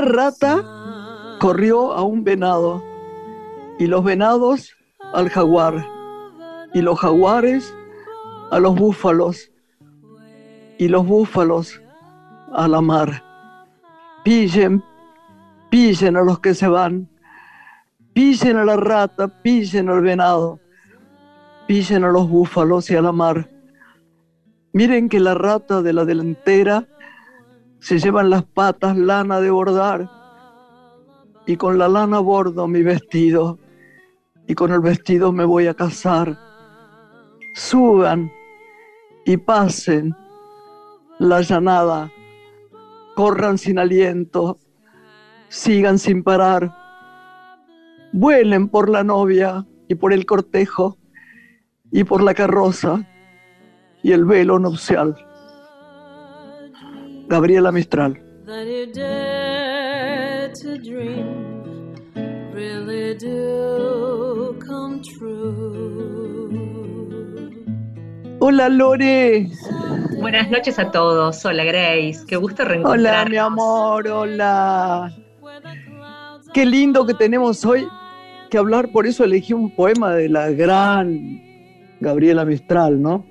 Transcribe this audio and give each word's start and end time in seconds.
Rata 0.00 1.36
corrió 1.40 1.92
a 1.92 2.02
un 2.02 2.24
venado 2.24 2.82
y 3.78 3.86
los 3.86 4.04
venados 4.04 4.76
al 5.12 5.28
jaguar 5.28 5.86
y 6.74 6.82
los 6.82 6.98
jaguares 6.98 7.74
a 8.50 8.58
los 8.58 8.74
búfalos 8.74 9.50
y 10.78 10.88
los 10.88 11.06
búfalos 11.06 11.80
a 12.52 12.68
la 12.68 12.80
mar. 12.80 13.22
Pillen, 14.24 14.82
pillen 15.70 16.16
a 16.16 16.22
los 16.22 16.40
que 16.40 16.54
se 16.54 16.68
van, 16.68 17.08
pillen 18.12 18.56
a 18.56 18.64
la 18.64 18.76
rata, 18.76 19.28
pillen 19.42 19.88
al 19.88 20.02
venado, 20.02 20.60
pillen 21.66 22.04
a 22.04 22.10
los 22.10 22.28
búfalos 22.28 22.90
y 22.90 22.96
a 22.96 23.02
la 23.02 23.12
mar. 23.12 23.48
Miren 24.72 25.08
que 25.08 25.20
la 25.20 25.34
rata 25.34 25.82
de 25.82 25.92
la 25.92 26.04
delantera 26.04 26.86
se 27.80 27.98
llevan 27.98 28.30
las 28.30 28.44
patas 28.44 28.96
lana 28.96 29.40
de 29.40 29.50
bordar. 29.50 30.08
Y 31.46 31.56
con 31.56 31.78
la 31.78 31.88
lana 31.88 32.20
bordo 32.20 32.68
mi 32.68 32.82
vestido. 32.82 33.58
Y 34.46 34.54
con 34.54 34.72
el 34.72 34.80
vestido 34.80 35.32
me 35.32 35.44
voy 35.44 35.66
a 35.66 35.74
casar. 35.74 36.38
Suban 37.54 38.30
y 39.24 39.36
pasen 39.36 40.14
la 41.18 41.42
llanada, 41.42 42.10
corran 43.14 43.58
sin 43.58 43.78
aliento, 43.78 44.58
sigan 45.48 45.98
sin 45.98 46.22
parar, 46.22 46.74
vuelen 48.12 48.68
por 48.68 48.88
la 48.88 49.04
novia 49.04 49.66
y 49.88 49.96
por 49.96 50.12
el 50.12 50.24
cortejo 50.24 50.96
y 51.92 52.04
por 52.04 52.22
la 52.22 52.34
carroza 52.34 53.06
y 54.02 54.12
el 54.12 54.24
velo 54.24 54.58
nupcial. 54.58 55.14
Gabriela 57.30 57.70
Mistral. 57.70 58.20
Hola 68.40 68.68
Lore. 68.68 69.48
Buenas 70.20 70.50
noches 70.50 70.78
a 70.80 70.90
todos. 70.90 71.44
Hola 71.44 71.62
Grace. 71.62 72.18
Qué 72.26 72.34
gusto 72.34 72.64
reencontrarnos. 72.64 73.22
Hola 73.22 73.30
mi 73.30 73.36
amor. 73.36 74.08
Hola. 74.08 75.14
Qué 76.52 76.66
lindo 76.66 77.06
que 77.06 77.14
tenemos 77.14 77.64
hoy 77.64 77.86
que 78.50 78.58
hablar. 78.58 78.90
Por 78.90 79.06
eso 79.06 79.22
elegí 79.22 79.52
un 79.52 79.70
poema 79.76 80.14
de 80.16 80.28
la 80.28 80.50
gran 80.50 81.40
Gabriela 82.00 82.44
Mistral, 82.44 83.00
¿no? 83.00 83.29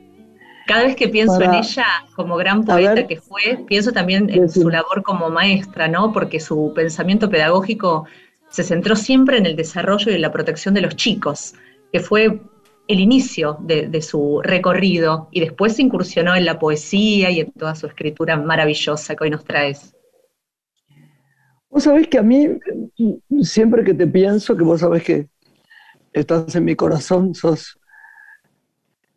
Cada 0.70 0.84
vez 0.84 0.96
que 0.96 1.10
pienso 1.10 1.42
en 1.42 1.56
ella 1.56 1.88
como 2.16 2.38
gran 2.38 2.64
poeta 2.64 3.08
que 3.08 3.20
fue, 3.20 3.58
pienso 3.68 3.92
también 3.92 4.30
en 4.30 4.48
su 4.48 4.70
labor 4.70 5.02
como 5.02 5.32
maestra, 5.32 5.88
¿no? 5.88 6.14
Porque 6.14 6.40
su 6.40 6.74
pensamiento 6.76 7.28
pedagógico 7.28 8.06
se 8.52 8.62
centró 8.62 8.96
siempre 8.96 9.40
en 9.40 9.48
el 9.48 9.56
desarrollo 9.56 10.12
y 10.12 10.20
la 10.20 10.32
protección 10.32 10.76
de 10.76 10.82
los 10.82 10.96
chicos, 10.96 11.56
que 11.92 12.00
fue 12.00 12.40
el 12.88 13.00
inicio 13.00 13.58
de, 13.62 14.00
su 14.04 14.42
recorrido 14.44 15.28
y 15.32 15.40
después 15.40 15.76
se 15.76 15.82
incursionó 15.82 16.36
en 16.36 16.46
la 16.46 16.60
poesía 16.60 17.32
y 17.32 17.40
en 17.40 17.52
toda 17.52 17.74
su 17.74 17.88
escritura 17.88 18.38
maravillosa 18.38 19.16
que 19.16 19.24
hoy 19.24 19.32
nos 19.32 19.46
traes. 19.46 19.96
Vos 21.72 21.82
sabés 21.82 22.08
que 22.08 22.20
a 22.20 22.24
mí, 22.24 22.48
siempre 23.42 23.84
que 23.84 23.96
te 23.96 24.06
pienso, 24.06 24.56
que 24.56 24.64
vos 24.64 24.82
sabés 24.82 25.02
que 25.02 25.30
estás 26.14 26.54
en 26.56 26.64
mi 26.64 26.76
corazón, 26.76 27.34
sos 27.34 27.79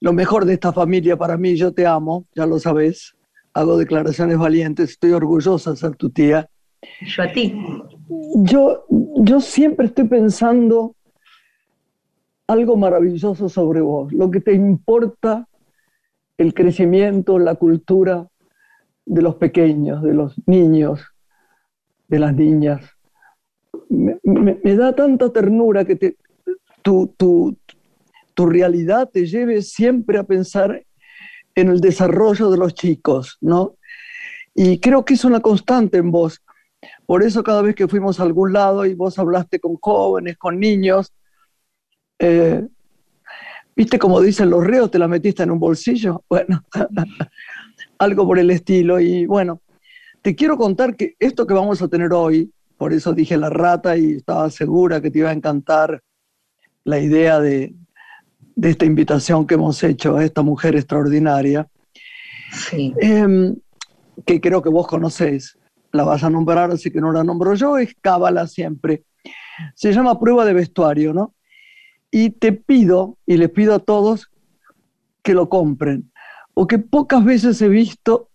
lo 0.03 0.13
mejor 0.13 0.47
de 0.47 0.55
esta 0.55 0.73
familia 0.73 1.17
para 1.17 1.37
mí, 1.37 1.55
yo 1.55 1.73
te 1.73 1.87
amo, 1.87 2.27
ya 2.35 2.45
lo 2.45 2.59
sabes, 2.59 3.15
hago 3.55 3.79
declaraciones 3.79 4.37
valientes, 4.37 4.91
estoy 4.91 5.13
orgullosa 5.13 5.71
de 5.71 5.77
ser 5.77 5.95
tu 5.95 6.11
tía. 6.11 6.51
Yo 7.03 7.23
a 7.23 7.33
ti. 7.33 7.55
Yo, 8.35 8.85
yo 8.89 9.41
siempre 9.41 9.87
estoy 9.87 10.09
pensando 10.09 10.97
algo 12.49 12.77
maravilloso 12.77 13.49
sobre 13.49 13.81
vos, 13.81 14.13
lo 14.13 14.29
que 14.29 14.41
te 14.41 14.53
importa 14.55 15.47
el 16.37 16.53
crecimiento, 16.53 17.39
la 17.39 17.55
cultura 17.55 18.27
de 19.07 19.23
los 19.23 19.37
pequeños, 19.37 20.03
de 20.03 20.15
los 20.15 20.35
niños, 20.47 21.01
de 22.09 22.19
las 22.19 22.35
niñas. 22.35 22.85
Me, 23.89 24.59
da 24.75 24.97
tanta 24.97 25.33
ternura 25.33 25.85
que 25.85 25.95
te, 25.95 26.17
tu, 26.83 27.07
tu, 27.17 27.57
tu 28.35 28.47
realidad 28.47 29.11
te 29.13 29.27
lleve 29.27 29.63
siempre 29.63 30.19
a 30.19 30.25
pensar 30.25 30.85
en 31.55 31.69
el 31.69 31.81
desarrollo 31.81 32.51
de 32.51 32.59
los 32.59 32.75
chicos, 32.75 33.39
¿no? 33.41 33.77
Y 34.55 34.79
creo 34.81 35.05
que 35.05 35.15
es 35.15 35.25
una 35.25 35.41
constante 35.41 35.99
en 35.99 36.11
vos. 36.11 36.43
Por 37.07 37.23
eso 37.23 37.43
cada 37.43 37.63
vez 37.63 37.75
que 37.75 37.89
fuimos 37.89 38.21
a 38.21 38.25
algún 38.25 38.53
lado 38.53 38.85
y 38.87 38.95
vos 38.95 39.19
hablaste 39.19 39.61
con 39.61 39.77
jóvenes, 39.77 40.37
con 40.37 40.59
niños, 40.59 41.13
eh, 42.19 42.67
¿viste 43.75 43.99
como 43.99 44.21
dicen 44.21 44.51
los 44.51 44.65
reos, 44.65 44.91
te 44.91 44.99
la 44.99 45.09
metiste 45.09 45.43
en 45.43 45.51
un 45.51 45.59
bolsillo? 45.59 46.25
Bueno, 46.29 46.65
algo 47.99 48.27
por 48.27 48.39
el 48.39 48.51
estilo. 48.51 49.01
Y 49.01 49.27
bueno, 49.27 49.61
te 50.23 50.35
quiero 50.35 50.57
contar 50.57 50.97
que 50.97 51.17
esto 51.19 51.47
que 51.47 51.55
vamos 51.55 51.83
a 51.83 51.89
tener 51.89 52.13
hoy, 52.13 52.53
por 52.77 52.93
eso 52.93 53.13
dije 53.13 53.37
la 53.37 53.51
rata 53.51 53.97
y 53.97 54.15
estaba 54.15 54.51
segura 54.51 55.01
que 55.01 55.11
te 55.11 55.21
iba 55.21 55.31
a 55.31 55.35
encantar 55.35 56.03
la 56.85 56.99
idea 56.99 57.41
de, 57.41 57.75
de 58.55 58.71
esta 58.71 58.85
invitación 58.85 59.47
que 59.47 59.55
hemos 59.55 59.83
hecho 59.83 60.17
a 60.17 60.25
esta 60.25 60.43
mujer 60.43 60.77
extraordinaria, 60.77 61.69
em, 62.71 63.57
que 64.27 64.41
creo 64.41 64.63
que 64.63 64.69
vos 64.69 64.87
conocés, 64.87 65.59
la 65.93 66.05
vas 66.05 66.25
a 66.25 66.31
nombrar, 66.31 66.71
así 66.71 66.91
que 66.91 67.01
no 67.01 67.13
la 67.13 67.25
nombro 67.25 67.55
yo, 67.55 67.79
es 67.79 67.95
Cábala 68.01 68.47
siempre. 68.47 69.05
Se 69.75 69.93
llama 69.93 70.19
prueba 70.19 70.45
de 70.45 70.55
vestuario, 70.55 71.13
¿no? 71.13 71.35
Y 72.11 72.31
te 72.31 72.53
pido, 72.53 73.19
y 73.27 73.37
les 73.37 73.51
pido 73.51 73.75
a 73.75 73.79
todos 73.79 74.31
que 75.23 75.35
lo 75.35 75.49
compren, 75.49 76.11
porque 76.55 76.79
pocas 76.79 77.25
veces 77.25 77.61
he 77.63 77.69
visto 77.69 78.29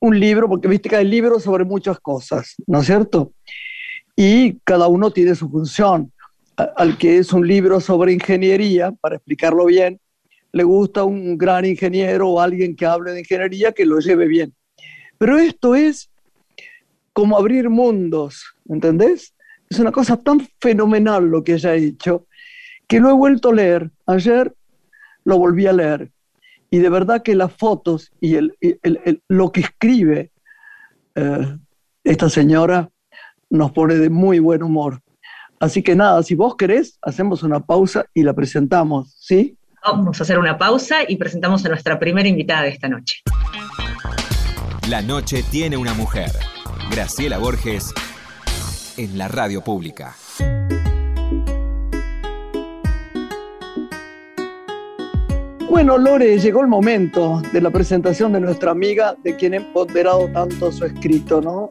un 0.00 0.18
libro, 0.20 0.48
porque 0.48 0.68
viste 0.68 0.88
que 0.88 0.96
hay 0.96 1.06
libros 1.06 1.42
sobre 1.42 1.64
muchas 1.64 1.98
cosas, 2.00 2.54
¿no 2.66 2.80
es 2.80 2.86
cierto? 2.86 3.32
Y 4.14 4.58
cada 4.64 4.88
uno 4.88 5.10
tiene 5.10 5.34
su 5.34 5.48
función 5.48 6.12
al 6.58 6.98
que 6.98 7.18
es 7.18 7.32
un 7.32 7.46
libro 7.46 7.80
sobre 7.80 8.12
ingeniería, 8.12 8.92
para 8.92 9.16
explicarlo 9.16 9.66
bien, 9.66 10.00
le 10.52 10.64
gusta 10.64 11.04
un 11.04 11.38
gran 11.38 11.64
ingeniero 11.64 12.28
o 12.28 12.40
alguien 12.40 12.74
que 12.74 12.86
hable 12.86 13.12
de 13.12 13.20
ingeniería 13.20 13.72
que 13.72 13.86
lo 13.86 14.00
lleve 14.00 14.26
bien. 14.26 14.54
Pero 15.18 15.38
esto 15.38 15.74
es 15.74 16.10
como 17.12 17.36
abrir 17.36 17.68
mundos, 17.68 18.56
¿entendés? 18.68 19.34
Es 19.70 19.78
una 19.78 19.92
cosa 19.92 20.16
tan 20.16 20.46
fenomenal 20.60 21.26
lo 21.26 21.44
que 21.44 21.54
ella 21.54 21.70
ha 21.70 21.74
hecho 21.76 22.26
que 22.88 22.98
lo 23.00 23.10
he 23.10 23.12
vuelto 23.12 23.50
a 23.50 23.54
leer. 23.54 23.90
Ayer 24.06 24.54
lo 25.24 25.38
volví 25.38 25.66
a 25.66 25.72
leer. 25.72 26.10
Y 26.70 26.78
de 26.78 26.88
verdad 26.88 27.22
que 27.22 27.34
las 27.34 27.52
fotos 27.52 28.10
y 28.20 28.34
el, 28.34 28.56
lo 29.28 29.52
que 29.52 29.60
escribe 29.60 30.32
eh, 31.14 31.58
esta 32.02 32.28
señora 32.30 32.90
nos 33.50 33.72
pone 33.72 33.96
de 33.96 34.10
muy 34.10 34.38
buen 34.38 34.62
humor. 34.62 35.00
Así 35.60 35.82
que 35.82 35.96
nada, 35.96 36.22
si 36.22 36.36
vos 36.36 36.54
querés, 36.56 36.98
hacemos 37.02 37.42
una 37.42 37.60
pausa 37.60 38.06
y 38.14 38.22
la 38.22 38.32
presentamos, 38.32 39.12
¿sí? 39.18 39.56
Vamos 39.84 40.20
a 40.20 40.22
hacer 40.22 40.38
una 40.38 40.56
pausa 40.56 40.98
y 41.06 41.16
presentamos 41.16 41.64
a 41.64 41.68
nuestra 41.68 41.98
primera 41.98 42.28
invitada 42.28 42.62
de 42.62 42.68
esta 42.68 42.88
noche. 42.88 43.22
La 44.88 45.02
noche 45.02 45.42
tiene 45.50 45.76
una 45.76 45.94
mujer. 45.94 46.30
Graciela 46.90 47.38
Borges 47.38 47.92
en 48.96 49.18
la 49.18 49.28
radio 49.28 49.62
pública. 49.62 50.14
Bueno, 55.68 55.98
Lore, 55.98 56.38
llegó 56.38 56.62
el 56.62 56.68
momento 56.68 57.42
de 57.52 57.60
la 57.60 57.70
presentación 57.70 58.32
de 58.32 58.40
nuestra 58.40 58.70
amiga, 58.70 59.16
de 59.22 59.36
quien 59.36 59.54
he 59.54 59.60
ponderado 59.60 60.28
tanto 60.28 60.72
su 60.72 60.84
escrito, 60.84 61.40
¿no? 61.40 61.68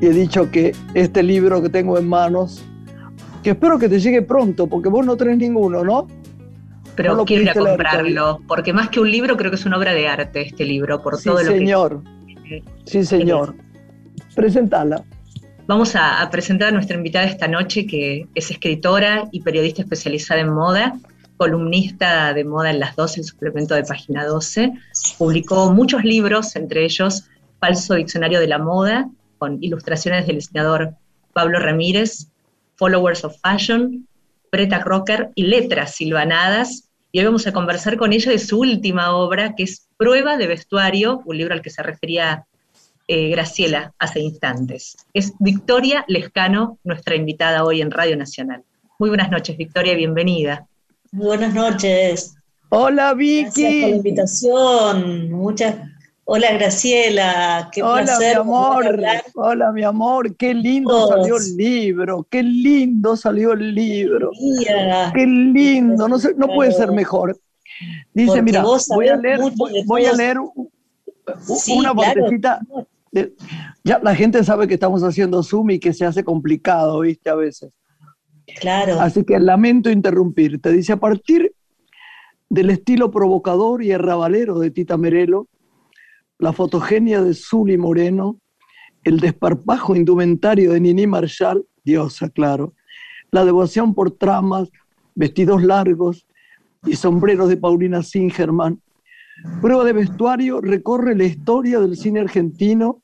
Y 0.00 0.06
he 0.06 0.10
dicho 0.10 0.50
que 0.50 0.74
este 0.94 1.22
libro 1.22 1.62
que 1.62 1.68
tengo 1.68 1.96
en 1.98 2.08
manos 2.08 2.62
que 3.46 3.50
espero 3.52 3.78
que 3.78 3.88
te 3.88 4.00
llegue 4.00 4.22
pronto, 4.22 4.66
porque 4.66 4.88
vos 4.88 5.06
no 5.06 5.16
tenés 5.16 5.38
ninguno, 5.38 5.84
¿no? 5.84 6.08
Pero 6.96 7.24
quiero 7.24 7.44
ir 7.44 7.50
a 7.50 7.54
comprarlo, 7.54 8.40
porque 8.48 8.72
más 8.72 8.88
que 8.88 8.98
un 8.98 9.08
libro, 9.08 9.36
creo 9.36 9.52
que 9.52 9.54
es 9.54 9.64
una 9.64 9.78
obra 9.78 9.94
de 9.94 10.08
arte 10.08 10.40
este 10.40 10.64
libro, 10.64 11.00
por 11.00 11.22
todo 11.22 11.40
lo 11.40 11.52
señor. 11.52 12.02
que... 12.42 12.64
Sí, 12.86 13.04
señor. 13.04 13.54
Presentala. 14.34 15.04
Vamos 15.68 15.94
a, 15.94 16.28
presentar 16.28 16.70
a 16.70 16.72
nuestra 16.72 16.96
invitada 16.96 17.24
esta 17.24 17.46
noche, 17.46 17.86
que 17.86 18.26
es 18.34 18.50
escritora 18.50 19.28
y 19.30 19.42
periodista 19.42 19.82
especializada 19.82 20.40
en 20.40 20.52
moda, 20.52 20.98
columnista 21.36 22.34
de 22.34 22.42
moda 22.42 22.70
en 22.70 22.80
Las 22.80 22.96
12, 22.96 23.20
el 23.20 23.26
suplemento 23.26 23.76
de 23.76 23.84
Página 23.84 24.24
12. 24.24 24.72
Publicó 25.18 25.70
muchos 25.72 26.02
libros, 26.02 26.56
entre 26.56 26.84
ellos 26.84 27.28
Falso 27.60 27.94
Diccionario 27.94 28.40
de 28.40 28.48
la 28.48 28.58
Moda, 28.58 29.08
con 29.38 29.62
ilustraciones 29.62 30.26
del 30.26 30.38
diseñador 30.38 30.94
Pablo 31.32 31.60
Ramírez, 31.60 32.32
Followers 32.76 33.24
of 33.24 33.36
Fashion, 33.42 34.06
Preta 34.50 34.78
Rocker 34.80 35.30
y 35.34 35.44
Letras 35.44 35.94
Silvanadas. 35.94 36.90
Y 37.12 37.20
hoy 37.20 37.26
vamos 37.26 37.46
a 37.46 37.52
conversar 37.52 37.96
con 37.96 38.12
ella 38.12 38.30
de 38.30 38.38
su 38.38 38.60
última 38.60 39.14
obra, 39.16 39.54
que 39.54 39.62
es 39.62 39.88
Prueba 39.96 40.36
de 40.36 40.46
Vestuario, 40.46 41.22
un 41.24 41.38
libro 41.38 41.54
al 41.54 41.62
que 41.62 41.70
se 41.70 41.82
refería 41.82 42.46
eh, 43.08 43.28
Graciela 43.30 43.94
hace 43.98 44.20
instantes. 44.20 44.96
Es 45.14 45.32
Victoria 45.38 46.04
Lescano, 46.08 46.78
nuestra 46.84 47.14
invitada 47.14 47.64
hoy 47.64 47.80
en 47.80 47.90
Radio 47.90 48.16
Nacional. 48.16 48.64
Muy 48.98 49.10
buenas 49.10 49.30
noches, 49.30 49.56
Victoria, 49.56 49.94
bienvenida. 49.94 50.66
Muy 51.12 51.26
buenas 51.26 51.54
noches. 51.54 52.34
Hola, 52.68 53.14
Vicky. 53.14 53.42
Gracias 53.42 53.80
por 53.80 53.90
la 53.90 53.96
invitación. 53.96 55.30
Muchas 55.30 55.76
Hola 56.28 56.52
Graciela, 56.54 57.70
qué 57.70 57.84
Hola, 57.84 58.02
placer. 58.02 58.34
mi 58.34 58.40
amor. 58.40 58.84
Hola, 59.36 59.72
mi 59.72 59.84
amor. 59.84 60.34
Qué 60.34 60.54
lindo 60.54 61.06
salió 61.06 61.36
el 61.36 61.56
libro. 61.56 62.26
Qué 62.28 62.42
lindo 62.42 63.16
salió 63.16 63.52
el 63.52 63.72
libro. 63.72 64.32
Qué 65.14 65.24
lindo. 65.24 66.08
No, 66.08 66.16
no 66.36 66.46
puede 66.48 66.72
ser 66.72 66.90
mejor. 66.90 67.38
Dice, 68.12 68.42
mira, 68.42 68.64
voy 68.88 69.06
a 69.06 69.16
leer, 69.16 69.38
voy, 69.86 70.06
a 70.06 70.12
leer 70.14 70.38
una 71.68 71.94
partecita. 71.94 72.60
ya 73.84 74.00
la 74.00 74.14
gente 74.16 74.42
sabe 74.42 74.66
que 74.66 74.74
estamos 74.74 75.04
haciendo 75.04 75.44
Zoom 75.44 75.70
y 75.70 75.78
que 75.78 75.92
se 75.92 76.06
hace 76.06 76.24
complicado, 76.24 76.98
¿viste? 77.00 77.30
A 77.30 77.36
veces. 77.36 77.70
Claro. 78.60 79.00
Así 79.00 79.22
que 79.22 79.38
lamento 79.38 79.90
interrumpirte. 79.90 80.72
Dice, 80.72 80.92
a 80.92 80.96
partir 80.96 81.52
del 82.48 82.70
estilo 82.70 83.12
provocador 83.12 83.84
y 83.84 83.92
arrabalero 83.92 84.58
de 84.58 84.72
Tita 84.72 84.96
Merelo, 84.96 85.46
la 86.38 86.52
fotogenia 86.52 87.22
de 87.22 87.34
Zully 87.34 87.78
Moreno, 87.78 88.38
el 89.04 89.20
desparpajo 89.20 89.96
indumentario 89.96 90.72
de 90.72 90.80
Nini 90.80 91.06
Marshall, 91.06 91.66
diosa, 91.84 92.28
claro, 92.28 92.74
la 93.30 93.44
devoción 93.44 93.94
por 93.94 94.10
tramas, 94.10 94.68
vestidos 95.14 95.62
largos 95.62 96.26
y 96.84 96.96
sombreros 96.96 97.48
de 97.48 97.56
Paulina 97.56 98.02
Singerman. 98.02 98.80
Prueba 99.60 99.84
de 99.84 99.92
vestuario 99.92 100.60
recorre 100.60 101.14
la 101.14 101.24
historia 101.24 101.80
del 101.80 101.96
cine 101.96 102.20
argentino 102.20 103.02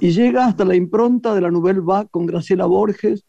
y 0.00 0.10
llega 0.10 0.46
hasta 0.46 0.64
la 0.64 0.76
impronta 0.76 1.34
de 1.34 1.40
la 1.40 1.50
Nouvelle 1.50 1.80
Vague 1.80 2.08
con 2.10 2.26
Graciela 2.26 2.66
Borges, 2.66 3.24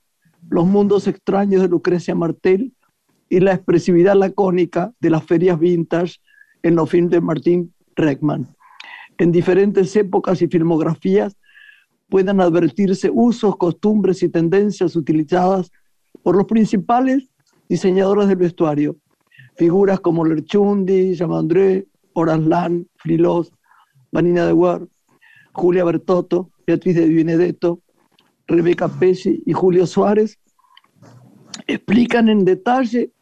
Los 0.50 0.66
mundos 0.66 1.08
extraños 1.08 1.62
de 1.62 1.70
Lucrecia 1.70 2.16
Martel 2.16 2.74
y 3.30 3.40
la 3.40 3.54
expresividad 3.54 4.16
lacónica 4.16 4.92
de 5.00 5.10
las 5.10 5.24
ferias 5.24 5.58
vintage 5.58 6.18
en 6.64 6.76
los 6.76 6.90
films 6.90 7.12
de 7.12 7.22
Martín 7.22 7.74
Reckman 7.96 8.54
en 9.24 9.32
diferentes 9.32 9.96
épocas 9.96 10.42
y 10.42 10.48
filmografías 10.50 11.38
pueden 12.10 12.42
advertirse 12.42 13.10
usos, 13.10 13.56
costumbres 13.56 14.22
y 14.22 14.28
tendencias 14.28 14.98
utilizadas 14.98 15.72
por 16.24 16.36
los 16.36 16.46
principales 16.46 17.30
diseñadores 17.70 18.28
del 18.28 18.36
vestuario. 18.36 18.98
Figuras 19.56 20.02
como 20.02 20.26
Lerchundi, 20.26 21.16
Jamandré, 21.16 21.88
Oraslan, 22.12 22.86
Frilos, 22.98 23.54
Vanina 24.12 24.46
de 24.46 24.54
Guer, 24.54 24.90
Julia 25.54 25.86
Bertotto, 25.86 26.52
Beatriz 26.68 26.96
de 26.96 27.08
Benedetto, 27.08 27.80
Rebeca 28.46 28.90
Pesci 28.90 29.42
y 29.46 29.54
Julio 29.54 29.88
Suárez 29.88 30.38
explican 31.66 32.28
en 32.28 32.44
detalle 32.44 33.14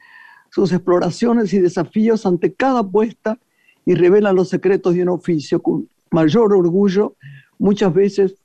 sus 0.50 0.74
exploraciones 0.74 1.54
y 1.54 1.60
desafíos 1.60 2.26
ante 2.26 2.56
cada 2.56 2.80
apuesta 2.80 3.38
y 3.86 3.96
revelan 3.96 4.36
los 4.36 4.50
secretos 4.50 4.94
de 4.94 5.04
un 5.04 5.10
oficio 5.10 5.62
con 5.62 5.88
mayor 6.12 6.54
orgullo, 6.54 7.16
muchas 7.58 7.94
veces 7.94 8.36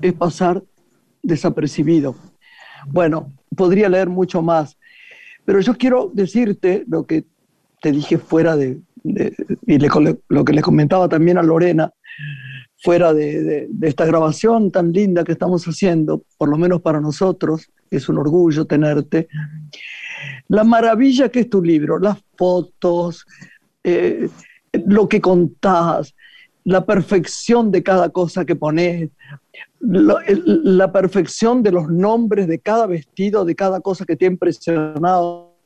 es 0.00 0.12
pasar 0.12 0.62
desapercibido. 1.22 2.14
Bueno, 2.86 3.32
podría 3.56 3.88
leer 3.88 4.08
mucho 4.08 4.42
más, 4.42 4.78
pero 5.44 5.60
yo 5.60 5.76
quiero 5.76 6.10
decirte 6.12 6.84
lo 6.86 7.06
que 7.06 7.24
te 7.80 7.92
dije 7.92 8.18
fuera 8.18 8.56
de, 8.56 8.80
y 9.04 9.78
lo 10.28 10.44
que 10.44 10.52
le 10.52 10.62
comentaba 10.62 11.08
también 11.08 11.38
a 11.38 11.42
Lorena, 11.42 11.92
fuera 12.78 13.14
de, 13.14 13.68
de, 13.68 13.88
esta 13.88 14.04
grabación 14.04 14.70
tan 14.70 14.92
linda 14.92 15.24
que 15.24 15.32
estamos 15.32 15.64
haciendo, 15.66 16.24
por 16.36 16.48
lo 16.48 16.58
menos 16.58 16.82
para 16.82 17.00
nosotros, 17.00 17.70
es 17.90 18.08
un 18.08 18.18
orgullo 18.18 18.66
tenerte. 18.66 19.28
La 20.48 20.64
maravilla 20.64 21.28
que 21.28 21.40
es 21.40 21.50
tu 21.50 21.62
libro, 21.62 21.98
las 21.98 22.18
fotos, 22.36 23.24
eh, 23.84 24.28
lo 24.72 25.08
que 25.08 25.20
contás, 25.20 26.14
la 26.64 26.84
perfección 26.84 27.70
de 27.70 27.82
cada 27.82 28.10
cosa 28.10 28.44
que 28.44 28.56
pones, 28.56 29.10
la 29.80 30.92
perfección 30.92 31.62
de 31.62 31.72
los 31.72 31.88
nombres 31.88 32.46
de 32.46 32.60
cada 32.60 32.86
vestido, 32.86 33.44
de 33.44 33.54
cada 33.54 33.80
cosa 33.80 34.04
que 34.04 34.16
te 34.16 34.26
ha 34.26 34.28
impresionado. 34.28 35.56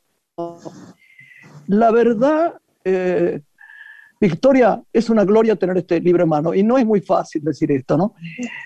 La 1.67 1.91
verdad, 1.91 2.55
eh, 2.83 3.41
Victoria, 4.19 4.81
es 4.91 5.09
una 5.09 5.23
gloria 5.23 5.55
tener 5.55 5.77
este 5.77 5.99
libro 5.99 6.23
en 6.23 6.29
mano 6.29 6.53
y 6.53 6.63
no 6.63 6.77
es 6.77 6.85
muy 6.85 7.01
fácil 7.01 7.43
decir 7.43 7.71
esto, 7.71 7.97
¿no? 7.97 8.15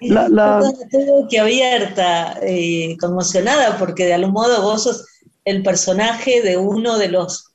La, 0.02 0.30
la... 0.30 0.60
Estoy 0.60 1.28
que 1.30 1.40
abierta, 1.40 2.40
eh, 2.42 2.96
conmocionada, 3.00 3.78
porque 3.78 4.06
de 4.06 4.14
algún 4.14 4.32
modo 4.32 4.62
vos 4.62 4.84
sos 4.84 5.06
el 5.44 5.64
personaje 5.64 6.42
de 6.42 6.58
uno 6.58 6.98
de 6.98 7.10
los 7.10 7.52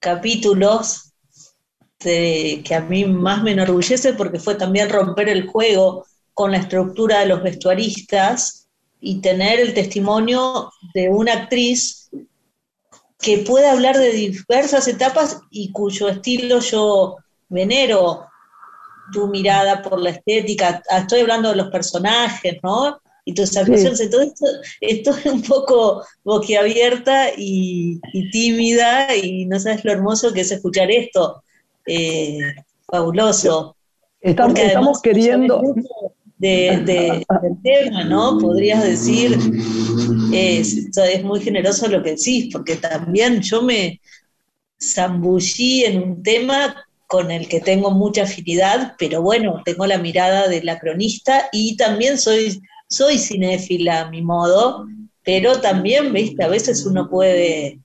capítulos 0.00 1.05
este, 1.98 2.62
que 2.62 2.74
a 2.74 2.80
mí 2.80 3.04
más 3.04 3.42
me 3.42 3.52
enorgullece 3.52 4.12
porque 4.12 4.38
fue 4.38 4.54
también 4.54 4.90
romper 4.90 5.28
el 5.28 5.46
juego 5.46 6.04
con 6.34 6.52
la 6.52 6.58
estructura 6.58 7.20
de 7.20 7.26
los 7.26 7.42
vestuaristas 7.42 8.68
y 9.00 9.20
tener 9.20 9.60
el 9.60 9.72
testimonio 9.72 10.70
de 10.92 11.08
una 11.08 11.32
actriz 11.32 12.10
que 13.18 13.38
puede 13.38 13.68
hablar 13.68 13.96
de 13.96 14.12
diversas 14.12 14.88
etapas 14.88 15.40
y 15.50 15.72
cuyo 15.72 16.08
estilo 16.08 16.60
yo 16.60 17.16
venero, 17.48 18.26
tu 19.12 19.28
mirada 19.28 19.82
por 19.82 20.00
la 20.00 20.10
estética, 20.10 20.82
ah, 20.90 20.98
estoy 20.98 21.20
hablando 21.20 21.50
de 21.50 21.56
los 21.56 21.70
personajes, 21.70 22.58
¿no? 22.62 23.00
Y 23.24 23.32
tus 23.32 23.56
actuaciones, 23.56 24.00
entonces 24.00 24.60
estoy 24.80 25.32
un 25.32 25.42
poco 25.42 26.04
boquiabierta 26.22 27.30
y, 27.36 28.00
y 28.12 28.30
tímida 28.30 29.16
y 29.16 29.46
no 29.46 29.58
sabes 29.58 29.84
lo 29.84 29.92
hermoso 29.92 30.32
que 30.32 30.42
es 30.42 30.50
escuchar 30.50 30.90
esto 30.90 31.42
eh, 31.86 32.38
fabuloso. 32.86 33.76
Estamos, 34.20 34.58
estamos 34.58 35.00
queriendo... 35.02 35.62
De, 36.38 36.82
del 36.84 37.62
tema, 37.62 38.04
¿no? 38.04 38.36
Podrías 38.38 38.84
decir, 38.84 39.38
es, 40.34 40.94
es 40.94 41.24
muy 41.24 41.40
generoso 41.40 41.88
lo 41.88 42.02
que 42.02 42.10
decís, 42.10 42.50
porque 42.52 42.76
también 42.76 43.40
yo 43.40 43.62
me 43.62 44.02
zambullí 44.78 45.84
en 45.84 46.02
un 46.02 46.22
tema 46.22 46.76
con 47.06 47.30
el 47.30 47.48
que 47.48 47.60
tengo 47.60 47.90
mucha 47.90 48.24
afinidad, 48.24 48.96
pero 48.98 49.22
bueno, 49.22 49.62
tengo 49.64 49.86
la 49.86 49.96
mirada 49.96 50.46
de 50.48 50.62
la 50.62 50.78
cronista 50.78 51.48
y 51.52 51.74
también 51.78 52.18
soy, 52.18 52.60
soy 52.86 53.18
cinéfila 53.18 54.02
a 54.02 54.10
mi 54.10 54.20
modo, 54.20 54.86
pero 55.24 55.60
también, 55.62 56.12
viste, 56.12 56.44
a 56.44 56.48
veces 56.48 56.84
uno 56.84 57.08
puede 57.08 57.80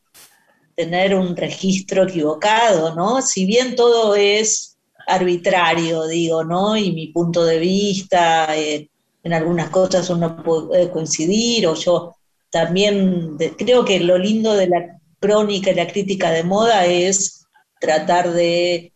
tener 0.76 1.16
un 1.16 1.36
registro 1.36 2.04
equivocado, 2.04 2.96
¿no? 2.96 3.22
Si 3.22 3.46
bien 3.46 3.76
todo 3.76 4.16
es 4.16 4.78
arbitrario, 5.08 6.08
digo, 6.08 6.44
¿no? 6.44 6.78
Y 6.78 6.92
mi 6.92 7.08
punto 7.08 7.44
de 7.44 7.60
vista, 7.60 8.58
eh, 8.58 8.90
en 9.24 9.34
algunas 9.34 9.70
cosas 9.70 10.10
uno 10.10 10.44
puede 10.44 10.90
coincidir, 10.90 11.68
o 11.68 11.76
yo 11.76 12.16
también 12.50 13.38
creo 13.58 13.86
que 13.86 14.00
lo 14.00 14.18
lindo 14.18 14.54
de 14.54 14.68
la 14.68 15.00
crónica 15.20 15.72
y 15.72 15.76
la 15.76 15.88
crítica 15.88 16.32
de 16.32 16.44
moda 16.44 16.86
es 16.86 17.46
tratar 17.80 18.32
de 18.32 18.92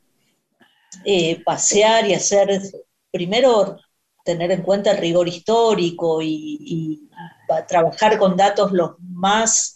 eh, 1.05 1.44
pasear 1.44 2.08
y 2.08 2.13
hacer, 2.13 2.62
primero, 3.12 3.77
tener 4.24 4.51
en 4.51 4.63
cuenta 4.63 4.91
el 4.91 4.98
rigor 4.98 5.27
histórico 5.27 6.22
y, 6.22 6.58
y 6.62 7.10
trabajar 7.67 8.17
con 8.17 8.36
datos 8.36 8.72
los 8.72 8.91
más 9.00 9.75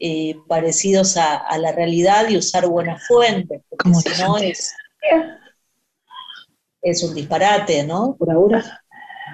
eh, 0.00 0.34
parecidos 0.48 1.16
a, 1.16 1.56
la 1.58 1.72
realidad 1.72 2.28
y 2.28 2.36
usar 2.36 2.66
buenas 2.66 3.06
fuentes, 3.06 3.62
porque 3.68 3.94
si 3.94 4.22
no 4.22 4.38
es, 4.38 4.74
es 6.82 7.04
un 7.04 7.14
disparate, 7.14 7.84
¿no? 7.84 8.16
Por 8.18 8.30
ahora. 8.32 8.82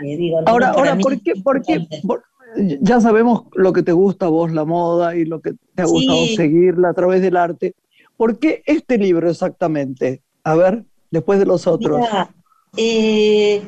Eh, 0.04 0.32
ahora, 0.44 0.70
ahora 0.70 0.98
¿por 0.98 1.20
qué? 1.22 1.32
Por 1.42 1.62
qué 1.62 1.86
ya 2.80 3.00
sabemos 3.00 3.44
lo 3.54 3.72
que 3.72 3.82
te 3.82 3.92
gusta 3.92 4.26
a 4.26 4.28
vos, 4.28 4.52
la 4.52 4.64
moda, 4.64 5.16
y 5.16 5.24
lo 5.24 5.40
que 5.40 5.52
te 5.74 5.82
ha 5.82 5.86
gustado 5.86 6.26
seguirla 6.36 6.90
a 6.90 6.94
través 6.94 7.22
del 7.22 7.36
arte. 7.36 7.74
¿Por 8.16 8.38
qué 8.38 8.62
este 8.66 8.98
libro 8.98 9.30
exactamente? 9.30 10.22
A 10.42 10.54
ver, 10.54 10.84
después 11.10 11.38
de 11.38 11.46
los 11.46 11.66
otros. 11.66 12.06
eh, 12.76 13.62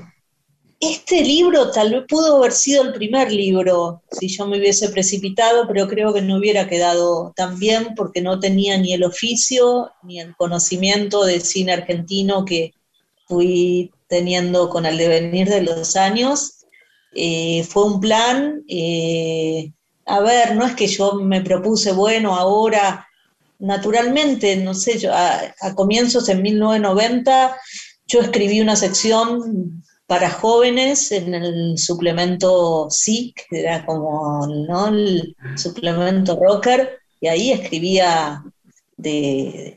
este 0.81 1.23
libro 1.23 1.73
tal 1.73 1.93
vez 1.93 2.05
pudo 2.09 2.37
haber 2.37 2.53
sido 2.53 2.85
el 2.85 2.93
primer 2.93 3.33
libro 3.33 4.03
si 4.13 4.29
yo 4.29 4.47
me 4.47 4.59
hubiese 4.59 4.89
precipitado, 4.91 5.67
pero 5.67 5.89
creo 5.89 6.15
que 6.15 6.23
no 6.23 6.37
hubiera 6.37 6.69
quedado 6.69 7.33
tan 7.35 7.59
bien 7.59 7.95
porque 7.97 8.23
no 8.23 8.39
tenía 8.39 8.79
ni 8.79 8.93
el 8.93 9.03
oficio 9.03 9.91
ni 10.05 10.21
el 10.21 10.37
conocimiento 10.37 11.25
de 11.25 11.41
cine 11.41 11.73
argentino 11.73 12.45
que 12.45 12.75
fui 13.27 13.91
teniendo 14.07 14.71
con 14.71 14.87
el 14.87 14.99
devenir 14.99 15.49
de 15.49 15.63
los 15.63 15.97
años. 15.97 16.65
Eh, 17.13 17.65
fue 17.65 17.85
un 17.85 18.01
plan, 18.01 18.63
eh, 18.69 19.73
a 20.07 20.21
ver, 20.21 20.55
no 20.55 20.65
es 20.65 20.75
que 20.77 20.87
yo 20.87 21.15
me 21.15 21.41
propuse, 21.41 21.91
bueno, 21.91 22.37
ahora, 22.37 23.09
naturalmente, 23.59 24.57
no 24.57 24.75
sé, 24.75 24.99
yo 24.99 25.13
a, 25.13 25.41
a 25.61 25.75
comienzos 25.75 26.29
en 26.29 26.43
1990 26.43 27.57
yo 28.07 28.21
escribí 28.21 28.61
una 28.61 28.77
sección 28.77 29.83
para 30.09 30.31
jóvenes 30.31 31.13
en 31.13 31.35
el 31.35 31.77
suplemento 31.77 32.89
SIC, 32.89 33.47
que 33.51 33.61
era 33.61 33.85
como 33.85 34.47
¿no? 34.47 34.89
el 34.89 35.37
suplemento 35.55 36.35
rocker, 36.35 36.99
y 37.21 37.29
ahí 37.29 37.53
escribía 37.53 38.43
de 38.97 39.77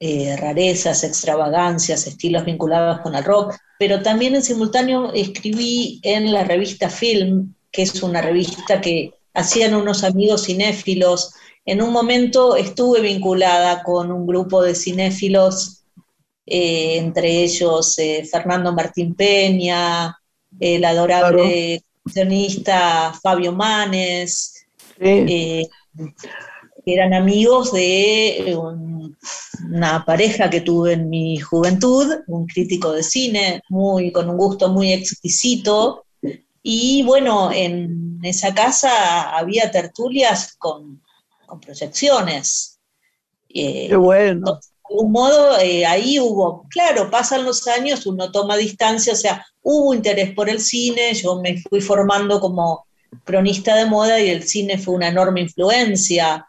eh, 0.00 0.36
rarezas, 0.36 1.04
extravagancias, 1.04 2.08
estilos 2.08 2.44
vinculados 2.44 3.02
con 3.02 3.14
el 3.14 3.22
rock, 3.22 3.54
pero 3.78 4.02
también 4.02 4.34
en 4.34 4.42
simultáneo 4.42 5.12
escribí 5.12 6.00
en 6.02 6.32
la 6.32 6.42
revista 6.42 6.90
Film, 6.90 7.54
que 7.70 7.82
es 7.82 8.02
una 8.02 8.20
revista 8.20 8.80
que 8.80 9.14
hacían 9.32 9.76
unos 9.76 10.02
amigos 10.02 10.46
cinéfilos. 10.46 11.34
En 11.64 11.82
un 11.82 11.92
momento 11.92 12.56
estuve 12.56 13.00
vinculada 13.00 13.84
con 13.84 14.10
un 14.10 14.26
grupo 14.26 14.60
de 14.60 14.74
cinéfilos, 14.74 15.79
eh, 16.46 16.96
entre 16.98 17.42
ellos 17.42 17.98
eh, 17.98 18.26
Fernando 18.30 18.72
Martín 18.72 19.14
Peña, 19.14 20.16
el 20.58 20.84
adorable 20.84 21.82
guionista 22.04 23.12
Fabio 23.22 23.52
Manes, 23.52 24.66
que 24.98 25.68
eran 26.86 27.14
amigos 27.14 27.72
de 27.72 28.56
una 29.70 30.04
pareja 30.04 30.50
que 30.50 30.60
tuve 30.60 30.94
en 30.94 31.08
mi 31.08 31.38
juventud, 31.38 32.06
un 32.26 32.46
crítico 32.46 32.92
de 32.92 33.02
cine 33.02 33.62
muy, 33.68 34.10
con 34.12 34.28
un 34.28 34.36
gusto 34.36 34.70
muy 34.70 34.92
exquisito, 34.92 36.04
y 36.62 37.02
bueno, 37.04 37.50
en 37.52 38.18
esa 38.22 38.54
casa 38.54 39.36
había 39.36 39.70
tertulias 39.70 40.54
con, 40.58 41.02
proyecciones. 41.64 42.78
Eh, 43.48 43.88
Qué 43.88 43.96
bueno. 43.96 44.60
Algún 44.90 45.12
modo, 45.12 45.56
eh, 45.60 45.86
ahí 45.86 46.18
hubo, 46.18 46.66
claro, 46.68 47.10
pasan 47.10 47.44
los 47.44 47.68
años, 47.68 48.06
uno 48.06 48.32
toma 48.32 48.56
distancia, 48.56 49.12
o 49.12 49.16
sea, 49.16 49.46
hubo 49.62 49.94
interés 49.94 50.34
por 50.34 50.50
el 50.50 50.60
cine, 50.60 51.14
yo 51.14 51.40
me 51.40 51.58
fui 51.58 51.80
formando 51.80 52.40
como 52.40 52.86
cronista 53.24 53.76
de 53.76 53.86
moda 53.86 54.20
y 54.20 54.30
el 54.30 54.42
cine 54.42 54.78
fue 54.78 54.94
una 54.94 55.08
enorme 55.08 55.42
influencia. 55.42 56.44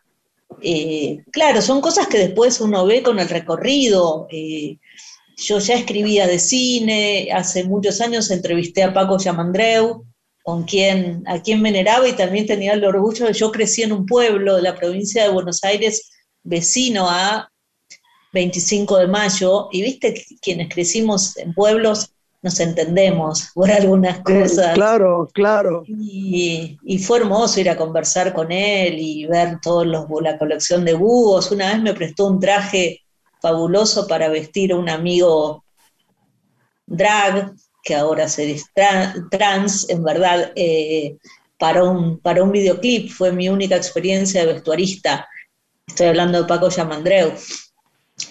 Eh, 0.60 1.19
claro, 1.31 1.62
son 1.62 1.81
cosas 1.81 2.07
que 2.07 2.17
después 2.17 2.60
uno 2.62 2.83
ve 2.86 3.03
con 3.03 3.19
el 3.19 3.29
recorrido. 3.29 4.27
Yo 5.38 5.60
ya 5.60 5.75
escribía 5.75 6.25
de 6.25 6.39
cine, 6.39 7.29
hace 7.31 7.63
muchos 7.63 8.01
años 8.01 8.31
entrevisté 8.31 8.83
a 8.83 8.93
Paco 8.93 9.19
Yamandreu, 9.19 10.03
con 10.43 10.63
quien, 10.63 11.24
a 11.27 11.41
quien 11.41 11.62
veneraba 11.62 12.07
y 12.07 12.13
también 12.13 12.48
tenía 12.48 12.74
el 12.74 12.83
orgullo 12.83 13.27
de 13.27 13.33
yo 13.33 13.51
crecí 13.51 13.83
en 13.83 13.91
un 13.91 14.07
pueblo 14.07 14.55
de 14.55 14.63
la 14.63 14.75
provincia 14.75 15.24
de 15.24 15.29
Buenos 15.29 15.63
Aires, 15.63 16.10
vecino 16.43 17.07
a 17.07 17.50
25 18.33 18.97
de 18.97 19.07
mayo, 19.07 19.69
y 19.71 19.81
viste 19.81 20.25
quienes 20.41 20.73
crecimos 20.73 21.38
en 21.38 21.53
pueblos 21.53 22.11
nos 22.41 22.59
entendemos 22.59 23.50
por 23.53 23.69
algunas 23.69 24.19
cosas. 24.21 24.73
claro, 24.73 25.29
claro. 25.33 25.83
Y, 25.88 26.77
fue 27.05 27.19
hermoso 27.19 27.59
ir 27.59 27.69
a 27.69 27.77
conversar 27.77 28.33
con 28.33 28.51
él 28.51 28.95
y 28.97 29.25
ver 29.27 29.59
toda 29.61 29.85
la 29.85 30.38
colección 30.38 30.83
de 30.83 30.93
búhos. 30.93 31.51
Una 31.51 31.71
vez 31.71 31.81
me 31.81 31.93
prestó 31.93 32.27
un 32.27 32.39
traje 32.39 33.01
fabuloso 33.41 34.07
para 34.07 34.29
vestir 34.29 34.71
a 34.71 34.77
un 34.77 34.89
amigo 34.89 35.63
drag, 36.88 37.53
que 37.83 37.95
ahora 37.95 38.27
se 38.27 38.61
trans, 39.29 39.89
en 39.89 40.03
verdad, 40.03 40.51
eh, 40.55 41.17
para, 41.57 41.83
un, 41.83 42.19
para 42.19 42.43
un 42.43 42.51
videoclip. 42.51 43.09
Fue 43.11 43.31
mi 43.31 43.50
única 43.50 43.75
experiencia 43.75 44.41
de 44.45 44.53
vestuarista. 44.53 45.27
Estoy 45.88 46.07
hablando 46.07 46.41
de 46.41 46.47
Paco 46.47 46.69
Yamandreu. 46.69 47.33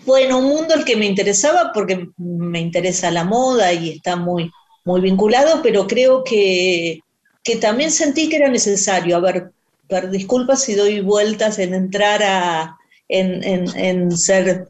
Bueno, 0.05 0.39
un 0.39 0.47
mundo 0.47 0.75
el 0.75 0.85
que 0.85 0.97
me 0.97 1.07
interesaba 1.07 1.73
porque 1.73 2.09
me 2.17 2.61
interesa 2.61 3.11
la 3.11 3.25
moda 3.25 3.73
y 3.73 3.91
está 3.91 4.17
muy, 4.17 4.51
muy 4.85 5.01
vinculado, 5.01 5.61
pero 5.63 5.87
creo 5.87 6.25
que, 6.25 7.01
también 7.61 7.91
sentí 7.91 8.29
que 8.29 8.37
era 8.37 8.49
necesario. 8.49 9.17
A 9.17 9.21
ver, 9.21 9.51
disculpas 10.11 10.63
si 10.63 10.75
doy 10.75 11.01
vueltas 11.01 11.59
en 11.59 11.75
entrar 11.75 12.23
a, 12.23 12.77
en, 13.09 13.43
en 13.77 14.17
ser 14.17 14.69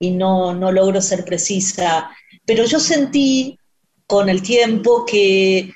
y 0.00 0.10
no, 0.10 0.54
no 0.54 0.72
logro 0.72 1.00
ser 1.02 1.24
precisa, 1.24 2.10
pero 2.46 2.64
yo 2.64 2.80
sentí 2.80 3.58
con 4.06 4.28
el 4.28 4.42
tiempo 4.42 5.04
que 5.04 5.72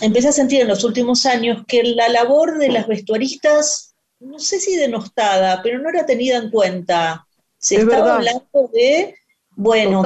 empecé 0.00 0.28
a 0.28 0.32
sentir 0.32 0.62
en 0.62 0.68
los 0.68 0.82
últimos 0.82 1.26
años 1.26 1.62
que 1.68 1.84
la 1.84 2.08
labor 2.08 2.58
de 2.58 2.70
las 2.70 2.88
vestuaristas, 2.88 3.89
no 4.20 4.38
sé 4.38 4.60
si 4.60 4.76
denostada, 4.76 5.62
pero 5.62 5.78
no 5.78 5.88
era 5.88 6.06
tenida 6.06 6.36
en 6.36 6.50
cuenta. 6.50 7.26
Se 7.58 7.76
estaba 7.76 8.16
hablando 8.16 8.70
de, 8.72 9.14
bueno, 9.50 10.02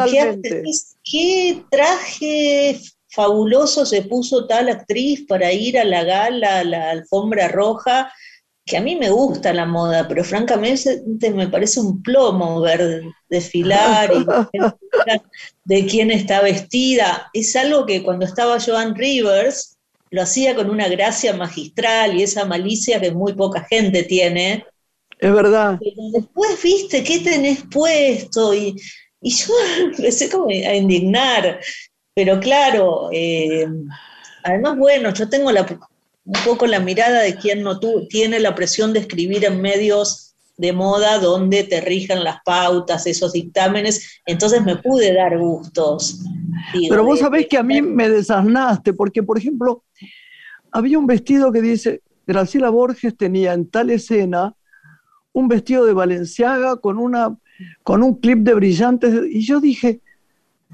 ¿qué, 1.04 1.64
traje 1.71 2.80
fabuloso 3.09 3.87
se 3.87 4.02
puso 4.02 4.47
tal 4.47 4.68
actriz 4.68 5.25
para 5.28 5.52
ir 5.52 5.78
a 5.78 5.85
la 5.85 6.02
gala, 6.04 6.61
a 6.61 6.64
la 6.64 6.90
alfombra 6.90 7.49
roja? 7.49 8.12
que 8.66 8.78
a 8.78 8.80
mí 8.80 8.97
me 8.97 9.11
gusta 9.11 9.52
la 9.52 9.66
moda, 9.66 10.09
pero 10.09 10.25
francamente 10.25 11.02
me 11.35 11.49
parece 11.49 11.80
un 11.80 12.02
plomo 12.02 12.62
ver 12.62 13.02
desfilar 13.28 14.11
y 14.11 14.25
de 15.64 15.87
quién 15.87 16.11
está 16.11 16.40
vestida. 16.40 17.28
Es 17.35 17.54
algo 17.56 17.85
que 17.85 18.02
cuando 18.02 18.25
estaba 18.25 18.59
Joan 18.59 18.94
Rivers 18.94 19.74
lo 20.14 20.23
hacía 20.23 20.54
con 20.54 20.71
una 20.71 20.87
gracia 20.88 21.35
magistral 21.35 22.14
y 22.14 22.23
esa 22.23 22.44
malicia 22.44 23.00
que 23.00 23.11
muy 23.11 23.33
poca 23.33 23.66
gente 23.68 24.04
tiene. 24.04 24.64
Es 25.18 25.33
verdad. 25.33 25.76
Pero 25.80 26.02
después, 26.12 26.62
viste, 26.62 27.02
¿qué 27.02 27.18
tenés 27.18 27.64
puesto? 27.68 28.54
Y, 28.54 28.76
yo 29.21 29.54
empecé 29.80 30.30
como 30.30 30.50
a 30.50 30.75
indignar. 30.75 31.59
Pero 32.14 32.38
claro, 32.38 33.09
eh, 33.12 33.66
además, 34.44 34.78
bueno, 34.78 35.12
yo 35.12 35.28
tengo 35.28 35.50
la 35.50 35.62
un 36.26 36.44
poco 36.44 36.66
la 36.68 36.78
mirada 36.78 37.21
de 37.21 37.35
quien 37.35 37.62
no 37.62 37.80
tiene 38.09 38.38
la 38.38 38.54
presión 38.54 38.92
de 38.92 39.00
escribir 39.00 39.44
en 39.44 39.61
medios 39.61 40.34
de 40.56 40.73
moda 40.73 41.18
donde 41.18 41.64
te 41.64 41.80
rijan 41.80 42.23
las 42.23 42.38
pautas, 42.44 43.06
esos 43.06 43.32
dictámenes, 43.32 44.20
entonces 44.25 44.64
me 44.64 44.76
pude 44.76 45.12
dar 45.12 45.38
gustos. 45.38 46.20
Pero 46.88 47.04
vos 47.04 47.18
sabés 47.18 47.46
que 47.49 47.58
a 47.58 47.62
mí 47.62 47.82
me 47.82 48.08
desasnaste, 48.08 48.92
porque 48.92 49.23
por 49.23 49.38
ejemplo, 49.38 49.82
había 50.70 50.99
un 50.99 51.06
vestido 51.06 51.50
que 51.50 51.61
dice, 51.61 52.02
Graciela 52.26 52.70
Borges 52.70 53.16
tenía 53.16 53.52
en 53.52 53.68
tal 53.68 53.90
escena 53.90 54.54
un 55.32 55.49
vestido 55.49 55.84
de 55.84 55.92
Valenciaga 55.92 56.76
con, 56.76 56.99
una, 56.99 57.37
con 57.82 58.02
un 58.02 58.14
clip 58.14 58.38
de 58.38 58.54
brillantes, 58.54 59.14
y 59.30 59.44
yo 59.44 59.61
dije, 59.61 60.00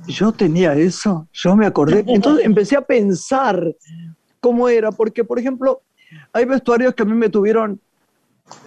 yo 0.07 0.33
tenía 0.33 0.75
eso, 0.75 1.29
yo 1.33 1.57
me 1.57 1.67
acordé. 1.67 2.05
Entonces 2.07 2.45
empecé 2.45 2.77
a 2.77 2.83
pensar 2.83 3.75
cómo 4.41 4.69
era, 4.69 4.93
porque, 4.93 5.25
por 5.25 5.39
ejemplo, 5.39 5.83
hay 6.33 6.45
vestuarios 6.45 6.95
que 6.95 7.03
a 7.03 7.07
mí 7.07 7.15
me 7.15 7.29
tuvieron 7.29 7.81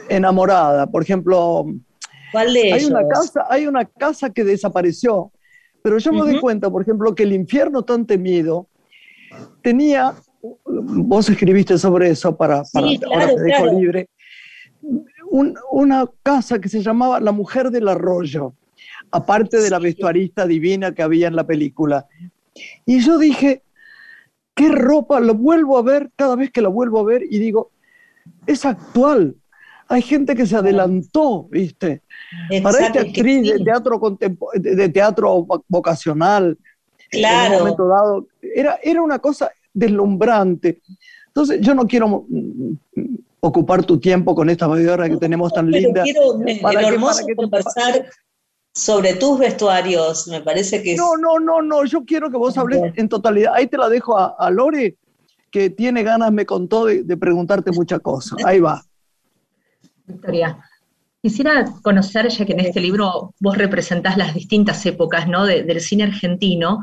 enamorada. 0.09 0.87
Por 0.87 1.03
ejemplo, 1.03 1.65
Hay 2.73 2.85
una, 2.85 3.07
casa, 3.07 3.45
hay 3.49 3.67
una 3.67 3.85
casa 3.85 4.29
que 4.31 4.43
desapareció, 4.43 5.31
pero 5.81 5.97
yo 5.99 6.11
me 6.11 6.19
doy 6.19 6.39
cuenta, 6.39 6.69
por 6.69 6.81
ejemplo, 6.81 7.13
que 7.13 7.23
el 7.23 7.33
infierno 7.33 7.83
tan 7.83 8.05
temido 8.05 8.67
tenía, 9.61 10.13
vos 10.41 11.29
escribiste 11.29 11.77
sobre 11.77 12.09
eso 12.09 12.35
para, 12.35 12.63
para 12.73 12.87
ahora 13.05 13.27
te 13.35 13.41
dejo 13.41 13.65
libre, 13.67 14.09
una 15.71 16.05
casa 16.21 16.59
que 16.59 16.69
se 16.69 16.81
llamaba 16.81 17.19
La 17.19 17.31
Mujer 17.31 17.71
del 17.71 17.87
Arroyo, 17.87 18.53
aparte 19.11 19.57
de 19.57 19.69
la 19.69 19.79
vestuarista 19.79 20.45
divina 20.47 20.93
que 20.93 21.03
había 21.03 21.27
en 21.27 21.35
la 21.35 21.45
película. 21.45 22.07
Y 22.85 22.99
yo 22.99 23.17
dije, 23.17 23.63
qué 24.55 24.69
ropa, 24.69 25.19
lo 25.19 25.33
vuelvo 25.33 25.77
a 25.77 25.81
ver 25.81 26.11
cada 26.15 26.35
vez 26.35 26.51
que 26.51 26.61
la 26.61 26.69
vuelvo 26.69 26.99
a 26.99 27.03
ver 27.03 27.23
y 27.29 27.39
digo, 27.39 27.71
es 28.45 28.65
actual. 28.65 29.35
Hay 29.93 30.01
gente 30.01 30.35
que 30.35 30.47
se 30.47 30.55
adelantó, 30.55 31.47
¿viste? 31.51 32.01
Para 32.63 32.87
esta 32.87 33.01
actriz 33.01 33.53
de 33.53 33.63
teatro, 33.63 34.17
de 34.55 34.89
teatro 34.89 35.45
vocacional, 35.67 36.57
claro. 37.11 37.45
en 37.45 37.53
un 37.53 37.59
momento 37.59 37.87
dado, 37.87 38.27
era, 38.41 38.79
era 38.81 39.01
una 39.03 39.19
cosa 39.19 39.51
deslumbrante. 39.71 40.81
Entonces, 41.27 41.61
yo 41.61 41.75
no 41.75 41.85
quiero 41.85 42.25
mm, 42.27 42.73
ocupar 43.39 43.83
tu 43.83 43.99
tiempo 43.99 44.33
con 44.33 44.49
esta 44.49 44.67
hora 44.67 45.07
que 45.07 45.17
tenemos 45.17 45.53
tan 45.53 45.69
linda. 45.69 46.01
Quiero, 46.03 46.39
para 46.61 46.87
hermoso 46.87 47.23
conversar 47.35 48.05
sobre 48.73 49.13
tus 49.13 49.37
vestuarios, 49.37 50.27
me 50.27 50.41
parece 50.41 50.81
que... 50.81 50.95
No, 50.95 51.17
no, 51.17 51.39
no, 51.39 51.61
no, 51.61 51.85
yo 51.85 52.03
quiero 52.03 52.31
que 52.31 52.37
vos 52.37 52.57
hables 52.57 52.93
en 52.95 53.09
totalidad. 53.09 53.53
Ahí 53.53 53.67
te 53.67 53.77
la 53.77 53.89
dejo 53.89 54.17
a, 54.17 54.49
Lore, 54.49 54.97
que 55.51 55.69
tiene 55.69 56.01
ganas, 56.01 56.31
me 56.31 56.47
contó, 56.47 56.85
de, 56.85 57.17
preguntarte 57.17 57.71
muchas 57.71 57.99
cosas. 57.99 58.39
Ahí 58.43 58.59
va. 58.59 58.83
Victoria, 60.05 60.57
quisiera 61.21 61.65
conocer, 61.81 62.29
ya 62.29 62.45
que 62.45 62.53
en 62.53 62.59
este 62.59 62.79
libro 62.79 63.33
vos 63.39 63.57
representás 63.57 64.17
las 64.17 64.33
distintas 64.33 64.85
épocas 64.85 65.27
¿no? 65.27 65.45
del 65.45 65.81
cine 65.81 66.03
argentino, 66.03 66.81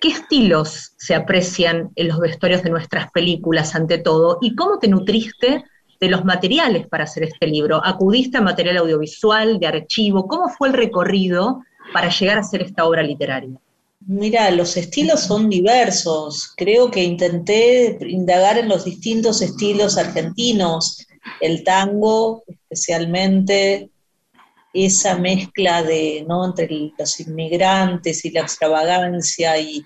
¿qué 0.00 0.08
estilos 0.08 0.92
se 0.96 1.14
aprecian 1.14 1.90
en 1.96 2.08
los 2.08 2.18
vestuarios 2.18 2.62
de 2.62 2.70
nuestras 2.70 3.10
películas 3.10 3.74
ante 3.74 3.98
todo? 3.98 4.38
¿Y 4.40 4.54
cómo 4.54 4.78
te 4.78 4.88
nutriste 4.88 5.64
de 6.00 6.08
los 6.08 6.24
materiales 6.24 6.86
para 6.86 7.04
hacer 7.04 7.24
este 7.24 7.46
libro. 7.46 7.80
¿Acudiste 7.84 8.38
a 8.38 8.40
material 8.40 8.78
audiovisual, 8.78 9.58
de 9.58 9.66
archivo? 9.66 10.26
¿Cómo 10.26 10.48
fue 10.48 10.68
el 10.68 10.74
recorrido 10.74 11.62
para 11.92 12.10
llegar 12.10 12.38
a 12.38 12.40
hacer 12.40 12.62
esta 12.62 12.84
obra 12.84 13.02
literaria? 13.02 13.58
Mira, 14.06 14.50
los 14.50 14.76
estilos 14.76 15.20
son 15.20 15.48
diversos. 15.48 16.52
Creo 16.56 16.90
que 16.90 17.02
intenté 17.02 17.96
indagar 18.06 18.58
en 18.58 18.68
los 18.68 18.84
distintos 18.84 19.40
estilos 19.40 19.96
argentinos, 19.96 21.06
el 21.40 21.64
tango 21.64 22.44
especialmente, 22.46 23.90
esa 24.72 25.16
mezcla 25.18 25.82
de, 25.82 26.24
¿no? 26.28 26.44
entre 26.44 26.92
los 26.98 27.20
inmigrantes 27.20 28.24
y 28.24 28.30
la 28.30 28.40
extravagancia 28.40 29.58
y, 29.58 29.84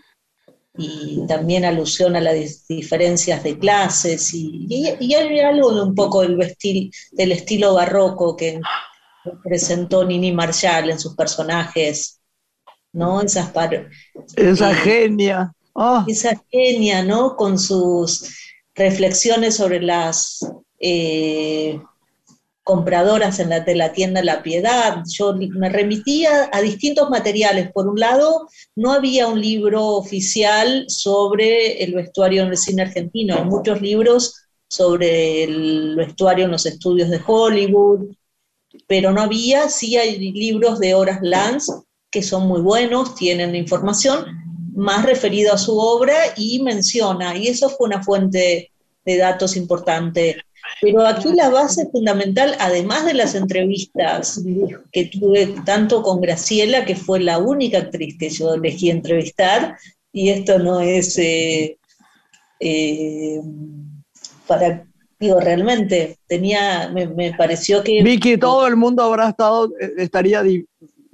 también 1.27 1.65
alusión 1.65 2.15
a 2.15 2.21
las 2.21 2.69
diferencias 2.69 3.43
de 3.43 3.59
clases 3.59 4.33
y, 4.33 4.65
y, 4.69 5.13
hay 5.13 5.41
algo 5.41 5.75
de 5.75 5.83
un 5.83 5.93
poco 5.93 6.23
del, 6.23 6.37
vestir, 6.37 6.93
del 7.11 7.33
estilo 7.33 7.75
barroco 7.75 8.37
que 8.37 8.61
presentó 9.43 10.05
Nini 10.05 10.31
Marshall 10.31 10.91
en 10.91 11.01
sus 11.01 11.17
personajes 11.17 12.19
¿no? 12.93 13.21
Esas 13.21 13.53
esa 14.37 14.73
eh, 14.73 14.75
genia. 14.75 15.55
Esa 16.07 16.43
genia, 16.51 17.03
¿no? 17.05 17.37
Con 17.37 17.59
sus 17.59 18.35
reflexiones 18.75 19.57
sobre 19.57 19.81
las 19.81 20.41
eh, 20.79 21.81
compradoras 22.63 23.39
en 23.39 23.49
la, 23.49 23.61
de 23.61 23.75
la 23.75 23.93
tienda 23.93 24.23
La 24.23 24.43
Piedad. 24.43 25.03
Yo 25.11 25.35
me 25.35 25.69
remitía 25.69 26.51
a 26.53 26.61
distintos 26.61 27.09
materiales. 27.11 27.73
Por 27.73 27.89
un 27.89 27.99
lado, 27.99 28.49
no 28.77 28.93
había 28.93 29.27
un 29.27 29.41
libro 29.41 29.87
oficial 29.87 30.85
sobre 30.89 31.83
el 31.83 31.95
vestuario 31.95 32.43
en 32.43 32.49
el 32.49 32.59
cine 32.59 32.83
argentino. 32.83 33.37
Hay 33.37 33.45
muchos 33.45 33.81
libros 33.81 34.35
sobre 34.69 35.45
el 35.45 35.97
vestuario 35.97 36.45
en 36.45 36.51
los 36.51 36.67
estudios 36.67 37.09
de 37.09 37.23
Hollywood, 37.27 38.15
pero 38.87 39.13
no 39.13 39.23
había, 39.23 39.69
sí 39.69 39.97
hay 39.97 40.19
libros 40.19 40.79
de 40.79 40.95
Horas 40.95 41.21
Lance 41.23 41.73
que 42.11 42.23
son 42.23 42.47
muy 42.47 42.61
buenos, 42.61 43.15
tienen 43.15 43.55
información 43.55 44.25
más 44.75 45.05
referida 45.05 45.55
a 45.55 45.59
su 45.59 45.79
obra 45.79 46.17
y 46.37 46.63
menciona, 46.63 47.37
y 47.37 47.49
eso 47.49 47.69
fue 47.69 47.89
una 47.89 48.03
fuente 48.03 48.73
de 49.05 49.17
datos 49.17 49.57
importante. 49.57 50.37
Pero 50.81 51.07
aquí 51.07 51.33
la 51.35 51.49
base 51.49 51.89
fundamental, 51.91 52.55
además 52.59 53.05
de 53.05 53.15
las 53.15 53.35
entrevistas 53.35 54.43
que 54.93 55.07
tuve 55.07 55.55
tanto 55.65 56.03
con 56.03 56.21
Graciela, 56.21 56.85
que 56.85 56.95
fue 56.95 57.21
la 57.21 57.39
única 57.39 57.79
actriz 57.79 58.17
que 58.19 58.31
yo 58.31 58.55
elegí 58.55 58.91
entrevistar, 58.91 59.77
y 60.13 60.31
esto 60.31 60.59
no 60.59 60.81
es 60.81 61.19
eh, 61.19 61.79
eh, 62.61 63.41
para, 64.47 64.85
digo, 65.19 65.41
realmente 65.41 66.19
tenía, 66.27 66.91
me, 66.93 67.07
me, 67.07 67.35
pareció 67.35 67.83
que... 67.83 68.03
Vicky, 68.03 68.37
todo 68.39 68.67
el 68.67 68.77
mundo 68.77 69.03
habrá 69.03 69.29
estado, 69.29 69.73
eh, 69.81 69.95
estaría 69.99 70.43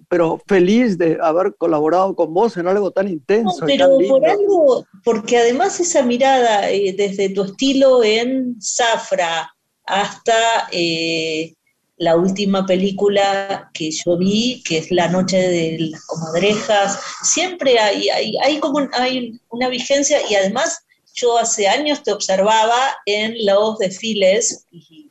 pero 0.08 0.40
feliz 0.46 0.96
de 0.96 1.18
haber 1.20 1.56
colaborado 1.56 2.14
con 2.14 2.32
vos 2.32 2.56
en 2.56 2.68
algo 2.68 2.90
tan 2.90 3.08
intenso. 3.08 3.60
No, 3.60 3.66
pero 3.66 3.98
por 4.08 4.24
algo, 4.24 4.86
porque 5.02 5.38
además 5.38 5.80
esa 5.80 6.02
mirada 6.02 6.70
eh, 6.70 6.94
desde 6.96 7.30
tu 7.30 7.42
estilo 7.42 8.04
en 8.04 8.56
Zafra 8.60 9.53
hasta 9.86 10.68
eh, 10.72 11.54
la 11.96 12.16
última 12.16 12.66
película 12.66 13.70
que 13.72 13.90
yo 13.90 14.16
vi, 14.16 14.62
que 14.64 14.78
es 14.78 14.90
La 14.90 15.08
Noche 15.08 15.38
de 15.38 15.76
las 15.90 16.04
Comadrejas, 16.06 17.00
siempre 17.22 17.78
hay, 17.78 18.08
hay, 18.08 18.36
hay 18.42 18.58
como 18.58 18.88
hay 18.92 19.40
una 19.50 19.68
vigencia 19.68 20.18
y 20.28 20.34
además 20.34 20.80
yo 21.14 21.38
hace 21.38 21.68
años 21.68 22.02
te 22.02 22.12
observaba 22.12 22.96
en 23.06 23.34
los 23.46 23.78
desfiles 23.78 24.66
y 24.70 25.10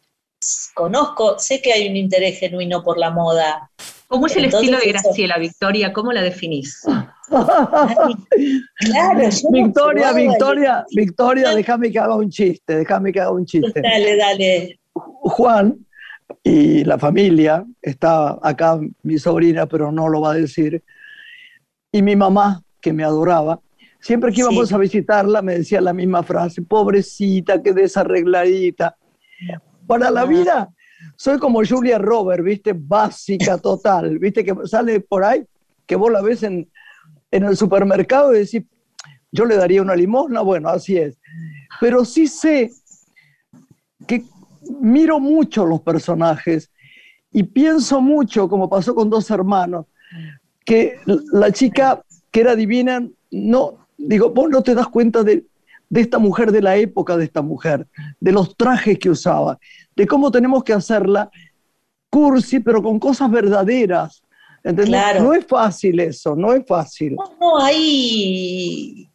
conozco, 0.73 1.39
sé 1.39 1.61
que 1.61 1.71
hay 1.71 1.87
un 1.87 1.95
interés 1.95 2.39
genuino 2.39 2.83
por 2.83 2.97
la 2.97 3.11
moda, 3.11 3.71
¿Cómo 4.13 4.27
es 4.27 4.35
el 4.35 4.45
estilo 4.45 4.77
de 4.77 4.89
Graciela, 4.89 5.39
Victoria? 5.39 5.91
¿Cómo 5.91 6.13
la 6.13 6.21
definís? 6.21 6.83
Claro, 8.77 9.29
Victoria, 9.51 10.13
Victoria, 10.13 10.85
Victoria, 10.95 11.55
déjame 11.55 11.91
que 11.91 11.99
haga 11.99 12.15
un 12.15 12.29
chiste, 12.29 12.77
déjame 12.77 13.11
que 13.11 13.19
haga 13.19 13.31
un 13.31 13.45
chiste. 13.45 13.81
Dale, 13.81 14.17
dale. 14.17 14.79
Juan 14.93 15.85
y 16.43 16.83
la 16.83 16.97
familia, 16.99 17.65
está 17.81 18.37
acá 18.41 18.79
mi 19.01 19.17
sobrina, 19.17 19.65
pero 19.65 19.91
no 19.91 20.09
lo 20.09 20.21
va 20.21 20.31
a 20.31 20.35
decir, 20.35 20.83
y 21.91 22.01
mi 22.01 22.15
mamá, 22.15 22.61
que 22.81 22.93
me 22.93 23.03
adoraba, 23.03 23.59
siempre 23.99 24.31
que 24.31 24.41
íbamos 24.41 24.71
a 24.73 24.77
visitarla 24.77 25.41
me 25.41 25.59
decía 25.59 25.81
la 25.81 25.93
misma 25.93 26.23
frase, 26.23 26.61
pobrecita, 26.61 27.61
qué 27.61 27.73
desarregladita. 27.73 28.97
Para 29.87 30.09
la 30.11 30.25
vida 30.25 30.69
soy 31.15 31.37
como 31.37 31.61
Julia 31.65 31.97
Robert, 31.97 32.43
¿viste? 32.43 32.73
Básica 32.75 33.57
total, 33.61 34.19
¿viste? 34.19 34.43
Que 34.43 34.53
sale 34.65 34.99
por 34.99 35.23
ahí, 35.23 35.45
que 35.85 35.95
vos 35.95 36.11
la 36.11 36.21
ves 36.21 36.43
en, 36.43 36.69
en 37.33 37.43
el 37.43 37.57
supermercado 37.57 38.33
y 38.33 38.39
decís, 38.39 38.63
yo 39.31 39.45
le 39.45 39.55
daría 39.55 39.81
una 39.81 39.95
limosna, 39.95 40.41
bueno, 40.41 40.69
así 40.69 40.97
es. 40.97 41.17
Pero 41.81 42.05
sí 42.05 42.27
sé 42.27 42.71
que 44.07 44.23
miro 44.79 45.19
mucho 45.19 45.65
los 45.65 45.81
personajes 45.81 46.69
y 47.31 47.43
pienso 47.43 47.99
mucho, 47.99 48.47
como 48.47 48.69
pasó 48.69 48.93
con 48.93 49.09
dos 49.09 49.29
hermanos, 49.31 49.87
que 50.63 50.99
la 51.05 51.51
chica 51.51 52.03
que 52.31 52.41
era 52.41 52.55
divina, 52.55 53.05
no, 53.31 53.87
digo, 53.97 54.29
vos 54.29 54.49
no 54.49 54.61
te 54.61 54.75
das 54.75 54.87
cuenta 54.87 55.23
de, 55.23 55.45
de 55.89 56.01
esta 56.01 56.19
mujer, 56.19 56.51
de 56.51 56.61
la 56.61 56.75
época 56.75 57.17
de 57.17 57.25
esta 57.25 57.41
mujer, 57.41 57.87
de 58.19 58.31
los 58.31 58.55
trajes 58.55 58.99
que 58.99 59.09
usaba 59.09 59.59
de 59.95 60.07
cómo 60.07 60.31
tenemos 60.31 60.63
que 60.63 60.73
hacerla 60.73 61.29
cursi, 62.09 62.59
pero 62.59 62.81
con 62.81 62.99
cosas 62.99 63.29
verdaderas. 63.31 64.22
No 64.63 65.33
es 65.33 65.45
fácil 65.45 65.99
eso, 65.99 66.35
no 66.35 66.53
es 66.53 66.65
fácil. 66.65 67.15
No, 67.15 67.35
no, 67.39 67.59
hay. 67.59 69.09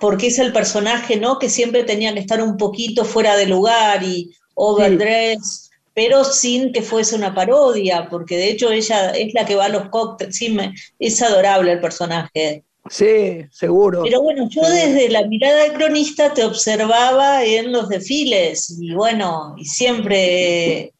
Porque 0.00 0.28
es 0.28 0.38
el 0.38 0.52
personaje, 0.52 1.16
¿no? 1.16 1.38
Que 1.38 1.50
siempre 1.50 1.84
tenía 1.84 2.12
que 2.14 2.20
estar 2.20 2.42
un 2.42 2.56
poquito 2.56 3.04
fuera 3.04 3.36
de 3.36 3.46
lugar 3.46 4.02
y 4.02 4.34
overdress, 4.54 5.70
pero 5.94 6.24
sin 6.24 6.72
que 6.72 6.82
fuese 6.82 7.14
una 7.14 7.34
parodia, 7.34 8.08
porque 8.10 8.36
de 8.36 8.50
hecho 8.50 8.70
ella 8.70 9.10
es 9.10 9.34
la 9.34 9.44
que 9.44 9.54
va 9.54 9.66
a 9.66 9.68
los 9.68 9.88
cócteles. 9.90 10.36
Sí, 10.36 10.56
es 10.98 11.22
adorable 11.22 11.72
el 11.72 11.80
personaje. 11.80 12.64
Sí, 12.90 13.44
seguro. 13.50 14.02
Pero 14.02 14.22
bueno, 14.22 14.48
yo 14.50 14.62
desde 14.62 15.08
la 15.10 15.26
mirada 15.26 15.64
de 15.64 15.72
cronista 15.74 16.32
te 16.34 16.44
observaba 16.44 17.44
en 17.44 17.70
los 17.70 17.88
desfiles 17.88 18.76
y 18.80 18.92
bueno, 18.92 19.54
y 19.56 19.66
siempre 19.66 20.92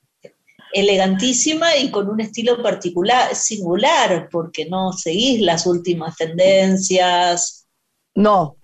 elegantísima 0.73 1.77
y 1.77 1.91
con 1.91 2.09
un 2.09 2.21
estilo 2.21 2.63
particular, 2.63 3.35
singular, 3.35 4.29
porque 4.31 4.67
no 4.67 4.93
seguís 4.93 5.41
las 5.41 5.67
últimas 5.67 6.17
tendencias. 6.17 7.67
No. 8.15 8.57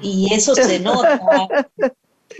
Y 0.00 0.32
eso 0.32 0.54
se 0.54 0.80
nota. 0.80 1.20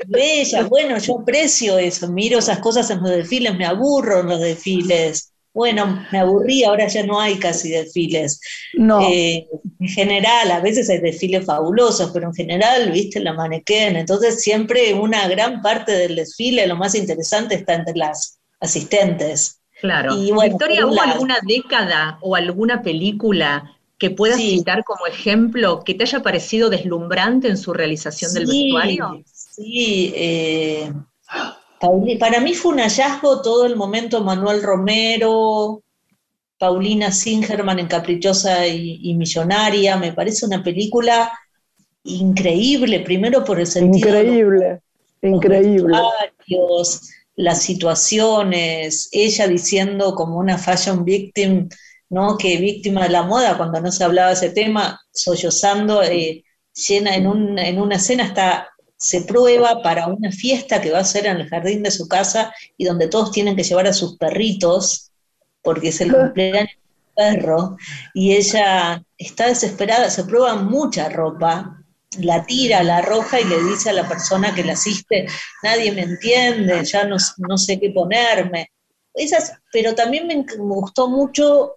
Bella, 0.07 0.65
bueno, 0.65 0.99
yo 0.99 1.19
aprecio 1.19 1.79
eso, 1.79 2.09
miro 2.09 2.39
esas 2.39 2.61
cosas 2.61 2.89
en 2.91 3.03
los 3.03 3.11
desfiles, 3.11 3.57
me 3.57 3.67
aburro 3.67 4.21
en 4.21 4.29
los 4.29 4.41
desfiles. 4.41 5.33
Bueno, 5.55 6.07
me 6.11 6.19
aburrí, 6.19 6.65
ahora 6.65 6.89
ya 6.89 7.05
no 7.05 7.21
hay 7.21 7.39
casi 7.39 7.71
desfiles. 7.71 8.41
No. 8.73 9.07
Eh, 9.07 9.47
en 9.81 9.89
general, 9.89 10.51
a 10.51 10.61
veces 10.61 10.89
hay 10.89 10.99
desfiles 10.99 11.45
fabulosos, 11.45 12.11
pero 12.11 12.29
en 12.29 12.35
general, 12.35 12.91
viste, 12.91 13.21
la 13.21 13.35
manequén. 13.35 13.97
Entonces, 13.97 14.41
siempre 14.41 14.95
una 14.95 15.29
gran 15.29 15.61
parte 15.61 15.93
del 15.93 16.17
desfile, 16.17 16.67
lo 16.67 16.77
más 16.77 16.95
interesante, 16.95 17.57
está 17.57 17.75
entre 17.75 17.97
las 17.97 18.39
asistentes. 18.63 19.61
Claro. 19.81 20.17
Y 20.17 20.33
Victoria, 20.33 20.87
¿hubo 20.87 21.03
alguna 21.03 21.39
década 21.43 22.19
o 22.23 22.37
alguna 22.37 22.83
película 22.83 23.77
que 23.99 24.11
puedas 24.11 24.39
citar 24.39 24.85
como 24.85 25.07
ejemplo 25.07 25.83
que 25.85 25.95
te 25.95 26.05
haya 26.05 26.23
parecido 26.23 26.71
deslumbrante 26.71 27.49
en 27.49 27.57
su 27.57 27.73
realización 27.73 28.33
del 28.33 28.47
vestuario? 28.47 29.23
Sí, 29.27 30.13
eh, 30.17 30.93
para 32.19 32.41
mí 32.41 32.55
fue 32.55 32.73
un 32.73 32.79
hallazgo 32.79 33.43
todo 33.43 33.67
el 33.67 33.75
momento 33.75 34.23
Manuel 34.23 34.63
Romero, 34.63 35.83
Paulina 36.59 37.11
Singerman 37.11 37.81
en 37.81 37.89
Caprichosa 37.89 38.69
y, 38.69 39.13
Millonaria. 39.15 39.97
Me 39.97 40.13
parece 40.13 40.47
una 40.47 40.63
película 40.63 41.33
increíble, 42.05 43.01
primero 43.01 43.45
por 43.45 43.59
el 43.59 43.67
sentido. 43.67 44.09
Increíble, 44.09 44.81
increíble. 45.23 45.99
Las 47.35 47.63
situaciones, 47.63 49.09
ella 49.13 49.49
diciendo 49.49 50.15
como 50.15 50.39
una 50.39 50.59
fashion 50.59 51.05
victim, 51.05 51.69
¿no? 52.11 52.37
que 52.37 52.59
víctima 52.59 53.05
de 53.05 53.09
la 53.11 53.23
moda, 53.23 53.57
cuando 53.57 53.81
no 53.81 53.91
se 53.91 54.05
hablaba 54.05 54.29
de 54.29 54.35
ese 54.35 54.51
tema, 54.51 55.01
sollozando, 55.13 56.03
eh, 56.03 56.45
llena 56.89 57.17
en, 57.17 57.59
en 57.59 57.81
una 57.81 57.97
escena 57.97 58.25
está 58.25 58.73
se 59.03 59.23
prueba 59.23 59.83
para 59.83 60.07
una 60.07 60.31
fiesta 60.31 60.81
que 60.81 60.93
va 60.93 61.01
a 61.01 61.05
ser 61.05 61.27
en 61.27 61.39
el 61.39 61.49
jardín 61.49 61.83
de 61.83 61.91
su 61.91 62.07
casa 62.07 62.55
y 62.77 62.85
donde 62.85 63.09
todos 63.09 63.33
tienen 63.33 63.57
que 63.57 63.65
llevar 63.65 63.89
a 63.89 63.93
sus 63.93 64.17
perritos, 64.17 65.11
porque 65.61 65.89
es 65.89 66.01
el 66.01 66.13
cumpleaños 66.13 66.71
del 67.17 67.41
perro, 67.41 67.77
y 68.15 68.35
ella 68.35 69.03
está 69.19 69.49
desesperada, 69.49 70.09
se 70.09 70.23
prueba 70.23 70.55
mucha 70.55 71.09
ropa, 71.09 71.82
la 72.21 72.45
tira, 72.45 72.83
la 72.83 72.99
arroja 72.99 73.41
y 73.41 73.45
le 73.45 73.63
dice 73.65 73.91
a 73.91 73.95
la 73.95 74.09
persona 74.09 74.55
que 74.55 74.65
la 74.65 74.75
asiste, 74.75 75.27
nadie 75.63 75.93
me 75.93 76.03
entiende, 76.03 76.85
ya 76.85 77.05
no, 77.05 77.17
no 77.39 77.59
sé 77.59 77.81
qué 77.81 77.91
ponerme. 77.91 78.71
Esas, 79.15 79.53
pero 79.73 79.95
también 79.95 80.27
me, 80.27 80.45
gustó 80.57 81.09
mucho 81.09 81.77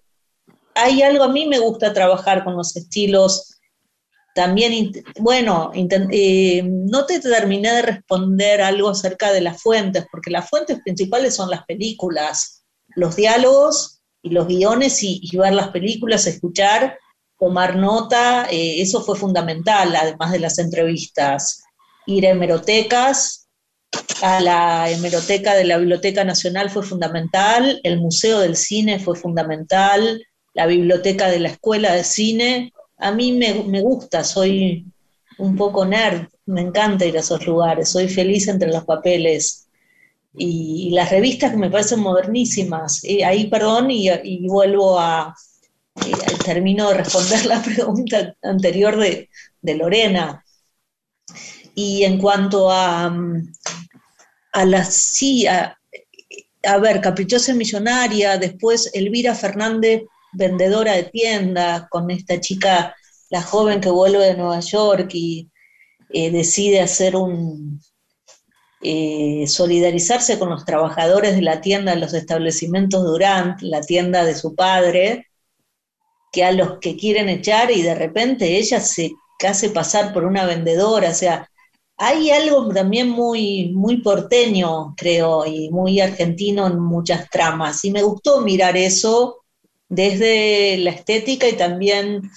hay 0.74 1.02
algo, 1.02 1.24
a 1.24 1.28
mí 1.28 1.46
me 1.46 1.58
gusta 1.58 1.92
trabajar 1.92 2.44
con 2.44 2.54
los 2.54 2.76
estilos 2.76 3.56
también, 4.36 4.92
bueno, 5.18 5.72
eh, 5.74 6.62
no 6.62 7.06
te 7.06 7.20
terminé 7.20 7.72
de 7.72 7.80
responder 7.80 8.60
algo 8.60 8.90
acerca 8.90 9.32
de 9.32 9.40
las 9.40 9.62
fuentes, 9.62 10.04
porque 10.12 10.30
las 10.30 10.50
fuentes 10.50 10.78
principales 10.84 11.34
son 11.34 11.48
las 11.48 11.64
películas, 11.64 12.66
los 12.88 13.16
diálogos 13.16 14.02
y 14.20 14.28
los 14.28 14.46
guiones 14.46 15.02
y, 15.02 15.26
ver 15.38 15.54
las 15.54 15.68
películas, 15.68 16.26
escuchar, 16.26 16.98
tomar 17.38 17.76
nota, 17.76 18.46
eh, 18.50 18.80
eso 18.80 19.02
fue 19.02 19.16
fundamental, 19.16 19.94
además 19.94 20.32
de 20.32 20.40
las 20.40 20.58
entrevistas. 20.58 21.62
Ir 22.06 22.26
a 22.26 22.30
hemerotecas, 22.30 23.48
a 24.22 24.40
la 24.40 24.90
hemeroteca 24.90 25.54
de 25.54 25.64
la 25.64 25.78
Biblioteca 25.78 26.24
Nacional 26.24 26.70
fue 26.70 26.82
fundamental, 26.82 27.80
el 27.82 27.98
Museo 28.00 28.40
del 28.40 28.56
Cine 28.56 28.98
fue 28.98 29.16
fundamental, 29.16 30.22
la 30.54 30.66
biblioteca 30.66 31.28
de 31.28 31.40
la 31.40 31.48
Escuela 31.48 31.92
de 31.92 32.04
Cine 32.04 32.72
a 32.98 33.12
mí 33.12 33.32
me, 33.32 33.80
gusta, 33.82 34.24
soy 34.24 34.86
un 35.38 35.56
poco 35.56 35.84
nerd, 35.84 36.28
me 36.46 36.62
encanta 36.62 37.04
ir 37.04 37.16
a 37.16 37.20
esos 37.20 37.46
lugares, 37.46 37.90
soy 37.90 38.08
feliz 38.08 38.48
entre 38.48 38.72
los 38.72 38.84
papeles. 38.84 39.68
Y, 40.38 40.90
las 40.90 41.10
revistas 41.10 41.50
que 41.50 41.56
me 41.56 41.70
parecen 41.70 42.00
modernísimas. 42.00 43.02
ahí, 43.24 43.48
perdón, 43.48 43.90
y, 43.90 44.46
vuelvo 44.46 44.98
a, 44.98 45.34
termino 46.44 46.88
de 46.88 46.94
responder 46.94 47.46
la 47.46 47.62
pregunta 47.74 48.34
anterior 48.42 48.96
de, 48.96 49.28
Lorena. 49.74 50.44
Y 51.74 52.04
en 52.04 52.18
cuanto 52.18 52.70
a, 52.70 53.14
a 54.52 54.64
las, 54.64 54.94
sí, 54.94 55.46
a, 55.46 55.76
ver, 56.80 57.00
Caprichosa 57.00 57.52
Millonaria, 57.52 58.38
después 58.38 58.90
Elvira 58.94 59.34
Fernández 59.34 60.02
vendedora 60.32 60.92
de 60.92 61.04
tienda, 61.04 61.88
con 61.90 62.10
esta 62.10 62.40
chica, 62.40 62.94
la 63.30 63.42
joven 63.42 63.80
que 63.80 63.90
vuelve 63.90 64.24
de 64.24 64.36
Nueva 64.36 64.60
York 64.60 65.10
y 65.14 65.50
eh, 66.10 66.30
decide 66.30 66.80
hacer 66.80 67.16
un, 67.16 67.80
eh, 68.82 69.46
solidarizarse 69.48 70.38
con 70.38 70.50
los 70.50 70.64
trabajadores 70.64 71.34
de 71.34 71.42
la 71.42 71.60
tienda 71.60 71.92
de 71.92 72.00
los 72.00 72.14
establecimientos 72.14 73.04
Durant, 73.04 73.60
la 73.62 73.80
tienda 73.80 74.24
de 74.24 74.34
su 74.34 74.54
padre, 74.54 75.25
que 76.32 76.44
a 76.44 76.52
los 76.52 76.78
que 76.78 76.96
quieren 76.96 77.28
echar 77.28 77.70
y 77.70 77.82
de 77.82 77.94
repente 77.94 78.58
ella 78.58 78.80
se 78.80 79.12
hace 79.46 79.70
pasar 79.70 80.12
por 80.12 80.24
una 80.24 80.46
vendedora, 80.46 81.10
o 81.10 81.14
sea, 81.14 81.48
hay 81.98 82.30
algo 82.30 82.68
también 82.68 83.08
muy, 83.08 83.72
muy 83.74 84.02
porteño, 84.02 84.94
creo, 84.96 85.46
y 85.46 85.70
muy 85.70 86.00
argentino 86.00 86.66
en 86.66 86.78
muchas 86.78 87.30
tramas, 87.30 87.84
y 87.84 87.90
me 87.90 88.02
gustó 88.02 88.40
mirar 88.42 88.76
eso 88.76 89.42
desde 89.88 90.78
la 90.78 90.90
estética 90.90 91.48
y 91.48 91.54
también, 91.54 92.30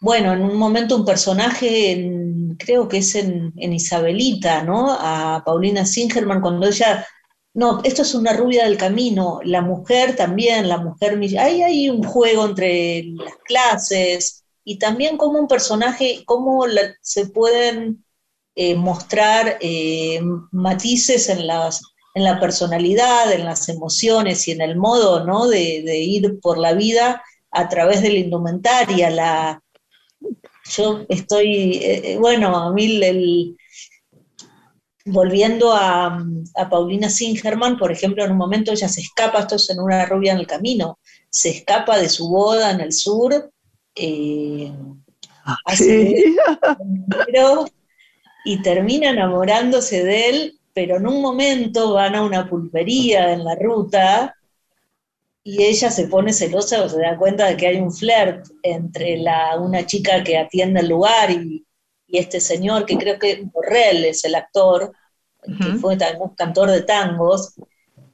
bueno, 0.00 0.32
en 0.32 0.42
un 0.42 0.56
momento 0.56 0.96
un 0.96 1.04
personaje, 1.04 2.10
creo 2.58 2.88
que 2.88 2.98
es 2.98 3.14
en, 3.14 3.52
Isabelita, 3.56 4.62
¿no? 4.64 4.90
A 4.90 5.42
Paulina 5.44 5.84
Singerman, 5.84 6.40
cuando 6.40 6.66
ella, 6.66 7.06
no, 7.54 7.80
esto 7.84 8.02
es 8.02 8.14
una 8.14 8.32
rubia 8.32 8.64
del 8.64 8.76
camino, 8.76 9.40
la 9.44 9.60
mujer 9.60 10.16
también, 10.16 10.68
la 10.68 10.78
mujer, 10.78 11.18
ahí 11.38 11.62
hay 11.62 11.90
un 11.90 12.02
juego 12.02 12.46
entre 12.46 13.04
las 13.14 13.34
clases 13.44 14.44
y 14.64 14.78
también 14.78 15.16
como 15.16 15.38
un 15.38 15.48
personaje, 15.48 16.22
cómo 16.26 16.64
se 17.00 17.26
pueden 17.26 18.04
eh, 18.54 18.74
mostrar 18.74 19.58
eh, 19.60 20.20
matices 20.52 21.28
en 21.28 21.46
las 21.46 21.82
en 22.14 22.24
la 22.24 22.40
personalidad, 22.40 23.32
en 23.32 23.44
las 23.44 23.68
emociones 23.68 24.46
y 24.48 24.52
en 24.52 24.60
el 24.60 24.76
modo 24.76 25.24
¿no? 25.24 25.46
de, 25.48 25.98
ir 25.98 26.40
por 26.40 26.58
la 26.58 26.72
vida 26.72 27.22
a 27.50 27.68
través 27.68 28.02
de 28.02 28.10
la 28.10 28.18
indumentaria. 28.18 29.62
Yo 30.76 31.04
estoy, 31.08 31.78
eh, 31.82 32.16
bueno, 32.18 32.56
a 32.56 32.72
mí 32.72 33.02
el, 33.02 33.56
volviendo 35.06 35.72
a, 35.72 36.18
Paulina 36.70 37.08
Singerman, 37.08 37.78
por 37.78 37.90
ejemplo, 37.90 38.24
en 38.24 38.32
un 38.32 38.38
momento 38.38 38.72
ella 38.72 38.88
se 38.88 39.00
escapa, 39.00 39.40
esto 39.40 39.56
es 39.56 39.70
en 39.70 39.80
una 39.80 40.06
rubia 40.06 40.32
en 40.32 40.38
el 40.38 40.46
camino, 40.46 40.98
se 41.30 41.50
escapa 41.50 41.98
de 41.98 42.08
su 42.08 42.28
boda 42.28 42.70
en 42.70 42.80
el 42.80 42.92
sur, 42.92 43.50
eh, 43.94 44.72
ah, 45.44 45.56
y 48.44 48.62
termina 48.62 49.10
enamorándose 49.10 50.04
de 50.04 50.28
él 50.28 50.60
pero 50.72 50.96
en 50.96 51.06
un 51.06 51.20
momento 51.20 51.94
van 51.94 52.14
a 52.14 52.22
una 52.22 52.48
pulpería 52.48 53.32
en 53.32 53.44
la 53.44 53.54
ruta 53.54 54.36
y 55.42 55.62
ella 55.62 55.90
se 55.90 56.06
pone 56.06 56.32
celosa 56.32 56.82
o 56.82 56.88
se 56.88 57.00
da 57.00 57.16
cuenta 57.16 57.46
de 57.46 57.56
que 57.56 57.66
hay 57.66 57.76
un 57.76 57.92
flirt 57.92 58.46
entre 58.62 59.16
la, 59.18 59.58
una 59.58 59.86
chica 59.86 60.22
que 60.22 60.38
atiende 60.38 60.80
el 60.80 60.88
lugar 60.88 61.30
y, 61.30 61.66
este 62.18 62.40
señor, 62.40 62.86
que 62.86 62.98
creo 62.98 63.18
que 63.18 63.42
Borrell 63.52 64.04
es 64.04 64.24
el 64.24 64.34
actor, 64.34 64.92
que 65.42 65.74
fue 65.80 65.96
también 65.96 66.22
un 66.22 66.34
cantor 66.34 66.70
de 66.70 66.82
tangos, 66.82 67.54